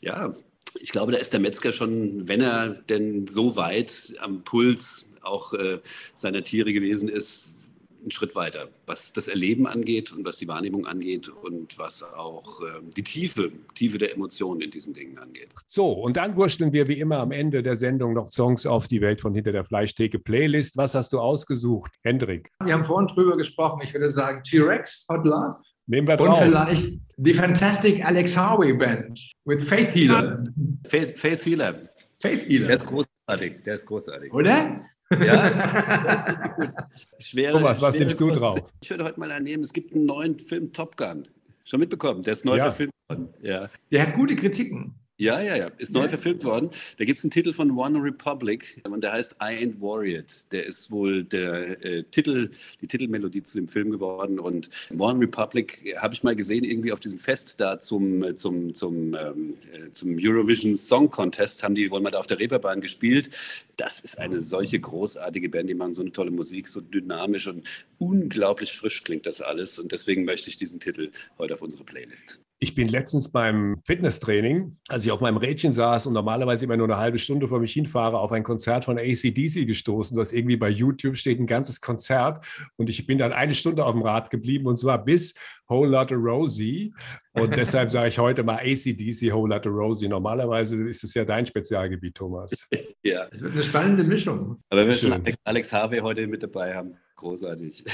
Ja, 0.00 0.34
ich 0.80 0.92
glaube, 0.92 1.12
da 1.12 1.18
ist 1.18 1.32
der 1.32 1.40
Metzger 1.40 1.72
schon, 1.72 2.28
wenn 2.28 2.40
er 2.40 2.68
denn 2.70 3.26
so 3.26 3.56
weit 3.56 4.14
am 4.20 4.42
Puls 4.44 5.12
auch 5.22 5.54
äh, 5.54 5.80
seiner 6.14 6.42
Tiere 6.42 6.72
gewesen 6.72 7.08
ist, 7.08 7.56
einen 8.00 8.10
Schritt 8.10 8.34
weiter, 8.34 8.68
was 8.86 9.12
das 9.12 9.28
Erleben 9.28 9.66
angeht 9.66 10.12
und 10.12 10.24
was 10.24 10.38
die 10.38 10.48
Wahrnehmung 10.48 10.86
angeht 10.86 11.28
und 11.28 11.78
was 11.78 12.02
auch 12.02 12.60
äh, 12.60 12.80
die 12.96 13.02
Tiefe, 13.02 13.52
Tiefe 13.74 13.98
der 13.98 14.14
Emotionen 14.14 14.60
in 14.60 14.70
diesen 14.70 14.94
Dingen 14.94 15.18
angeht. 15.18 15.48
So, 15.66 15.92
und 15.92 16.16
dann 16.16 16.36
wurschteln 16.36 16.72
wir 16.72 16.88
wie 16.88 16.98
immer 16.98 17.18
am 17.18 17.32
Ende 17.32 17.62
der 17.62 17.76
Sendung 17.76 18.14
noch 18.14 18.28
Songs 18.28 18.66
auf 18.66 18.88
die 18.88 19.00
Welt 19.00 19.20
von 19.20 19.34
hinter 19.34 19.52
der 19.52 19.64
Fleischtheke 19.64 20.18
Playlist. 20.18 20.76
Was 20.76 20.94
hast 20.94 21.12
du 21.12 21.20
ausgesucht, 21.20 21.92
Hendrik? 22.02 22.50
Wir 22.64 22.74
haben 22.74 22.84
vorhin 22.84 23.08
drüber 23.08 23.36
gesprochen. 23.36 23.80
Ich 23.82 23.92
würde 23.92 24.10
sagen 24.10 24.42
T-Rex, 24.42 25.06
Hot 25.10 25.24
Love. 25.24 25.56
Nehmen 25.86 26.08
wir 26.08 26.16
drauf. 26.16 26.40
Und 26.40 26.48
vielleicht 26.48 26.98
die 27.16 27.34
Fantastic 27.34 28.04
Alex 28.04 28.36
Harvey 28.36 28.72
Band 28.72 29.20
with 29.44 29.62
Faith 29.62 29.94
Healer. 29.94 30.44
Faith, 30.86 31.16
Faith 31.16 31.46
Healer. 31.46 31.74
Faith 32.20 32.48
Healer. 32.48 32.66
Der 32.66 32.76
ist 32.76 32.86
großartig. 32.86 33.62
Der 33.64 33.74
ist 33.76 33.86
großartig. 33.86 34.32
Oder? 34.32 34.84
Ja, 35.10 36.74
schwere, 37.18 37.52
Thomas, 37.52 37.80
was 37.80 37.98
nimmst 37.98 38.20
du 38.20 38.30
drauf? 38.30 38.58
Ich 38.82 38.90
würde 38.90 39.04
heute 39.04 39.20
mal 39.20 39.30
annehmen, 39.30 39.62
es 39.62 39.72
gibt 39.72 39.94
einen 39.94 40.04
neuen 40.06 40.38
Film 40.40 40.72
Top 40.72 40.96
Gun. 40.96 41.28
Schon 41.64 41.80
mitbekommen, 41.80 42.22
der 42.22 42.32
ist 42.32 42.44
neu 42.44 42.56
ja. 42.56 42.64
verfilmt 42.64 42.92
worden. 43.08 43.28
Ja. 43.40 43.70
Der 43.90 44.02
hat 44.06 44.14
gute 44.14 44.34
Kritiken. 44.34 44.94
Ja, 45.18 45.40
ja, 45.40 45.56
ja. 45.56 45.70
Ist 45.78 45.94
neu 45.94 46.02
ja. 46.02 46.08
verfilmt 46.08 46.44
worden. 46.44 46.68
Da 46.98 47.06
gibt 47.06 47.18
es 47.18 47.24
einen 47.24 47.30
Titel 47.30 47.54
von 47.54 47.70
One 47.70 48.02
Republic 48.02 48.82
und 48.84 49.02
der 49.02 49.12
heißt 49.12 49.36
I 49.40 49.64
Ain't 49.64 49.80
Worried. 49.80 50.52
Der 50.52 50.66
ist 50.66 50.90
wohl 50.90 51.24
der 51.24 51.82
äh, 51.82 52.02
Titel, 52.04 52.50
die 52.82 52.86
Titelmelodie 52.86 53.42
zu 53.42 53.56
dem 53.56 53.66
Film 53.66 53.90
geworden. 53.90 54.38
Und 54.38 54.68
One 54.98 55.18
Republic 55.20 55.96
habe 55.96 56.12
ich 56.12 56.22
mal 56.22 56.36
gesehen, 56.36 56.64
irgendwie 56.64 56.92
auf 56.92 57.00
diesem 57.00 57.18
Fest 57.18 57.58
da 57.60 57.80
zum, 57.80 58.36
zum, 58.36 58.74
zum, 58.74 59.14
ähm, 59.14 59.54
äh, 59.72 59.90
zum 59.90 60.16
Eurovision 60.20 60.76
Song 60.76 61.08
Contest 61.08 61.62
haben 61.62 61.74
die 61.74 61.90
wohl 61.90 62.00
mal 62.00 62.10
da 62.10 62.18
auf 62.18 62.26
der 62.26 62.38
Reeperbahn 62.38 62.82
gespielt. 62.82 63.30
Das 63.78 64.00
ist 64.00 64.18
eine 64.18 64.40
solche 64.40 64.78
großartige 64.78 65.48
Band, 65.48 65.70
die 65.70 65.74
machen 65.74 65.94
so 65.94 66.02
eine 66.02 66.12
tolle 66.12 66.30
Musik, 66.30 66.68
so 66.68 66.82
dynamisch 66.82 67.46
und 67.46 67.66
unglaublich 67.98 68.72
frisch 68.72 69.02
klingt 69.02 69.24
das 69.24 69.40
alles. 69.40 69.78
Und 69.78 69.92
deswegen 69.92 70.26
möchte 70.26 70.50
ich 70.50 70.58
diesen 70.58 70.78
Titel 70.78 71.10
heute 71.38 71.54
auf 71.54 71.62
unsere 71.62 71.84
Playlist. 71.84 72.38
Ich 72.58 72.74
bin 72.74 72.88
letztens 72.88 73.30
beim 73.30 73.82
Fitnesstraining, 73.84 74.78
als 74.88 75.04
ich 75.04 75.10
auf 75.10 75.20
meinem 75.20 75.36
Rädchen 75.36 75.74
saß 75.74 76.06
und 76.06 76.14
normalerweise 76.14 76.64
immer 76.64 76.78
nur 76.78 76.86
eine 76.86 76.96
halbe 76.96 77.18
Stunde 77.18 77.48
vor 77.48 77.60
mich 77.60 77.74
hinfahre, 77.74 78.18
auf 78.18 78.32
ein 78.32 78.44
Konzert 78.44 78.86
von 78.86 78.98
ACDC 78.98 79.66
gestoßen, 79.66 80.16
was 80.16 80.32
irgendwie 80.32 80.56
bei 80.56 80.70
YouTube 80.70 81.18
steht, 81.18 81.38
ein 81.38 81.46
ganzes 81.46 81.82
Konzert. 81.82 82.46
Und 82.76 82.88
ich 82.88 83.06
bin 83.06 83.18
dann 83.18 83.34
eine 83.34 83.54
Stunde 83.54 83.84
auf 83.84 83.92
dem 83.92 84.00
Rad 84.00 84.30
geblieben 84.30 84.66
und 84.66 84.78
zwar 84.78 85.04
bis 85.04 85.34
Whole 85.68 85.90
Lotta 85.90 86.14
Rosie. 86.14 86.94
Und 87.32 87.54
deshalb 87.56 87.90
sage 87.90 88.08
ich 88.08 88.18
heute 88.18 88.42
mal 88.42 88.56
ACDC, 88.56 89.34
Whole 89.34 89.54
Lotta 89.54 89.68
Rosie. 89.68 90.08
Normalerweise 90.08 90.82
ist 90.88 91.04
es 91.04 91.12
ja 91.12 91.26
dein 91.26 91.44
Spezialgebiet, 91.44 92.14
Thomas. 92.14 92.52
ja. 93.02 93.26
Es 93.32 93.42
wird 93.42 93.52
eine 93.52 93.62
spannende 93.64 94.02
Mischung. 94.02 94.62
Aber 94.70 94.80
wenn 94.80 94.88
wir 94.88 94.94
schon 94.94 95.12
Alex, 95.12 95.36
Alex 95.44 95.72
Harvey 95.74 95.98
heute 95.98 96.26
mit 96.26 96.42
dabei 96.42 96.74
haben, 96.74 96.94
großartig. 97.16 97.84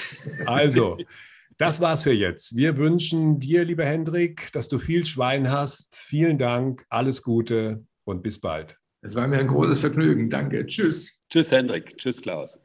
Also. 0.47 0.99
Das 1.63 1.81
war's 1.81 2.03
für 2.03 2.13
jetzt. 2.13 2.57
Wir 2.57 2.77
wünschen 2.77 3.39
dir, 3.39 3.65
lieber 3.65 3.85
Hendrik, 3.85 4.51
dass 4.53 4.69
du 4.69 4.81
viel 4.81 5.07
Schwein 5.07 5.49
hast. 5.49 5.95
Vielen 5.95 6.37
Dank, 6.37 6.85
alles 6.89 7.23
Gute 7.23 7.87
und 8.03 8.25
bis 8.25 8.41
bald. 8.41 8.81
Es 9.01 9.15
war 9.15 9.29
mir 9.29 9.39
ein 9.39 9.47
großes 9.47 9.79
Vergnügen. 9.79 10.29
Danke. 10.29 10.67
Tschüss. 10.67 11.21
Tschüss, 11.31 11.53
Hendrik. 11.53 11.97
Tschüss, 11.99 12.21
Klaus. 12.21 12.59